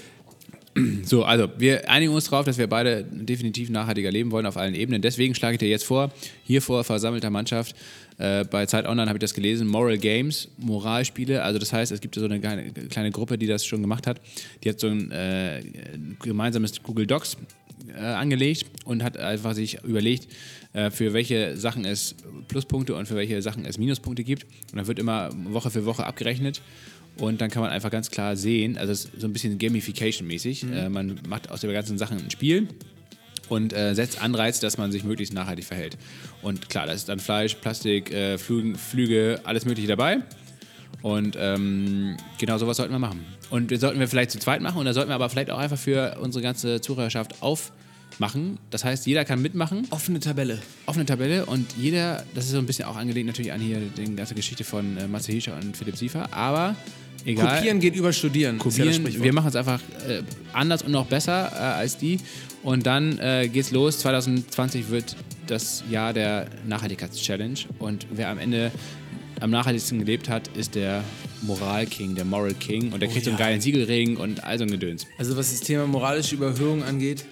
so, 1.03 1.23
also 1.23 1.49
wir 1.57 1.89
einigen 1.89 2.13
uns 2.13 2.25
darauf, 2.25 2.45
dass 2.45 2.57
wir 2.57 2.67
beide 2.67 3.03
definitiv 3.03 3.69
nachhaltiger 3.69 4.11
leben 4.11 4.31
wollen 4.31 4.45
auf 4.45 4.57
allen 4.57 4.75
Ebenen. 4.75 5.01
Deswegen 5.01 5.35
schlage 5.35 5.53
ich 5.55 5.59
dir 5.59 5.69
jetzt 5.69 5.85
vor, 5.85 6.11
hier 6.43 6.61
vor 6.61 6.83
versammelter 6.83 7.29
Mannschaft, 7.29 7.75
äh, 8.19 8.43
bei 8.43 8.65
Zeit 8.65 8.85
Online 8.85 9.07
habe 9.07 9.17
ich 9.17 9.21
das 9.21 9.33
gelesen, 9.33 9.65
Moral 9.67 9.97
Games, 9.97 10.49
Moralspiele. 10.57 11.41
Also 11.41 11.57
das 11.57 11.71
heißt, 11.71 11.91
es 11.91 12.01
gibt 12.01 12.15
so 12.15 12.25
eine 12.25 12.39
kleine, 12.39 12.71
kleine 12.71 13.11
Gruppe, 13.11 13.37
die 13.37 13.47
das 13.47 13.65
schon 13.65 13.81
gemacht 13.81 14.07
hat. 14.07 14.19
Die 14.63 14.69
hat 14.69 14.79
so 14.79 14.87
ein 14.87 15.09
äh, 15.11 15.63
gemeinsames 16.21 16.83
Google 16.83 17.07
Docs 17.07 17.37
äh, 17.95 18.01
angelegt 18.01 18.65
und 18.83 19.03
hat 19.03 19.17
einfach 19.17 19.53
sich 19.53 19.81
überlegt, 19.83 20.27
äh, 20.73 20.91
für 20.91 21.13
welche 21.13 21.55
Sachen 21.55 21.85
es 21.85 22.13
Pluspunkte 22.49 22.93
und 22.93 23.07
für 23.07 23.15
welche 23.15 23.41
Sachen 23.41 23.65
es 23.65 23.77
Minuspunkte 23.77 24.25
gibt. 24.25 24.43
Und 24.43 24.75
dann 24.75 24.87
wird 24.87 24.99
immer 24.99 25.29
Woche 25.45 25.71
für 25.71 25.85
Woche 25.85 26.05
abgerechnet 26.05 26.61
Und 27.17 27.39
dann 27.39 27.49
kann 27.49 27.61
man 27.61 27.71
einfach 27.71 27.89
ganz 27.89 28.11
klar 28.11 28.35
sehen, 28.35 28.77
also 28.77 28.91
es 28.91 29.05
ist 29.05 29.21
so 29.21 29.27
ein 29.27 29.33
bisschen 29.33 29.57
Gamification-mäßig. 29.57 30.65
Mhm. 30.65 30.73
Äh, 30.73 30.89
man 30.89 31.19
macht 31.27 31.49
aus 31.49 31.61
der 31.61 31.71
ganzen 31.71 31.97
Sachen 31.97 32.17
ein 32.17 32.31
Spiel 32.31 32.67
und 33.49 33.73
äh, 33.73 33.93
setzt 33.93 34.21
Anreize, 34.21 34.61
dass 34.61 34.77
man 34.77 34.91
sich 34.91 35.03
möglichst 35.03 35.33
nachhaltig 35.33 35.65
verhält. 35.65 35.97
Und 36.41 36.69
klar, 36.69 36.87
da 36.87 36.93
ist 36.93 37.09
dann 37.09 37.19
Fleisch, 37.19 37.55
Plastik, 37.55 38.11
äh, 38.11 38.37
Flügen, 38.37 38.75
Flüge, 38.75 39.41
alles 39.43 39.65
Mögliche 39.65 39.87
dabei. 39.87 40.19
Und 41.01 41.37
ähm, 41.39 42.17
genau 42.37 42.57
sowas 42.57 42.77
sollten 42.77 42.93
wir 42.93 42.99
machen. 42.99 43.25
Und 43.49 43.69
wir 43.69 43.79
sollten 43.79 43.99
wir 43.99 44.07
vielleicht 44.07 44.31
zu 44.31 44.39
zweit 44.39 44.61
machen 44.61 44.77
und 44.77 44.85
da 44.85 44.93
sollten 44.93 45.09
wir 45.09 45.15
aber 45.15 45.29
vielleicht 45.29 45.49
auch 45.49 45.57
einfach 45.57 45.77
für 45.77 46.17
unsere 46.21 46.43
ganze 46.43 46.81
Zuhörerschaft 46.81 47.41
aufmachen. 48.19 48.57
Das 48.69 48.83
heißt, 48.83 49.05
jeder 49.07 49.25
kann 49.25 49.41
mitmachen, 49.41 49.87
Offene 49.89 50.19
Tabelle. 50.19 50.59
offene 50.85 51.05
Tabelle 51.05 51.45
und 51.45 51.65
jeder, 51.77 52.23
das 52.35 52.45
ist 52.45 52.51
so 52.51 52.57
ein 52.57 52.65
bisschen 52.65 52.85
auch 52.85 52.95
angelegt 52.95 53.27
natürlich 53.27 53.51
an 53.51 53.61
hier 53.61 53.79
die 53.79 54.15
ganze 54.15 54.35
Geschichte 54.35 54.63
von 54.63 54.97
äh, 54.97 55.07
Matze 55.07 55.31
Hischer 55.31 55.55
und 55.55 55.75
Philipp 55.75 55.95
Siefer, 55.97 56.33
aber 56.33 56.75
egal. 57.25 57.57
Kopieren 57.57 57.79
geht 57.79 57.95
über 57.95 58.11
Studieren. 58.13 58.57
ja 58.57 58.63
Kopieren. 58.63 58.93
Sprichwort. 58.93 59.23
wir 59.23 59.33
machen 59.33 59.49
es 59.49 59.55
einfach 59.55 59.81
äh, 60.07 60.21
anders 60.53 60.83
und 60.83 60.91
noch 60.91 61.05
besser 61.05 61.51
äh, 61.53 61.79
als 61.79 61.97
die. 61.97 62.19
Und 62.61 62.85
dann 62.85 63.17
äh, 63.19 63.47
geht's 63.47 63.71
los. 63.71 63.99
2020 63.99 64.89
wird 64.89 65.15
das 65.47 65.83
Jahr 65.89 66.11
der 66.13 66.47
Nachhaltigkeitschallenge. 66.67 67.55
Und 67.79 68.05
wer 68.11 68.29
am 68.29 68.37
Ende 68.37 68.71
am 69.39 69.51
nachhaltigsten 69.51 69.99
gelebt 69.99 70.27
hat, 70.27 70.49
ist 70.49 70.75
der 70.75 71.01
Moral 71.41 71.85
King, 71.85 72.15
der 72.15 72.25
Moral 72.25 72.53
King. 72.53 72.91
Und 72.91 72.99
der 72.99 73.07
kriegt 73.07 73.23
so 73.23 73.31
einen 73.31 73.39
ja. 73.39 73.45
geilen 73.45 73.61
Siegelring 73.61 74.17
und 74.17 74.43
all 74.43 74.57
so 74.57 74.65
ein 74.65 74.71
Gedöns. 74.71 75.07
Also 75.17 75.37
was 75.37 75.51
das 75.51 75.61
Thema 75.61 75.87
moralische 75.87 76.35
Überhöhung 76.35 76.83
angeht, 76.83 77.23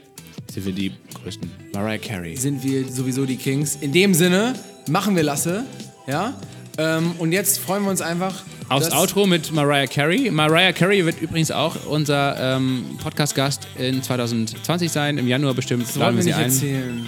Sind 0.52 0.66
wir 0.66 0.74
die 0.74 0.92
größten. 1.14 1.52
Mariah 1.74 1.98
Carey. 1.98 2.36
sind 2.36 2.64
wir 2.64 2.88
sowieso 2.88 3.26
die 3.26 3.38
Kings. 3.38 3.78
In 3.82 3.92
dem 3.92 4.14
Sinne, 4.14 4.54
machen 4.88 5.16
wir 5.16 5.24
Lasse. 5.24 5.66
Ja? 6.08 6.34
Ähm, 6.78 7.14
und 7.18 7.32
jetzt 7.32 7.60
freuen 7.60 7.84
wir 7.84 7.90
uns 7.90 8.02
einfach. 8.02 8.44
Aufs 8.70 8.92
Outro 8.92 9.26
mit 9.26 9.52
Mariah 9.52 9.88
Carey. 9.88 10.30
Mariah 10.30 10.74
Carey 10.74 11.06
wird 11.06 11.22
übrigens 11.22 11.52
auch 11.52 11.86
unser 11.86 12.56
ähm, 12.58 12.86
Podcast-Gast 13.02 13.68
in 13.78 14.04
2020 14.04 14.92
sein. 14.92 15.18
Im 15.18 15.28
Januar 15.28 15.54
bestimmt. 15.54 15.84
Das 15.84 16.00
wollen 16.00 16.18
wir 16.18 16.24
nicht 16.24 16.38
erzählen. 16.38 17.06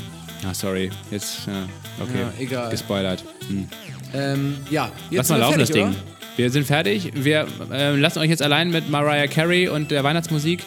Ah, 0.47 0.53
sorry. 0.53 0.89
Jetzt, 1.11 1.47
ja, 1.47 1.67
okay. 2.01 2.21
Ja, 2.21 2.33
egal. 2.39 2.69
Gespoilert. 2.69 3.23
Hm. 3.47 3.67
Ähm, 4.13 4.57
ja, 4.69 4.91
jetzt 5.09 5.17
Lass 5.17 5.29
mal 5.29 5.39
laufen, 5.39 5.59
das 5.59 5.69
fertig, 5.69 5.83
Ding. 5.83 6.01
oder? 6.01 6.19
Wir 6.37 6.49
sind 6.49 6.65
fertig. 6.65 7.11
Wir 7.13 7.45
äh, 7.71 7.95
lassen 7.95 8.19
euch 8.19 8.29
jetzt 8.29 8.41
allein 8.41 8.69
mit 8.71 8.89
Mariah 8.89 9.27
Carey 9.27 9.67
und 9.67 9.91
der 9.91 10.03
Weihnachtsmusik. 10.05 10.63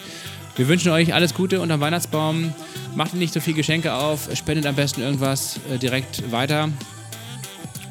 Wir 0.55 0.67
wünschen 0.67 0.91
euch 0.91 1.13
alles 1.13 1.33
Gute 1.33 1.61
unterm 1.61 1.81
Weihnachtsbaum. 1.81 2.53
Macht 2.95 3.15
nicht 3.15 3.33
so 3.33 3.39
viel 3.39 3.55
Geschenke 3.55 3.93
auf. 3.93 4.29
Spendet 4.35 4.67
am 4.67 4.75
besten 4.75 5.01
irgendwas 5.01 5.59
äh, 5.73 5.79
direkt 5.79 6.31
weiter. 6.31 6.69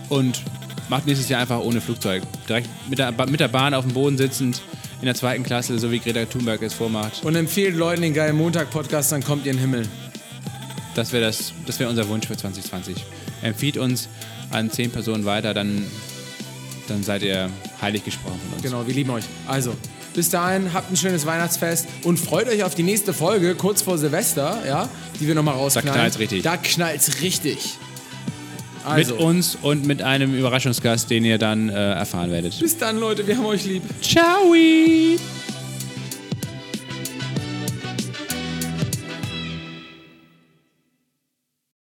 Und 0.09 0.43
macht 0.89 1.07
nächstes 1.07 1.29
Jahr 1.29 1.41
einfach 1.41 1.61
ohne 1.61 1.81
Flugzeug. 1.81 2.23
Direkt 2.49 2.69
mit 2.89 2.99
der, 2.99 3.11
mit 3.27 3.41
der 3.41 3.49
Bahn 3.49 3.75
auf 3.75 3.85
dem 3.85 3.95
Boden 3.95 4.17
sitzend 4.17 4.63
in 5.01 5.07
der 5.07 5.17
zweiten 5.17 5.43
Klasse, 5.43 5.77
so 5.81 5.91
wie 5.91 5.99
Greta 5.99 6.25
Thunberg 6.25 6.63
es 6.63 6.75
vormacht. 6.75 7.25
Und 7.25 7.35
empfehlt 7.35 7.75
Leuten 7.75 8.03
den 8.03 8.15
geilen 8.15 8.37
Montag-Podcast, 8.37 9.11
dann 9.11 9.25
kommt 9.25 9.45
ihr 9.47 9.51
in 9.51 9.57
den 9.57 9.63
Himmel. 9.63 9.89
Das 10.95 11.13
wäre 11.13 11.25
das, 11.25 11.53
das 11.67 11.81
wär 11.81 11.89
unser 11.89 12.07
Wunsch 12.09 12.29
für 12.29 12.37
2020. 12.37 13.05
Empfiehlt 13.43 13.77
uns 13.77 14.09
an 14.51 14.71
zehn 14.71 14.93
Personen 14.93 15.25
weiter, 15.25 15.55
dann, 15.55 15.85
dann 16.87 17.03
seid 17.03 17.23
ihr 17.23 17.51
heilig 17.81 18.05
gesprochen 18.05 18.39
von 18.45 18.53
uns. 18.55 18.63
Genau, 18.63 18.87
wir 18.87 18.95
lieben 18.95 19.11
euch. 19.11 19.25
Also, 19.49 19.75
bis 20.15 20.31
dahin, 20.31 20.73
habt 20.73 20.91
ein 20.91 20.97
schönes 20.97 21.27
Weihnachtsfest 21.27 21.87
und 22.05 22.19
freut 22.19 22.49
euch 22.49 22.65
auf 22.65 22.75
die 22.75 22.83
nächste 22.83 23.13
Folge, 23.13 23.55
kurz 23.55 23.83
vor 23.83 23.99
Silvester, 23.99 24.59
ja, 24.67 24.89
die 25.21 25.27
wir 25.27 25.35
nochmal 25.35 25.55
rausknallen. 25.55 25.93
knallt's 25.93 26.19
richtig. 26.19 26.43
Da 26.43 26.57
knallt's 26.57 27.21
richtig. 27.21 27.77
Also, 28.85 29.15
Mit 29.15 29.23
uns 29.23 29.57
und 29.63 29.87
mit 29.87 30.03
einem 30.03 30.35
Überraschungsgast, 30.35 31.09
den 31.09 31.25
ihr 31.25 31.39
dann 31.39 31.69
äh, 31.69 31.73
erfahren 31.93 32.33
werdet. 32.33 32.59
bis 32.59 32.77
dann, 32.79 32.99
Leute, 32.99 33.27
wir 33.27 33.37
haben 33.37 33.47
euch 33.47 33.65
lieb. 33.65 33.83
Ciao! 34.03 34.53